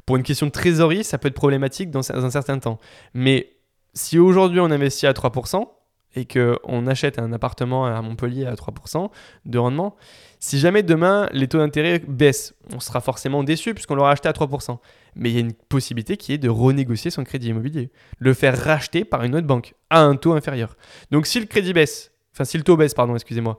Pour 0.06 0.16
une 0.16 0.24
question 0.24 0.46
de 0.48 0.52
trésorerie, 0.52 1.04
ça 1.04 1.18
peut 1.18 1.28
être 1.28 1.36
problématique 1.36 1.92
dans 1.92 2.10
un 2.12 2.32
certain 2.32 2.58
temps. 2.60 2.80
Mais 3.14 3.54
si 3.94 4.18
aujourd'hui 4.18 4.60
on 4.60 4.72
investit 4.72 5.08
à 5.08 5.12
3% 5.12 5.68
et 6.16 6.26
qu'on 6.26 6.88
achète 6.88 7.20
un 7.20 7.32
appartement 7.32 7.86
à 7.86 8.02
Montpellier 8.02 8.46
à 8.46 8.54
3% 8.54 9.10
de 9.46 9.58
rendement, 9.58 9.96
si 10.40 10.60
jamais 10.60 10.84
demain 10.84 11.30
les 11.32 11.48
taux 11.48 11.60
d'intérêt 11.60 12.00
baissent, 12.00 12.54
on 12.74 12.80
sera 12.80 13.00
forcément 13.00 13.44
déçu 13.44 13.74
puisqu'on 13.74 13.96
l'aura 13.96 14.12
acheté 14.12 14.28
à 14.28 14.32
3%. 14.32 14.78
Mais 15.16 15.30
il 15.30 15.34
y 15.34 15.38
a 15.38 15.42
une 15.42 15.54
possibilité 15.54 16.18
qui 16.18 16.34
est 16.34 16.38
de 16.38 16.50
renégocier 16.50 17.12
son 17.12 17.24
crédit 17.24 17.50
immobilier, 17.50 17.92
le 18.18 18.34
faire 18.34 18.58
racheter 18.58 19.06
par 19.06 19.24
une 19.24 19.36
autre 19.36 19.48
banque 19.48 19.76
à 19.90 20.02
un 20.02 20.16
taux 20.16 20.34
inférieur. 20.34 20.76
Donc 21.12 21.28
si 21.28 21.40
le 21.40 21.46
crédit 21.46 21.74
baisse, 21.74 22.12
enfin 22.34 22.44
si 22.44 22.58
le 22.58 22.64
taux 22.64 22.78
baisse, 22.78 22.94
pardon, 22.94 23.16
excusez-moi, 23.16 23.58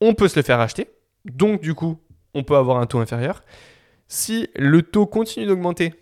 on 0.00 0.14
peut 0.14 0.28
se 0.28 0.38
le 0.38 0.42
faire 0.42 0.58
racheter. 0.58 0.88
Donc 1.24 1.60
du 1.60 1.74
coup, 1.74 1.98
on 2.34 2.44
peut 2.44 2.56
avoir 2.56 2.78
un 2.78 2.86
taux 2.86 3.00
inférieur. 3.00 3.42
Si 4.06 4.48
le 4.56 4.82
taux 4.82 5.06
continue 5.06 5.46
d'augmenter, 5.46 5.94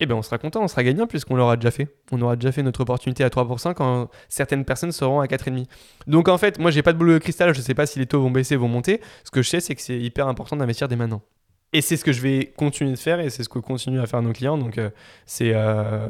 eh 0.00 0.06
bien 0.06 0.16
on 0.16 0.22
sera 0.22 0.38
content, 0.38 0.62
on 0.62 0.68
sera 0.68 0.82
gagnant 0.82 1.06
puisqu'on 1.06 1.36
l'aura 1.36 1.56
déjà 1.56 1.70
fait. 1.70 1.88
On 2.12 2.20
aura 2.20 2.36
déjà 2.36 2.52
fait 2.52 2.62
notre 2.62 2.80
opportunité 2.80 3.24
à 3.24 3.28
3% 3.28 3.74
quand 3.74 4.08
certaines 4.28 4.64
personnes 4.64 4.92
seront 4.92 5.20
à 5.20 5.26
4,5%. 5.26 5.66
Donc 6.06 6.28
en 6.28 6.38
fait, 6.38 6.58
moi 6.58 6.70
j'ai 6.70 6.82
pas 6.82 6.92
de 6.92 6.98
boulot 6.98 7.14
de 7.14 7.18
cristal, 7.18 7.54
je 7.54 7.58
ne 7.58 7.64
sais 7.64 7.74
pas 7.74 7.86
si 7.86 7.98
les 7.98 8.06
taux 8.06 8.20
vont 8.20 8.30
baisser, 8.30 8.56
vont 8.56 8.68
monter. 8.68 9.00
Ce 9.24 9.30
que 9.30 9.42
je 9.42 9.48
sais, 9.48 9.60
c'est 9.60 9.74
que 9.74 9.82
c'est 9.82 9.98
hyper 9.98 10.28
important 10.28 10.56
d'investir 10.56 10.88
dès 10.88 10.96
maintenant. 10.96 11.22
Et 11.72 11.80
c'est 11.80 11.96
ce 11.96 12.04
que 12.04 12.12
je 12.12 12.20
vais 12.20 12.52
continuer 12.56 12.92
de 12.92 12.96
faire 12.96 13.20
et 13.20 13.30
c'est 13.30 13.42
ce 13.42 13.48
que 13.48 13.58
continue 13.58 14.00
à 14.00 14.06
faire 14.06 14.22
nos 14.22 14.32
clients. 14.32 14.58
Donc 14.58 14.78
euh, 14.78 14.90
c'est 15.24 15.52
euh, 15.54 16.08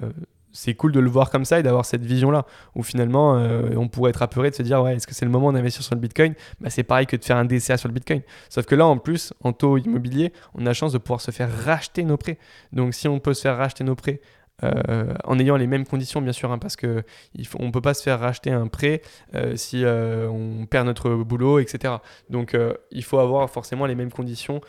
c'est 0.56 0.74
cool 0.74 0.92
de 0.92 1.00
le 1.00 1.10
voir 1.10 1.30
comme 1.30 1.44
ça 1.44 1.60
et 1.60 1.62
d'avoir 1.62 1.84
cette 1.84 2.04
vision-là, 2.04 2.46
où 2.74 2.82
finalement, 2.82 3.36
euh, 3.36 3.70
on 3.76 3.88
pourrait 3.88 4.10
être 4.10 4.22
apeuré 4.22 4.50
de 4.50 4.54
se 4.54 4.62
dire, 4.62 4.82
ouais, 4.82 4.96
est-ce 4.96 5.06
que 5.06 5.14
c'est 5.14 5.24
le 5.24 5.30
moment 5.30 5.52
d'investir 5.52 5.82
sur 5.82 5.94
le 5.94 6.00
Bitcoin? 6.00 6.34
Bah, 6.60 6.70
C'est 6.70 6.82
pareil 6.82 7.06
que 7.06 7.16
de 7.16 7.24
faire 7.24 7.36
un 7.36 7.44
DCA 7.44 7.76
sur 7.76 7.88
le 7.88 7.94
Bitcoin. 7.94 8.22
Sauf 8.48 8.64
que 8.66 8.74
là, 8.74 8.86
en 8.86 8.96
plus, 8.96 9.32
en 9.42 9.52
taux 9.52 9.76
immobilier, 9.76 10.32
on 10.54 10.64
a 10.66 10.72
chance 10.72 10.92
de 10.92 10.98
pouvoir 10.98 11.20
se 11.20 11.30
faire 11.30 11.50
racheter 11.64 12.02
nos 12.04 12.16
prêts. 12.16 12.38
Donc, 12.72 12.94
si 12.94 13.06
on 13.06 13.18
peut 13.20 13.34
se 13.34 13.42
faire 13.42 13.56
racheter 13.56 13.84
nos 13.84 13.94
prêts 13.94 14.20
euh, 14.62 15.14
en 15.24 15.38
ayant 15.38 15.56
les 15.56 15.66
mêmes 15.66 15.86
conditions 15.86 16.22
bien 16.22 16.32
sûr, 16.32 16.50
hein, 16.50 16.58
parce 16.58 16.76
que 16.76 17.02
il 17.34 17.46
faut, 17.46 17.58
on 17.60 17.70
peut 17.70 17.80
pas 17.80 17.94
se 17.94 18.02
faire 18.02 18.20
racheter 18.20 18.50
un 18.50 18.68
prêt 18.68 19.02
euh, 19.34 19.56
si 19.56 19.84
on 19.86 20.66
perd 20.66 20.86
notre 20.86 21.14
boulot, 21.14 21.58
etc. 21.58 21.94
Donc 22.30 22.56
il 22.90 23.04
faut 23.04 23.18
avoir 23.18 23.50
forcément 23.50 23.86
les 23.86 23.94
mêmes 23.94 24.12
conditions 24.12 24.60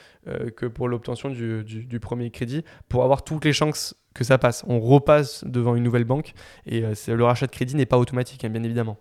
que 0.56 0.65
pour 0.65 0.88
l'obtention 0.88 1.30
du, 1.30 2.00
premier 2.00 2.30
crédit 2.32 2.63
pour 2.89 3.04
avoir 3.04 3.23
toutes 3.23 3.45
les 3.45 3.54
chances 3.54 3.95
que 4.17 4.23
ça 4.23 4.38
passe. 4.38 4.65
On 4.67 4.80
repasse 4.80 5.45
devant 5.45 5.76
une 5.76 5.84
nouvelle 5.84 6.04
banque 6.04 6.34
et 6.65 6.84
euh, 6.84 6.93
le 7.08 7.23
rachat 7.23 7.47
de 7.47 7.52
crédit 7.52 7.76
n'est 7.76 7.86
pas 7.86 7.97
automatique, 7.97 8.43
hein, 8.43 8.50
bien 8.50 8.63
évidemment. 8.63 8.97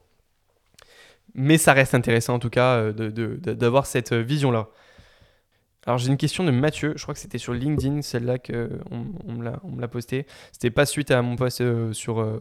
Mais 1.35 1.59
ça 1.59 1.73
reste 1.73 1.95
intéressant 1.95 2.35
en 2.35 2.39
tout 2.39 2.51
cas 2.51 2.77
euh, 2.77 2.93
d'avoir 2.93 3.87
cette 3.87 4.13
euh, 4.13 4.23
vision-là. 4.23 4.69
Alors 5.87 5.99
j'ai 5.99 6.09
une 6.09 6.17
question 6.17 6.45
de 6.45 6.51
Mathieu, 6.51 6.95
je 6.97 7.03
crois 7.03 7.15
que 7.15 7.21
c'était 7.21 7.39
sur 7.39 7.55
LinkedIn, 7.55 8.03
celle-là 8.03 8.39
qu'on 8.39 8.69
on 9.27 9.33
me 9.33 9.81
l'a 9.81 9.89
posté. 9.89 10.27
C'était 10.53 10.71
pas 10.71 10.85
suite 10.85 11.11
à 11.11 11.23
mon 11.23 11.37
post 11.37 11.63
sur, 11.93 12.41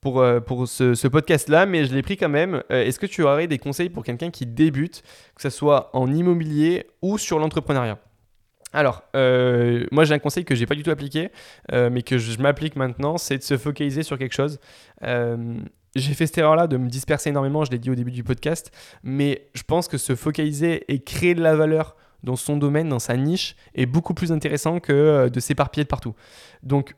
pour, 0.00 0.24
pour 0.44 0.66
ce, 0.66 1.06
podcast-là, 1.06 1.64
mais 1.64 1.84
je 1.84 1.94
l'ai 1.94 2.02
pris 2.02 2.16
quand 2.16 2.28
même. 2.28 2.64
Est-ce 2.68 2.98
que 2.98 3.06
tu 3.06 3.22
aurais 3.22 3.46
des 3.46 3.58
conseils 3.58 3.88
pour 3.88 4.02
quelqu'un 4.02 4.30
qui 4.30 4.46
débute, 4.46 5.02
que 5.36 5.42
ce 5.42 5.50
soit 5.50 5.90
en 5.96 6.12
immobilier 6.12 6.86
ou 7.02 7.18
sur 7.18 7.38
l'entrepreneuriat? 7.38 8.00
Alors, 8.76 9.04
euh, 9.14 9.86
moi 9.90 10.04
j'ai 10.04 10.12
un 10.12 10.18
conseil 10.18 10.44
que 10.44 10.54
j'ai 10.54 10.66
pas 10.66 10.74
du 10.74 10.82
tout 10.82 10.90
appliqué, 10.90 11.30
euh, 11.72 11.88
mais 11.90 12.02
que 12.02 12.18
je, 12.18 12.38
m'applique 12.38 12.76
maintenant, 12.76 13.16
c'est 13.16 13.38
de 13.38 13.42
se 13.42 13.56
focaliser 13.56 14.02
sur 14.02 14.18
quelque 14.18 14.34
chose. 14.34 14.60
Euh, 15.02 15.56
j'ai 15.94 16.12
fait 16.12 16.26
cette 16.26 16.36
erreur-là 16.36 16.66
de 16.66 16.76
me 16.76 16.90
disperser 16.90 17.30
énormément, 17.30 17.64
je 17.64 17.70
l'ai 17.70 17.78
dit 17.78 17.90
au 17.90 17.94
début 17.94 18.10
du 18.10 18.22
podcast, 18.22 18.70
mais 19.02 19.48
je 19.54 19.62
pense 19.62 19.88
que 19.88 19.96
se 19.96 20.14
focaliser 20.14 20.84
et 20.92 20.98
créer 20.98 21.34
de 21.34 21.42
la 21.42 21.56
valeur 21.56 21.96
dans 22.22 22.36
son 22.36 22.56
domaine, 22.56 22.88
dans 22.88 22.98
sa 22.98 23.16
niche, 23.16 23.56
est 23.74 23.86
beaucoup 23.86 24.14
plus 24.14 24.32
intéressant 24.32 24.80
que 24.80 25.28
de 25.28 25.40
s'éparpiller 25.40 25.84
de 25.84 25.88
partout. 25.88 26.14
Donc, 26.62 26.94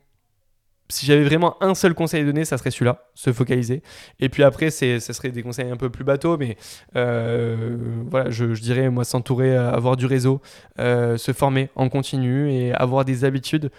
si 0.90 1.06
j'avais 1.06 1.24
vraiment 1.24 1.62
un 1.62 1.74
seul 1.74 1.94
conseil 1.94 2.22
à 2.22 2.24
donner, 2.24 2.44
ça 2.44 2.56
serait 2.56 2.70
celui-là, 2.70 3.04
se 3.14 3.32
focaliser. 3.32 3.82
Et 4.20 4.28
puis 4.28 4.42
après, 4.42 4.70
c'est, 4.70 5.00
ça 5.00 5.12
serait 5.12 5.30
des 5.30 5.42
conseils 5.42 5.70
un 5.70 5.76
peu 5.76 5.90
plus 5.90 6.04
bateaux, 6.04 6.38
mais 6.38 6.56
euh, 6.96 7.76
voilà, 8.10 8.30
je, 8.30 8.46
dirais, 8.46 8.88
moi, 8.88 9.04
s'entourer, 9.04 9.54
euh, 9.54 9.70
avoir 9.70 9.96
du 9.96 10.06
réseau, 10.06 10.40
euh, 10.78 11.18
se 11.18 11.32
former 11.32 11.68
en 11.74 11.88
continu 11.88 12.50
et 12.50 12.72
avoir 12.72 13.04
des 13.04 13.24
habitudes 13.24 13.70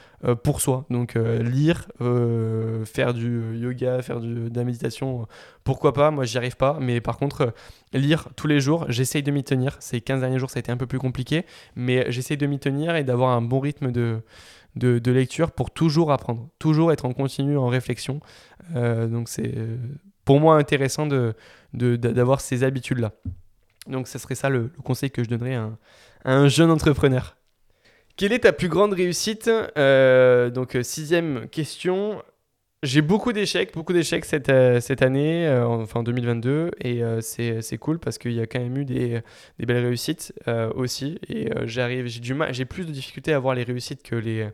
pour 0.44 0.62
soi. 0.62 0.86
Donc 0.90 1.16
lire, 1.16 1.88
faire 2.86 3.14
du 3.14 3.58
yoga, 3.58 4.02
faire 4.02 4.20
de 4.20 4.52
la 4.54 4.64
méditation, 4.66 5.28
pourquoi 5.64 5.94
pas, 5.94 6.12
moi, 6.12 6.26
j'y 6.26 6.38
arrive 6.38 6.58
pas. 6.58 6.78
Mais 6.82 7.00
par 7.00 7.18
contre, 7.18 7.54
lire 7.94 8.28
tous 8.36 8.48
les 8.48 8.60
jours, 8.60 8.86
j'essaye 8.90 9.24
de 9.24 9.32
m'y 9.32 9.44
tenir. 9.44 9.78
Ces 9.80 10.02
15 10.02 10.20
derniers 10.20 10.38
jours, 10.38 10.50
ça 10.50 10.58
a 10.58 10.60
été 10.60 10.72
un 10.72 10.78
peu 10.78 10.88
plus 10.88 11.00
compliqué, 11.00 11.46
mais 11.76 12.12
j'essaye 12.12 12.38
de 12.38 12.46
m'y 12.46 12.60
tenir 12.60 12.96
et 12.96 13.04
d'avoir 13.04 13.32
un 13.32 13.42
bon 13.42 13.60
rythme 13.60 13.92
de 13.92 14.22
de, 14.80 15.12
lecture 15.12 15.52
pour 15.52 15.72
toujours 15.72 16.12
apprendre, 16.12 16.50
toujours 16.58 16.92
être 16.92 17.06
en 17.06 17.14
continu, 17.14 17.58
en 17.58 17.68
réflexion. 17.68 18.20
Euh, 18.76 19.08
donc 19.08 19.30
c'est 19.30 19.56
euh, 19.58 19.78
pour 20.26 20.40
moi 20.40 20.56
intéressant 20.58 21.08
d'avoir 21.08 22.38
de, 22.38 22.42
ces 22.42 22.64
habitudes-là. 22.64 23.12
Donc 23.88 24.08
ce 24.08 24.18
serait 24.18 24.36
ça 24.36 24.50
le, 24.50 24.72
conseil 24.84 25.12
que 25.12 25.24
je 25.24 25.30
donnerais 25.30 25.56
à 25.56 25.70
un, 26.26 26.48
jeune 26.48 26.72
entrepreneur. 26.72 27.36
Quelle 28.16 28.34
est 28.34 28.40
ta 28.40 28.54
plus 28.54 28.70
grande 28.70 28.94
réussite? 28.94 29.50
Euh, 29.78 30.50
Donc 30.50 30.78
sixième 30.82 31.48
question, 31.50 32.22
j'ai 32.82 33.02
beaucoup 33.02 33.34
d'échecs, 33.34 33.74
beaucoup 33.74 33.92
d'échecs 33.92 34.24
cette, 34.24 34.48
euh, 34.48 34.80
cette 34.80 35.02
année, 35.02 35.46
euh, 35.46 35.68
enfin 35.68 36.02
2022, 36.02 36.72
et 36.80 37.04
euh, 37.04 37.20
c'est 37.20 37.78
cool 37.78 38.00
parce 38.00 38.18
qu'il 38.18 38.32
y 38.32 38.40
a 38.40 38.48
quand 38.48 38.60
même 38.60 38.78
eu 38.78 38.86
des, 38.86 39.22
des 39.60 39.66
belles 39.66 39.84
réussites 39.84 40.34
aussi. 40.76 41.20
Et 41.28 41.50
j'arrive, 41.66 42.08
j'ai 42.08 42.22
du 42.22 42.34
j'ai 42.52 42.66
plus 42.66 42.86
de 42.86 42.92
difficultés 42.92 43.34
à 43.34 43.40
voir 43.40 43.56
les 43.56 43.64
réussites 43.64 44.02
que 44.02 44.16
les, 44.16 44.50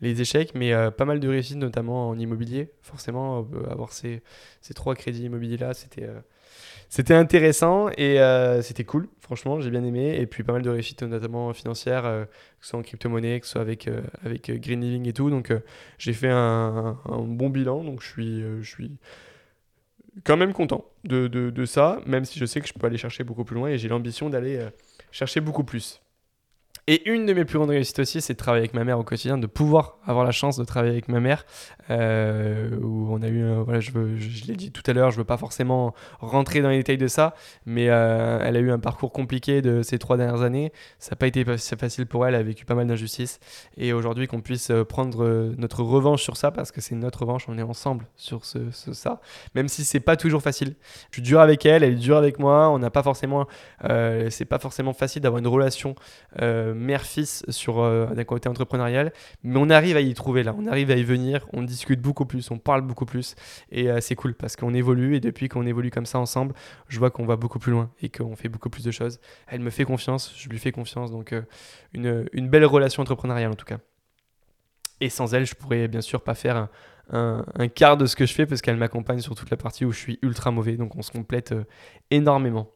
les 0.00 0.20
échecs, 0.20 0.52
mais 0.54 0.72
pas 0.90 1.04
mal 1.04 1.20
de 1.20 1.28
réussites, 1.28 1.58
notamment 1.58 2.08
en 2.08 2.18
immobilier. 2.18 2.70
Forcément, 2.82 3.46
avoir 3.70 3.92
ces, 3.92 4.22
ces 4.60 4.74
trois 4.74 4.96
crédits 4.96 5.24
immobiliers 5.24 5.58
là, 5.58 5.72
c'était 5.72 6.08
c'était 6.90 7.14
intéressant 7.14 7.88
et 7.96 8.18
euh, 8.18 8.62
c'était 8.62 8.82
cool, 8.82 9.08
franchement, 9.20 9.60
j'ai 9.60 9.70
bien 9.70 9.84
aimé. 9.84 10.16
Et 10.18 10.26
puis 10.26 10.42
pas 10.42 10.52
mal 10.52 10.62
de 10.62 10.70
réussites, 10.70 11.04
notamment 11.04 11.52
financières, 11.52 12.04
euh, 12.04 12.24
que 12.24 12.30
ce 12.62 12.70
soit 12.70 12.80
en 12.80 12.82
crypto-monnaie, 12.82 13.38
que 13.38 13.46
ce 13.46 13.52
soit 13.52 13.60
avec, 13.60 13.86
euh, 13.86 14.02
avec 14.24 14.50
Green 14.60 14.80
Living 14.80 15.08
et 15.08 15.12
tout. 15.12 15.30
Donc 15.30 15.52
j'ai 15.98 16.12
fait 16.12 16.28
un, 16.28 16.98
bon 17.06 17.48
bilan, 17.48 17.84
donc 17.84 18.02
je 18.02 18.08
suis, 18.08 18.42
je 18.60 18.68
suis 18.68 18.90
quand 20.24 20.36
même 20.36 20.52
content 20.52 20.84
de, 21.04 21.28
de, 21.28 21.64
ça, 21.64 22.00
même 22.06 22.24
si 22.24 22.40
je 22.40 22.44
sais 22.44 22.60
que 22.60 22.66
je 22.66 22.72
peux 22.72 22.88
aller 22.88 22.98
chercher 22.98 23.22
beaucoup 23.22 23.44
plus 23.44 23.54
loin 23.54 23.68
et 23.68 23.78
j'ai 23.78 23.88
l'ambition 23.88 24.28
d'aller 24.28 24.58
chercher 25.12 25.40
beaucoup 25.40 25.62
plus. 25.62 26.02
Et 26.92 27.08
une 27.08 27.24
de 27.24 27.32
mes 27.32 27.44
plus 27.44 27.56
grandes 27.56 27.70
réussites 27.70 28.00
aussi, 28.00 28.20
c'est 28.20 28.32
de 28.32 28.38
travailler 28.38 28.62
avec 28.62 28.74
ma 28.74 28.82
mère 28.82 28.98
au 28.98 29.04
quotidien, 29.04 29.38
de 29.38 29.46
pouvoir 29.46 29.98
avoir 30.04 30.24
la 30.24 30.32
chance 30.32 30.56
de 30.56 30.64
travailler 30.64 30.90
avec 30.90 31.06
ma 31.06 31.20
mère. 31.20 31.46
Euh, 31.88 32.68
où 32.82 33.06
on 33.12 33.22
a 33.22 33.28
eu, 33.28 33.44
voilà, 33.62 33.78
je, 33.78 33.92
l'ai 34.48 34.56
dit 34.56 34.72
tout 34.72 34.82
à 34.88 34.92
l'heure, 34.92 35.12
je 35.12 35.16
veux 35.16 35.24
pas 35.24 35.36
forcément 35.36 35.94
rentrer 36.18 36.62
dans 36.62 36.68
les 36.68 36.78
détails 36.78 36.98
de 36.98 37.06
ça, 37.06 37.36
mais 37.64 37.88
euh, 37.90 38.40
elle 38.42 38.56
a 38.56 38.58
eu 38.58 38.72
un 38.72 38.80
parcours 38.80 39.12
compliqué 39.12 39.62
de 39.62 39.82
ces 39.82 40.00
trois 40.00 40.16
dernières 40.16 40.42
années. 40.42 40.72
Ça 40.98 41.12
n'a 41.12 41.16
pas 41.16 41.28
été 41.28 41.44
facile 41.44 42.06
pour 42.06 42.26
elle, 42.26 42.34
elle 42.34 42.40
a 42.40 42.42
vécu 42.42 42.64
pas 42.64 42.74
mal 42.74 42.88
d'injustices. 42.88 43.38
Et 43.76 43.92
aujourd'hui, 43.92 44.26
qu'on 44.26 44.40
puisse 44.40 44.72
euh, 44.72 44.84
prendre 44.84 45.54
notre 45.58 45.84
revanche 45.84 46.24
sur 46.24 46.36
ça, 46.36 46.50
parce 46.50 46.72
que 46.72 46.80
c'est 46.80 46.96
notre 46.96 47.20
revanche, 47.20 47.44
on 47.46 47.56
est 47.56 47.62
ensemble 47.62 48.08
sur 48.16 48.44
ça, 48.44 49.20
même 49.54 49.68
si 49.68 49.84
c'est 49.84 50.00
pas 50.00 50.16
toujours 50.16 50.42
facile. 50.42 50.74
Je 51.10 51.18
suis 51.18 51.22
dur 51.22 51.38
avec 51.38 51.64
elle, 51.66 51.84
elle 51.84 52.00
dure 52.00 52.16
avec 52.16 52.40
moi. 52.40 52.68
On 52.68 52.80
n'a 52.80 52.90
pas 52.90 53.04
forcément, 53.04 53.46
c'est 53.80 54.44
pas 54.44 54.58
forcément 54.58 54.92
facile 54.92 55.22
d'avoir 55.22 55.38
une 55.38 55.46
relation 55.46 55.94
mère-fils 56.80 57.44
sur 57.48 57.80
d'un 58.14 58.24
côté 58.24 58.48
entrepreneurial, 58.48 59.12
mais 59.42 59.58
on 59.58 59.70
arrive 59.70 59.96
à 59.96 60.00
y 60.00 60.12
trouver 60.14 60.42
là, 60.42 60.54
on 60.58 60.66
arrive 60.66 60.90
à 60.90 60.96
y 60.96 61.04
venir, 61.04 61.46
on 61.52 61.62
discute 61.62 62.00
beaucoup 62.00 62.26
plus, 62.26 62.50
on 62.50 62.58
parle 62.58 62.82
beaucoup 62.82 63.06
plus. 63.06 63.34
Et 63.70 63.90
euh, 63.90 64.00
c'est 64.00 64.14
cool 64.14 64.34
parce 64.34 64.56
qu'on 64.56 64.74
évolue 64.74 65.16
et 65.16 65.20
depuis 65.20 65.48
qu'on 65.48 65.66
évolue 65.66 65.90
comme 65.90 66.06
ça 66.06 66.18
ensemble, 66.18 66.54
je 66.88 66.98
vois 66.98 67.10
qu'on 67.10 67.26
va 67.26 67.36
beaucoup 67.36 67.58
plus 67.58 67.72
loin 67.72 67.90
et 68.02 68.08
qu'on 68.08 68.36
fait 68.36 68.48
beaucoup 68.48 68.70
plus 68.70 68.84
de 68.84 68.90
choses. 68.90 69.20
Elle 69.46 69.60
me 69.60 69.70
fait 69.70 69.84
confiance, 69.84 70.32
je 70.36 70.48
lui 70.48 70.58
fais 70.58 70.72
confiance. 70.72 71.10
Donc 71.10 71.32
euh, 71.32 71.42
une, 71.92 72.26
une, 72.32 72.48
belle 72.48 72.64
relation 72.64 73.02
entrepreneuriale 73.02 73.50
en 73.50 73.56
tout 73.56 73.66
cas. 73.66 73.78
Et 75.00 75.08
sans 75.08 75.32
elle, 75.34 75.46
je 75.46 75.54
pourrais 75.54 75.88
bien 75.88 76.02
sûr 76.02 76.22
pas 76.22 76.34
faire 76.34 76.68
un, 77.12 77.68
quart 77.74 77.96
de 77.96 78.06
ce 78.06 78.14
que 78.16 78.26
je 78.26 78.34
fais 78.34 78.46
parce 78.46 78.60
qu'elle 78.60 78.76
m'accompagne 78.76 79.20
sur 79.20 79.34
toute 79.34 79.50
la 79.50 79.56
partie 79.56 79.84
où 79.84 79.92
je 79.92 79.98
suis 79.98 80.18
ultra 80.22 80.50
mauvais. 80.50 80.76
Donc 80.76 80.96
on 80.96 81.02
se 81.02 81.10
complète 81.10 81.52
euh, 81.52 81.64
énormément. 82.10 82.70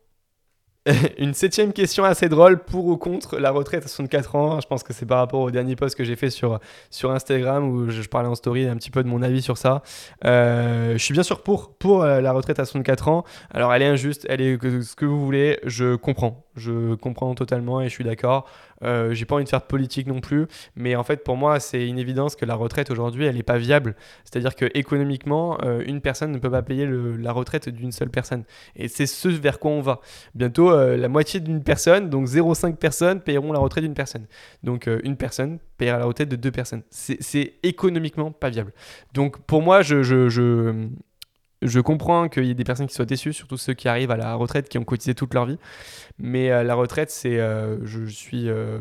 Une 1.19 1.33
septième 1.33 1.73
question 1.73 2.05
assez 2.05 2.29
drôle 2.29 2.59
pour 2.59 2.85
ou 2.87 2.99
contre 2.99 3.39
la 3.39 3.51
retraite 3.51 3.85
à 3.85 3.89
64 3.89 4.35
ans. 4.37 4.61
Je 4.61 4.67
pense 4.67 4.83
que 4.83 4.93
c'est 4.93 5.07
par 5.07 5.19
rapport 5.19 5.41
au 5.41 5.51
dernier 5.51 5.77
post 5.77 5.97
que 5.97 6.05
j'ai 6.05 6.17
fait 6.17 6.29
sur, 6.29 6.61
sur 6.91 7.11
Instagram 7.11 7.67
où 7.69 7.91
je, 7.91 8.03
parlais 8.03 8.29
en 8.29 8.35
story 8.35 8.67
un 8.67 8.77
petit 8.77 8.91
peu 8.91 9.03
de 9.03 9.09
mon 9.09 9.23
avis 9.23 9.41
sur 9.41 9.57
ça. 9.57 9.83
Euh, 10.27 10.93
je 10.93 10.99
suis 10.99 11.15
bien 11.15 11.23
sûr 11.23 11.43
pour, 11.43 11.73
pour 11.75 12.03
euh, 12.03 12.21
la 12.21 12.33
retraite 12.33 12.59
à 12.59 12.67
64 12.67 13.09
ans. 13.09 13.25
Alors 13.51 13.73
elle 13.73 13.81
est 13.81 13.87
injuste, 13.87 14.27
elle 14.29 14.43
est 14.43 14.59
ce 14.83 14.95
que 14.95 15.07
vous 15.07 15.25
voulez, 15.25 15.59
je 15.65 15.97
comprends. 15.97 16.45
Je 16.55 16.95
comprends 16.95 17.35
totalement 17.35 17.81
et 17.81 17.85
je 17.85 17.95
suis 17.95 18.05
d'accord. 18.05 18.47
Euh, 18.85 19.15
j'ai 19.15 19.25
pas 19.25 19.37
envie 19.37 19.45
de 19.45 19.49
faire 19.49 19.61
de 19.61 19.67
politique 19.67 20.07
non 20.07 20.21
plus, 20.21 20.47
mais 20.77 20.97
en 20.97 21.05
fait 21.05 21.25
pour 21.25 21.37
moi 21.37 21.61
c'est 21.61 21.87
une 21.87 21.99
évidence 21.99 22.37
que 22.37 22.45
la 22.45 22.55
retraite 22.55 22.91
aujourd'hui 22.91 23.25
elle 23.25 23.37
n'est 23.37 23.43
pas 23.43 23.59
viable. 23.59 23.97
C'est-à-dire 24.25 24.55
que 24.55 24.67
économiquement 24.75 25.59
euh, 25.63 25.83
une 25.87 26.01
personne 26.01 26.33
ne 26.33 26.39
peut 26.39 26.51
pas 26.51 26.63
payer 26.63 26.87
la 26.87 27.33
retraite 27.33 27.69
d'une 27.69 27.93
seule 27.93 28.11
personne. 28.11 28.45
Et 28.77 28.89
c'est 28.89 29.07
ce 29.07 29.29
vers 29.29 29.59
quoi 29.59 29.71
on 29.71 29.81
va. 29.81 30.01
Bientôt 30.35 30.71
euh, 30.71 30.97
la 30.97 31.09
moitié 31.09 31.41
d'une 31.41 31.63
personne, 31.63 32.11
donc 32.11 32.27
0,5 32.27 32.77
personnes 32.77 33.21
paieront 33.21 33.53
la 33.53 33.59
retraite 33.59 33.85
d'une 33.85 33.95
personne. 33.95 34.27
Donc 34.63 34.89
une 35.03 35.17
personne 35.17 35.59
paiera 35.79 35.99
la 35.99 36.05
retraite 36.05 36.29
de 36.29 36.37
deux 36.37 36.51
personnes. 36.51 36.83
C'est 36.91 37.55
économiquement 37.63 38.33
pas 38.33 38.51
viable. 38.51 38.73
Donc 39.13 39.39
pour 39.43 39.63
moi 39.63 39.83
je 39.83 40.29
je 41.65 41.81
comprends 41.81 42.29
qu'il 42.29 42.45
y 42.45 42.51
ait 42.51 42.55
des 42.55 42.65
personnes 42.65 42.87
qui 42.87 42.95
soient 42.95 43.07
déçues, 43.07 43.33
surtout 43.33 43.57
ceux 43.57 43.75
qui 43.75 43.89
arrivent 43.89 44.11
à 44.11 44.17
la 44.17 44.35
retraite, 44.35 44.69
qui 44.69 44.79
ont 44.79 44.85
cotisé 44.85 45.15
toute 45.15 45.35
leur 45.35 45.47
vie. 45.47 45.59
Mais 46.19 46.51
euh, 46.51 46.63
la 46.63 46.75
retraite, 46.75 47.11
c'est. 47.11 47.41
Euh, 47.41 47.79
je, 47.85 48.05
suis. 48.05 48.51
Euh, 48.51 48.79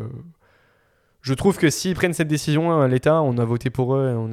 je 1.21 1.33
trouve 1.33 1.57
que 1.57 1.69
s'ils 1.69 1.95
prennent 1.95 2.13
cette 2.13 2.27
décision, 2.27 2.85
l'État, 2.85 3.21
on 3.21 3.37
a 3.37 3.45
voté 3.45 3.69
pour 3.69 3.95
eux, 3.95 4.13
on, 4.13 4.27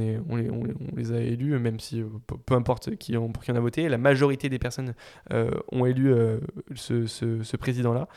les, 0.96 1.12
a 1.12 1.20
élus, 1.20 1.57
même 1.61 1.78
si 1.78 2.03
peu 2.46 2.55
importe 2.55 2.96
qui 2.96 3.12
pour 3.12 3.44
qui 3.44 3.53
on 3.53 3.55
a 3.55 3.61
voté, 3.61 3.88
la 3.88 3.98
majorité 3.98 4.48
des 4.48 4.59
personnes 4.59 4.94
ont 5.70 5.86
élu 5.86 6.12
ce, 6.74 7.07
ce, 7.07 7.57
président-là. 7.57 8.09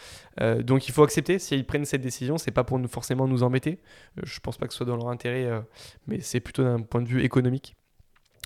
donc 0.64 0.88
il 0.88 0.92
faut 0.92 1.04
accepter, 1.04 1.38
s'ils 1.38 1.68
prennent 1.68 1.86
cette 1.86 2.02
décision, 2.02 2.40
c'est 2.40 2.50
pas 2.50 2.64
pour 2.64 2.80
nous, 2.80 2.88
forcément 2.88 3.28
nous 3.28 3.44
embêter. 3.44 3.78
je 4.24 4.40
pense 4.40 4.58
pas 4.58 4.66
que 4.66 4.74
ce 4.74 4.78
soit 4.78 4.88
dans 4.88 4.98
leur 4.98 5.10
intérêt, 5.10 5.48
mais 6.08 6.20
c'est 6.22 6.40
plutôt 6.40 6.64
d'un 6.64 6.82
point 6.82 7.04
de 7.04 7.08
vue 7.08 7.22
économique. 7.22 7.76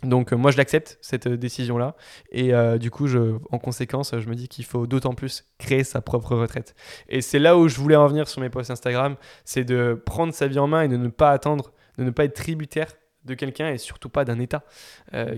Donc 0.04 0.32
euh, 0.32 0.36
moi 0.36 0.52
je 0.52 0.58
l'accepte 0.58 1.00
cette 1.02 1.26
euh, 1.26 1.38
décision 1.38 1.80
là 1.80 1.95
et 2.32 2.54
euh, 2.54 2.78
du 2.78 2.91
coup 2.91 3.08
en 3.52 3.58
conséquence 3.58 4.14
je 4.16 4.30
me 4.30 4.36
dis 4.36 4.48
qu'il 4.48 4.64
faut 4.64 4.86
d'autant 4.86 5.14
plus 5.14 5.45
créer 5.58 5.84
sa 5.84 6.02
propre 6.02 6.36
retraite. 6.36 6.76
Et 7.10 7.22
c'est 7.22 7.39
là 7.39 7.58
où 7.58 7.68
je 7.68 7.78
voulais 7.78 7.95
en 7.95 8.06
venir 8.06 8.28
sur 8.28 8.41
mes 8.41 8.50
posts 8.50 8.70
Instagram 8.70 9.16
c'est 9.43 9.64
de 9.64 10.00
prendre 10.06 10.34
sa 10.36 10.48
vie 10.48 10.60
en 10.60 10.68
main 10.68 10.84
et 10.84 10.88
de 10.88 10.98
ne 10.98 11.08
pas 11.08 11.32
attendre 11.32 11.72
de 11.98 12.04
ne 12.04 12.12
pas 12.12 12.26
être 12.26 12.36
tributaire 12.36 12.93
de 13.26 13.34
quelqu'un 13.34 13.70
et 13.70 13.80
surtout 13.80 14.08
pas 14.08 14.24
d'un 14.24 14.39
État 14.39 14.64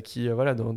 qui 0.03 0.29
voilà 0.29 0.53
dans, 0.53 0.75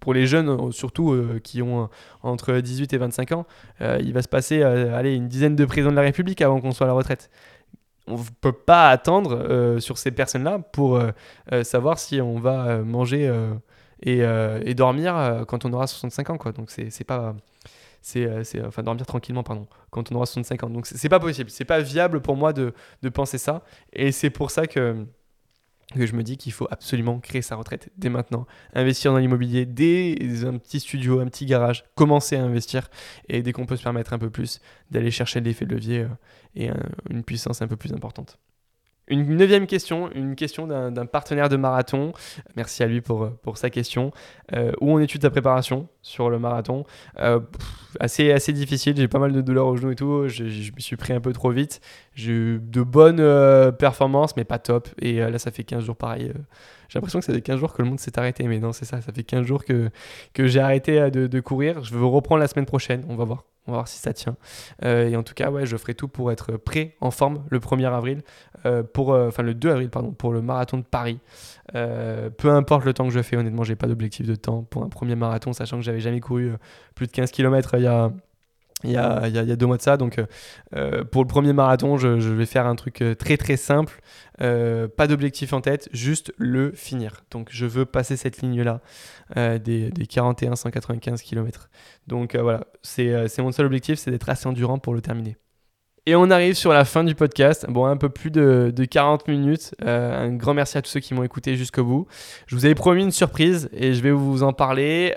pour 0.00 0.14
les 0.14 0.26
jeunes 0.26 0.72
surtout 0.72 1.20
qui 1.42 1.60
ont 1.60 1.90
entre 2.22 2.54
18 2.54 2.94
et 2.94 2.96
25 2.98 3.32
ans 3.32 3.46
il 3.80 4.14
va 4.14 4.22
se 4.22 4.28
passer 4.28 4.62
allez, 4.62 5.14
une 5.14 5.28
dizaine 5.28 5.54
de 5.54 5.64
présidents 5.66 5.90
de 5.90 5.96
la 5.96 6.02
République 6.02 6.40
avant 6.40 6.62
qu'on 6.62 6.70
soit 6.70 6.86
à 6.86 6.88
la 6.88 6.94
retraite 6.94 7.28
on 8.06 8.18
ne 8.18 8.24
peut 8.40 8.52
pas 8.52 8.90
attendre 8.90 9.34
euh, 9.34 9.80
sur 9.80 9.98
ces 9.98 10.10
personnes-là 10.10 10.58
pour 10.58 10.96
euh, 10.96 11.10
euh, 11.52 11.64
savoir 11.64 11.98
si 11.98 12.20
on 12.20 12.38
va 12.38 12.78
manger 12.78 13.32
et, 14.02 14.74
dormir 14.74 15.44
quand 15.48 15.64
on 15.64 15.72
aura 15.72 15.86
65 15.86 16.30
ans. 16.30 16.38
Donc, 16.56 16.70
c'est 16.70 17.04
pas. 17.04 17.34
C'est, 18.02 18.28
enfin, 18.64 18.84
dormir 18.84 19.04
tranquillement, 19.04 19.42
pardon, 19.42 19.66
quand 19.90 20.12
on 20.12 20.14
aura 20.14 20.26
65 20.26 20.62
ans. 20.62 20.70
Donc, 20.70 20.86
c'est 20.86 21.08
pas 21.08 21.18
possible. 21.18 21.50
C'est 21.50 21.64
pas 21.64 21.80
viable 21.80 22.20
pour 22.20 22.36
moi 22.36 22.52
de, 22.52 22.72
de 23.02 23.08
penser 23.08 23.38
ça. 23.38 23.62
Et 23.92 24.12
c'est 24.12 24.30
pour 24.30 24.52
ça 24.52 24.68
que 24.68 25.06
que 25.94 26.06
je 26.06 26.14
me 26.14 26.22
dis 26.22 26.36
qu'il 26.36 26.52
faut 26.52 26.66
absolument 26.70 27.20
créer 27.20 27.42
sa 27.42 27.56
retraite 27.56 27.90
dès 27.96 28.08
maintenant, 28.08 28.46
investir 28.74 29.12
dans 29.12 29.18
l'immobilier, 29.18 29.66
dès 29.66 30.44
un 30.44 30.58
petit 30.58 30.80
studio, 30.80 31.20
un 31.20 31.26
petit 31.26 31.46
garage, 31.46 31.84
commencer 31.94 32.36
à 32.36 32.42
investir 32.42 32.90
et 33.28 33.42
dès 33.42 33.52
qu'on 33.52 33.66
peut 33.66 33.76
se 33.76 33.82
permettre 33.82 34.12
un 34.12 34.18
peu 34.18 34.30
plus 34.30 34.60
d'aller 34.90 35.10
chercher 35.10 35.40
l'effet 35.40 35.64
de 35.64 35.74
levier 35.74 36.00
euh, 36.00 36.08
et 36.54 36.70
une 37.10 37.22
puissance 37.22 37.62
un 37.62 37.68
peu 37.68 37.76
plus 37.76 37.92
importante. 37.92 38.38
Une 39.08 39.36
neuvième 39.36 39.68
question, 39.68 40.10
une 40.12 40.34
question 40.34 40.66
d'un 40.66 41.06
partenaire 41.06 41.48
de 41.48 41.56
marathon. 41.56 42.12
Merci 42.56 42.82
à 42.82 42.86
lui 42.86 43.00
pour, 43.00 43.30
pour 43.42 43.56
sa 43.56 43.70
question. 43.70 44.10
Euh, 44.52 44.72
où 44.80 44.90
on 44.90 44.98
étudie 44.98 45.22
ta 45.22 45.30
préparation 45.30 45.88
sur 46.02 46.28
le 46.28 46.40
marathon? 46.40 46.84
Euh, 47.20 47.38
assez, 48.00 48.52
difficile, 48.52 48.96
j'ai 48.96 49.06
pas 49.06 49.20
mal 49.20 49.32
de 49.32 49.40
douleurs 49.40 49.66
au 49.66 49.76
genou 49.76 49.92
et 49.92 49.94
tout. 49.94 50.26
Je, 50.26 50.44
me 50.44 50.80
suis 50.80 50.96
pris 50.96 51.12
un 51.12 51.20
peu 51.20 51.32
trop 51.32 51.50
vite. 51.50 51.80
J'ai 52.14 52.32
eu 52.32 52.60
de 52.60 52.82
bonnes 52.82 53.20
euh, 53.20 53.70
performances, 53.70 54.36
mais 54.36 54.44
pas 54.44 54.58
top. 54.58 54.88
Et 55.00 55.18
là, 55.20 55.38
ça 55.38 55.52
fait 55.52 55.64
15 55.64 55.84
jours 55.84 55.96
pareil. 55.96 56.32
j'ai 56.88 56.98
l'impression 56.98 57.20
que 57.20 57.24
ça 57.24 57.32
fait 57.32 57.42
15 57.42 57.60
jours 57.60 57.74
que 57.74 57.82
le 57.82 57.88
monde 57.88 58.00
s'est 58.00 58.18
arrêté, 58.18 58.44
mais 58.48 58.58
non, 58.58 58.72
c'est 58.72 58.86
ça. 58.86 59.00
Ça 59.00 59.12
fait 59.12 59.22
15 59.22 59.46
jours 59.46 59.64
que, 59.64 59.90
j'ai 60.36 60.60
arrêté 60.60 61.12
de, 61.12 61.28
de 61.28 61.40
courir. 61.40 61.84
Je 61.84 61.94
veux 61.94 62.04
reprendre 62.04 62.40
la 62.40 62.48
semaine 62.48 62.66
prochaine. 62.66 63.04
On 63.08 63.14
va 63.14 63.24
voir. 63.24 63.44
On 63.66 63.72
va 63.72 63.78
voir 63.78 63.88
si 63.88 63.98
ça 63.98 64.12
tient. 64.12 64.36
Euh, 64.84 65.08
et 65.08 65.16
en 65.16 65.22
tout 65.22 65.34
cas, 65.34 65.50
ouais, 65.50 65.66
je 65.66 65.76
ferai 65.76 65.94
tout 65.94 66.08
pour 66.08 66.30
être 66.30 66.56
prêt, 66.56 66.96
en 67.00 67.10
forme, 67.10 67.44
le 67.50 67.58
1er 67.58 67.92
avril, 67.92 68.22
euh, 68.64 68.82
pour, 68.82 69.12
euh, 69.12 69.28
enfin 69.28 69.42
le 69.42 69.54
2 69.54 69.70
avril, 69.70 69.90
pardon, 69.90 70.12
pour 70.12 70.32
le 70.32 70.42
marathon 70.42 70.78
de 70.78 70.84
Paris. 70.84 71.18
peu 71.72 72.50
importe 72.50 72.84
le 72.84 72.94
temps 72.94 73.04
que 73.04 73.12
je 73.12 73.22
fais, 73.22 73.36
honnêtement, 73.36 73.64
j'ai 73.64 73.76
pas 73.76 73.86
d'objectif 73.88 74.26
de 74.26 74.34
temps 74.34 74.62
pour 74.62 74.82
un 74.84 74.88
premier 74.88 75.16
marathon, 75.16 75.52
sachant 75.52 75.76
que 75.76 75.82
j'avais 75.82 76.00
jamais 76.00 76.20
couru 76.20 76.52
plus 76.94 77.06
de 77.06 77.12
15 77.12 77.30
km 77.32 77.74
il 77.74 77.82
y 77.82 77.86
a, 77.86 78.10
il 78.86 78.92
y, 78.92 78.96
a, 78.96 79.56
deux 79.56 79.66
mois 79.66 79.76
de 79.76 79.82
ça. 79.82 79.96
Donc, 79.96 80.20
pour 81.10 81.22
le 81.22 81.28
premier 81.28 81.52
marathon, 81.52 81.96
je, 81.96 82.08
vais 82.08 82.46
faire 82.46 82.66
un 82.66 82.76
truc 82.76 83.02
très 83.18 83.36
très 83.36 83.56
simple. 83.56 84.00
pas 84.38 85.06
d'objectif 85.06 85.52
en 85.52 85.60
tête, 85.60 85.88
juste 85.92 86.32
le 86.38 86.72
finir. 86.72 87.24
Donc, 87.30 87.48
je 87.50 87.66
veux 87.66 87.84
passer 87.84 88.16
cette 88.16 88.40
ligne-là 88.42 88.80
des, 89.34 89.90
des 89.90 90.04
41-195 90.04 91.22
km. 91.22 91.68
Donc 92.06 92.34
euh, 92.34 92.42
voilà, 92.42 92.66
euh, 92.98 93.28
c'est 93.28 93.42
mon 93.42 93.52
seul 93.52 93.66
objectif, 93.66 93.98
c'est 93.98 94.10
d'être 94.10 94.28
assez 94.28 94.46
endurant 94.46 94.78
pour 94.78 94.94
le 94.94 95.00
terminer. 95.00 95.36
Et 96.08 96.14
on 96.14 96.30
arrive 96.30 96.54
sur 96.54 96.72
la 96.72 96.84
fin 96.84 97.02
du 97.02 97.16
podcast. 97.16 97.66
Bon, 97.68 97.84
un 97.84 97.96
peu 97.96 98.08
plus 98.08 98.30
de, 98.30 98.72
40 98.88 99.26
minutes. 99.26 99.74
Euh, 99.84 100.26
un 100.26 100.32
grand 100.32 100.54
merci 100.54 100.78
à 100.78 100.82
tous 100.82 100.90
ceux 100.90 101.00
qui 101.00 101.14
m'ont 101.14 101.24
écouté 101.24 101.56
jusqu'au 101.56 101.82
bout. 101.82 102.06
Je 102.46 102.54
vous 102.54 102.64
avais 102.64 102.76
promis 102.76 103.02
une 103.02 103.10
surprise 103.10 103.68
et 103.72 103.92
je 103.92 104.00
vais 104.02 104.12
vous 104.12 104.44
en 104.44 104.52
parler. 104.52 105.14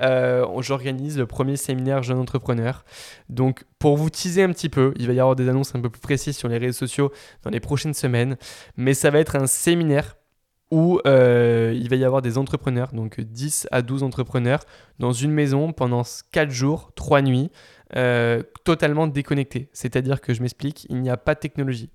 J'organise 0.62 1.20
le 1.20 1.28
premier 1.28 1.58
séminaire 1.58 2.02
jeune 2.02 2.18
entrepreneur. 2.18 2.84
Donc, 3.30 3.66
pour 3.78 3.98
vous 3.98 4.10
teaser 4.10 4.42
un 4.42 4.52
petit 4.52 4.70
peu, 4.70 4.96
il 4.98 5.06
va 5.06 5.14
y 5.14 5.20
avoir 5.20 5.36
des 5.36 5.48
annonces 5.48 5.76
un 5.76 5.80
peu 5.80 5.92
plus 5.92 6.02
précises 6.02 6.36
sur 6.36 6.48
les 6.48 6.58
réseaux 6.58 6.80
sociaux 6.80 7.12
dans 7.44 7.52
les 7.52 7.60
prochaines 7.60 7.94
semaines. 7.94 8.38
Mais 8.76 8.96
ça 8.96 9.12
va 9.12 9.20
être 9.20 9.36
un 9.36 9.46
séminaire 9.46 10.16
où 10.72 11.00
euh, 11.06 11.74
il 11.76 11.90
va 11.90 11.96
y 11.96 12.04
avoir 12.04 12.22
des 12.22 12.38
entrepreneurs, 12.38 12.90
donc 12.94 13.20
10 13.20 13.68
à 13.72 13.82
12 13.82 14.04
entrepreneurs, 14.04 14.62
dans 15.00 15.12
une 15.12 15.32
maison 15.32 15.74
pendant 15.74 16.04
4 16.32 16.52
jours, 16.52 16.92
3 16.96 17.22
nuits, 17.22 17.50
euh, 17.96 18.44
totalement 18.64 19.08
déconnectés. 19.08 19.70
C'est-à-dire 19.74 20.22
que 20.22 20.34
je 20.34 20.42
m'explique, 20.42 20.86
il 20.90 21.02
n'y 21.02 21.10
a 21.10 21.18
pas 21.18 21.36
de 21.36 21.40
technologie, 21.40 21.90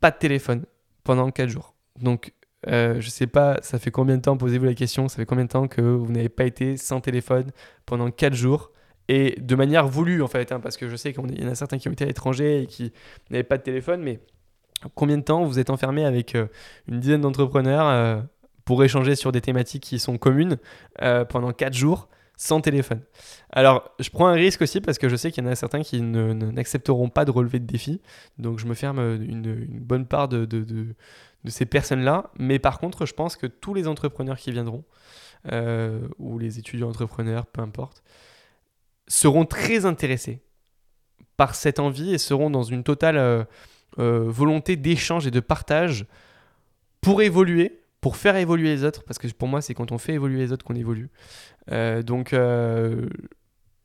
pas 0.00 0.10
de 0.10 0.18
téléphone 0.18 0.64
pendant 1.04 1.30
4 1.30 1.48
jours. 1.48 1.74
Donc 2.00 2.32
euh, 2.68 3.00
je 3.00 3.10
sais 3.10 3.26
pas, 3.26 3.58
ça 3.62 3.78
fait 3.78 3.90
combien 3.90 4.16
de 4.16 4.22
temps, 4.22 4.36
posez-vous 4.36 4.64
la 4.64 4.74
question, 4.74 5.08
ça 5.08 5.16
fait 5.16 5.26
combien 5.26 5.44
de 5.44 5.50
temps 5.50 5.66
que 5.66 5.80
vous 5.80 6.12
n'avez 6.12 6.28
pas 6.28 6.44
été 6.44 6.76
sans 6.76 7.00
téléphone 7.00 7.50
pendant 7.86 8.10
4 8.10 8.34
jours 8.34 8.70
et 9.08 9.36
de 9.40 9.54
manière 9.56 9.88
voulue 9.88 10.22
en 10.22 10.28
fait, 10.28 10.52
hein, 10.52 10.60
parce 10.60 10.76
que 10.76 10.88
je 10.88 10.94
sais 10.94 11.12
qu'il 11.12 11.40
y 11.40 11.44
en 11.44 11.48
a 11.48 11.54
certains 11.56 11.78
qui 11.78 11.88
ont 11.88 11.92
été 11.92 12.04
à 12.04 12.06
l'étranger 12.06 12.62
et 12.62 12.66
qui 12.66 12.92
n'avaient 13.30 13.42
pas 13.42 13.58
de 13.58 13.62
téléphone, 13.62 14.02
mais 14.02 14.20
combien 14.94 15.18
de 15.18 15.24
temps 15.24 15.44
vous 15.44 15.58
êtes 15.58 15.70
enfermé 15.70 16.04
avec 16.04 16.36
euh, 16.36 16.46
une 16.88 17.00
dizaine 17.00 17.20
d'entrepreneurs 17.20 17.88
euh, 17.88 18.20
pour 18.64 18.84
échanger 18.84 19.16
sur 19.16 19.32
des 19.32 19.40
thématiques 19.40 19.82
qui 19.82 19.98
sont 19.98 20.18
communes 20.18 20.56
pendant 21.28 21.52
4 21.52 21.74
jours 21.74 22.08
sans 22.42 22.60
téléphone. 22.60 23.00
Alors, 23.50 23.90
je 24.00 24.10
prends 24.10 24.26
un 24.26 24.34
risque 24.34 24.62
aussi 24.62 24.80
parce 24.80 24.98
que 24.98 25.08
je 25.08 25.14
sais 25.14 25.30
qu'il 25.30 25.44
y 25.44 25.46
en 25.46 25.50
a 25.50 25.54
certains 25.54 25.82
qui 25.82 26.00
n'accepteront 26.00 27.08
pas 27.08 27.24
de 27.24 27.30
relever 27.30 27.60
de 27.60 27.66
défi. 27.66 28.00
Donc, 28.38 28.58
je 28.58 28.66
me 28.66 28.74
ferme 28.74 28.98
une, 28.98 29.80
bonne 29.80 30.06
part 30.06 30.28
de, 30.28 30.46
ces 31.46 31.66
personnes-là. 31.66 32.30
Mais 32.38 32.58
par 32.58 32.80
contre, 32.80 33.06
je 33.06 33.14
pense 33.14 33.36
que 33.36 33.46
tous 33.46 33.74
les 33.74 33.86
entrepreneurs 33.86 34.38
qui 34.38 34.50
viendront, 34.50 34.84
ou 36.18 36.38
les 36.38 36.58
étudiants 36.58 36.88
entrepreneurs, 36.88 37.46
peu 37.46 37.60
importe, 37.62 38.02
seront 39.06 39.44
très 39.44 39.86
intéressés 39.86 40.42
par 41.36 41.54
cette 41.54 41.78
envie 41.78 42.12
et 42.12 42.18
seront 42.18 42.50
dans 42.50 42.64
une 42.64 42.82
totale 42.82 43.46
euh, 43.98 44.24
volonté 44.28 44.76
d'échange 44.76 45.26
et 45.26 45.30
de 45.30 45.40
partage 45.40 46.06
pour 47.00 47.22
évoluer, 47.22 47.82
pour 48.00 48.16
faire 48.16 48.36
évoluer 48.36 48.70
les 48.74 48.84
autres, 48.84 49.04
parce 49.04 49.18
que 49.18 49.28
pour 49.28 49.48
moi, 49.48 49.60
c'est 49.60 49.74
quand 49.74 49.92
on 49.92 49.98
fait 49.98 50.14
évoluer 50.14 50.38
les 50.38 50.52
autres 50.52 50.64
qu'on 50.64 50.74
évolue. 50.74 51.10
Euh, 51.70 52.02
donc, 52.02 52.32
euh, 52.32 53.08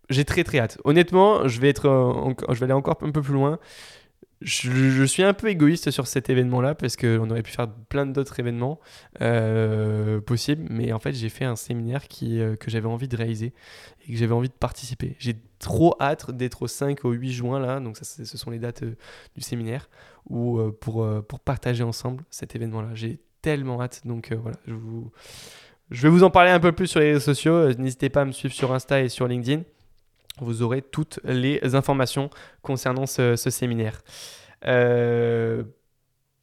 j'ai 0.09 0.25
très 0.25 0.43
très 0.43 0.59
hâte. 0.59 0.79
Honnêtement, 0.83 1.47
je 1.47 1.59
vais, 1.59 1.69
être, 1.69 2.33
je 2.49 2.59
vais 2.59 2.63
aller 2.63 2.73
encore 2.73 2.97
un 3.01 3.11
peu 3.11 3.21
plus 3.21 3.33
loin 3.33 3.59
je, 4.41 5.03
suis 5.05 5.23
un 5.23 5.33
peu 5.33 5.49
égoïste 5.49 5.89
sur 5.91 6.07
cet 6.07 6.29
événement-là 6.29 6.75
parce 6.75 6.95
qu'on 6.95 7.29
aurait 7.29 7.41
pu 7.41 7.51
faire 7.51 7.71
plein 7.89 8.05
d'autres 8.05 8.39
événements 8.39 8.79
euh, 9.21 10.21
possibles, 10.21 10.67
mais 10.69 10.93
en 10.93 10.99
fait 10.99 11.13
j'ai 11.13 11.29
fait 11.29 11.45
un 11.45 11.55
séminaire 11.55 12.07
qui, 12.07 12.39
euh, 12.39 12.55
que 12.55 12.69
j'avais 12.69 12.87
envie 12.87 13.07
de 13.07 13.17
réaliser 13.17 13.53
et 14.07 14.11
que 14.11 14.17
j'avais 14.17 14.33
envie 14.33 14.49
de 14.49 14.53
participer. 14.53 15.15
J'ai 15.19 15.35
trop 15.59 15.95
hâte 15.99 16.31
d'être 16.31 16.63
au 16.63 16.67
5 16.67 17.03
au 17.05 17.11
8 17.11 17.31
juin 17.31 17.59
là, 17.59 17.79
donc 17.79 17.97
ça, 17.97 18.03
ce 18.03 18.37
sont 18.37 18.51
les 18.51 18.59
dates 18.59 18.83
euh, 18.83 18.95
du 19.35 19.41
séminaire, 19.41 19.89
ou 20.29 20.59
pour, 20.81 21.07
pour 21.23 21.39
partager 21.39 21.83
ensemble 21.83 22.25
cet 22.29 22.53
événement-là. 22.53 22.89
J'ai 22.95 23.21
tellement 23.41 23.81
hâte, 23.81 24.01
donc 24.03 24.33
voilà, 24.33 24.57
je, 24.67 24.73
vous, 24.73 25.09
je 25.91 26.01
vais 26.01 26.09
vous 26.09 26.23
en 26.23 26.29
parler 26.29 26.51
un 26.51 26.59
peu 26.59 26.71
plus 26.71 26.87
sur 26.87 26.99
les 26.99 27.13
réseaux 27.13 27.19
sociaux. 27.19 27.73
N'hésitez 27.73 28.09
pas 28.09 28.21
à 28.21 28.25
me 28.25 28.31
suivre 28.31 28.53
sur 28.53 28.73
Insta 28.73 29.01
et 29.01 29.09
sur 29.09 29.27
LinkedIn 29.27 29.63
vous 30.41 30.61
aurez 30.61 30.81
toutes 30.81 31.19
les 31.23 31.75
informations 31.75 32.29
concernant 32.61 33.05
ce, 33.05 33.35
séminaire. 33.35 34.01
Euh, 34.65 35.63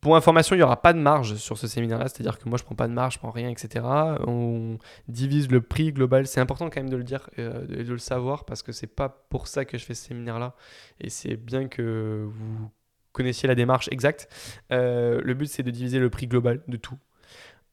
Pour 0.00 0.16
information, 0.16 0.54
il 0.54 0.58
n'y 0.58 0.64
aura 0.64 0.82
pas 0.82 0.92
de 0.92 0.98
marge 0.98 1.36
sur 1.36 1.58
ce 1.58 1.66
séminaire-là, 1.66 2.08
c'est-à-dire 2.08 2.38
que 2.38 2.48
moi 2.48 2.58
je 2.58 2.64
prends 2.64 2.74
pas 2.74 2.88
de 2.88 2.92
marge, 2.92 3.14
je 3.14 3.18
prends 3.18 3.30
rien, 3.30 3.50
etc. 3.50 3.84
On 4.26 4.78
divise 5.08 5.50
le 5.50 5.60
prix 5.60 5.92
global. 5.92 6.26
C'est 6.26 6.40
important 6.40 6.68
quand 6.68 6.80
même 6.80 6.90
de 6.90 6.96
le 6.96 7.04
dire 7.04 7.30
euh, 7.38 7.66
et 7.78 7.84
de 7.84 7.92
le 7.92 7.98
savoir 7.98 8.44
parce 8.44 8.62
que 8.62 8.72
c'est 8.72 8.86
pas 8.86 9.08
pour 9.08 9.48
ça 9.48 9.64
que 9.64 9.78
je 9.78 9.84
fais 9.84 9.94
ce 9.94 10.06
séminaire-là. 10.06 10.54
Et 11.00 11.10
c'est 11.10 11.36
bien 11.36 11.68
que 11.68 12.26
vous 12.28 12.70
connaissiez 13.12 13.48
la 13.48 13.54
démarche 13.54 13.88
exacte. 13.92 14.28
Euh, 14.72 15.20
le 15.22 15.34
but 15.34 15.46
c'est 15.46 15.62
de 15.62 15.70
diviser 15.70 15.98
le 15.98 16.10
prix 16.10 16.26
global 16.26 16.62
de 16.68 16.76
tout 16.76 16.98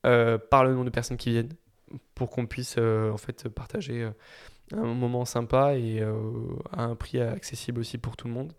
euh, 0.05 0.37
par 0.37 0.63
le 0.63 0.71
nombre 0.71 0.85
de 0.85 0.89
personnes 0.89 1.17
qui 1.17 1.31
viennent 1.31 1.53
pour 2.15 2.29
qu'on 2.29 2.45
puisse 2.45 2.77
en 2.77 3.17
fait 3.17 3.49
partager 3.49 4.09
un 4.71 4.93
moment 4.93 5.25
sympa 5.25 5.75
et 5.75 6.01
à 6.71 6.83
un 6.83 6.95
prix 6.95 7.19
accessible 7.19 7.81
aussi 7.81 7.97
pour 7.97 8.15
tout 8.15 8.27
le 8.27 8.33
monde. 8.33 8.53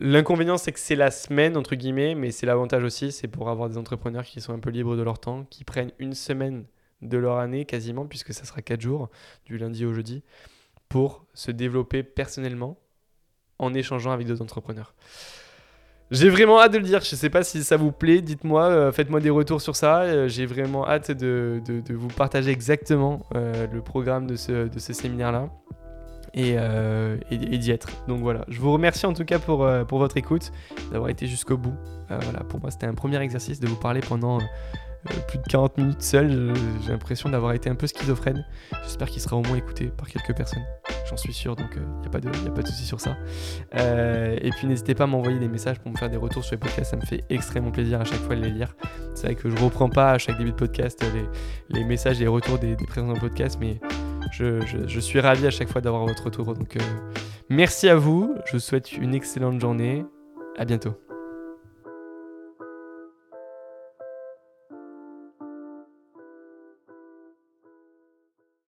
L'inconvénient, 0.00 0.58
c'est 0.58 0.72
que 0.72 0.78
c'est 0.78 0.96
la 0.96 1.10
semaine, 1.10 1.56
entre 1.56 1.74
guillemets, 1.74 2.14
mais 2.14 2.30
c'est 2.30 2.46
l'avantage 2.46 2.84
aussi, 2.84 3.10
c'est 3.10 3.28
pour 3.28 3.48
avoir 3.48 3.70
des 3.70 3.78
entrepreneurs 3.78 4.24
qui 4.24 4.40
sont 4.40 4.52
un 4.52 4.58
peu 4.58 4.70
libres 4.70 4.96
de 4.96 5.02
leur 5.02 5.18
temps, 5.18 5.44
qui 5.44 5.64
prennent 5.64 5.92
une 5.98 6.12
semaine 6.12 6.66
de 7.00 7.16
leur 7.16 7.38
année 7.38 7.64
quasiment, 7.64 8.06
puisque 8.06 8.34
ça 8.34 8.44
sera 8.44 8.60
4 8.60 8.80
jours, 8.80 9.08
du 9.46 9.56
lundi 9.56 9.86
au 9.86 9.94
jeudi, 9.94 10.22
pour 10.88 11.24
se 11.32 11.50
développer 11.50 12.02
personnellement 12.02 12.78
en 13.58 13.72
échangeant 13.72 14.12
avec 14.12 14.26
d'autres 14.26 14.42
entrepreneurs. 14.42 14.94
J'ai 16.10 16.30
vraiment 16.30 16.58
hâte 16.58 16.72
de 16.72 16.78
le 16.78 16.84
dire, 16.84 17.02
je 17.02 17.14
ne 17.14 17.18
sais 17.18 17.28
pas 17.28 17.42
si 17.42 17.62
ça 17.62 17.76
vous 17.76 17.92
plaît, 17.92 18.22
dites-moi, 18.22 18.64
euh, 18.64 18.92
faites-moi 18.92 19.20
des 19.20 19.28
retours 19.28 19.60
sur 19.60 19.76
ça, 19.76 20.00
euh, 20.02 20.26
j'ai 20.26 20.46
vraiment 20.46 20.88
hâte 20.88 21.10
de, 21.10 21.60
vous 21.90 22.08
partager 22.08 22.50
exactement 22.50 23.26
euh, 23.34 23.66
le 23.70 23.82
programme 23.82 24.26
de 24.26 24.36
ce, 24.36 24.68
séminaire-là. 24.78 25.48
Et, 26.34 26.56
d'y 27.58 27.70
être. 27.72 27.88
Donc 28.06 28.20
voilà, 28.20 28.44
je 28.48 28.60
vous 28.60 28.72
remercie 28.72 29.06
en 29.06 29.12
tout 29.12 29.24
cas 29.24 29.38
pour, 29.38 29.68
pour 29.88 29.98
votre 29.98 30.16
écoute, 30.16 30.52
d'avoir 30.92 31.10
été 31.10 31.26
jusqu'au 31.26 31.56
bout. 31.56 31.74
Voilà, 32.08 32.40
pour 32.48 32.60
moi 32.60 32.70
c'était 32.70 32.86
un 32.86 32.94
premier 32.94 33.20
exercice 33.20 33.60
de 33.60 33.66
vous 33.66 33.76
parler 33.76 34.00
pendant 34.00 34.38
plus 35.26 35.38
de 35.38 35.44
40 35.48 35.78
minutes 35.78 36.02
seul. 36.02 36.54
J'ai 36.84 36.92
l'impression 36.92 37.28
d'avoir 37.28 37.52
été 37.52 37.68
un 37.68 37.74
peu 37.74 37.86
schizophrène. 37.86 38.44
J'espère 38.82 39.08
qu'il 39.08 39.20
sera 39.20 39.36
au 39.36 39.42
moins 39.42 39.56
écouté 39.56 39.86
par 39.86 40.08
quelques 40.08 40.36
personnes. 40.36 40.64
J'en 41.08 41.16
suis 41.16 41.32
sûr, 41.32 41.56
donc 41.56 41.70
il 41.74 41.82
n'y 41.82 42.06
a, 42.06 42.10
pas 42.10 42.20
de, 42.20 42.28
de 42.28 42.66
souci 42.66 42.84
sur 42.84 43.00
ça. 43.00 43.16
et 43.72 44.50
puis 44.56 44.66
n'hésitez 44.66 44.94
pas 44.94 45.04
à 45.04 45.06
m'envoyer 45.06 45.38
des 45.38 45.48
messages 45.48 45.78
pour 45.78 45.90
me 45.90 45.96
faire 45.96 46.10
des 46.10 46.18
retours 46.18 46.44
sur 46.44 46.54
les 46.54 46.60
podcasts, 46.60 46.90
ça 46.90 46.96
me 46.96 47.02
fait 47.02 47.24
extrêmement 47.30 47.70
plaisir 47.70 48.00
à 48.00 48.04
chaque 48.04 48.20
fois 48.20 48.36
de 48.36 48.42
les 48.42 48.50
lire. 48.50 48.76
C'est 49.14 49.26
vrai 49.26 49.34
que 49.34 49.48
je 49.48 49.56
reprends 49.56 49.88
pas 49.88 50.12
à 50.12 50.18
chaque 50.18 50.36
début 50.36 50.50
de 50.50 50.56
podcast 50.56 51.02
les, 51.14 51.78
les 51.78 51.84
messages 51.84 52.18
les 52.20 52.28
retours 52.28 52.58
des, 52.58 52.76
des 52.76 52.84
présents 52.84 53.14
podcast, 53.14 53.58
mais 53.60 53.80
je, 54.32 55.00
suis 55.00 55.20
ravi 55.20 55.46
à 55.46 55.50
chaque 55.50 55.68
fois 55.68 55.80
d'avoir 55.80 56.06
votre 56.06 56.24
retour. 56.24 56.54
Donc, 56.54 56.76
euh, 56.76 56.80
merci 57.48 57.88
à 57.88 57.96
vous. 57.96 58.34
Je 58.46 58.52
vous 58.52 58.60
souhaite 58.60 58.92
une 58.92 59.14
excellente 59.14 59.60
journée. 59.60 60.04
À 60.56 60.64
bientôt. 60.64 61.07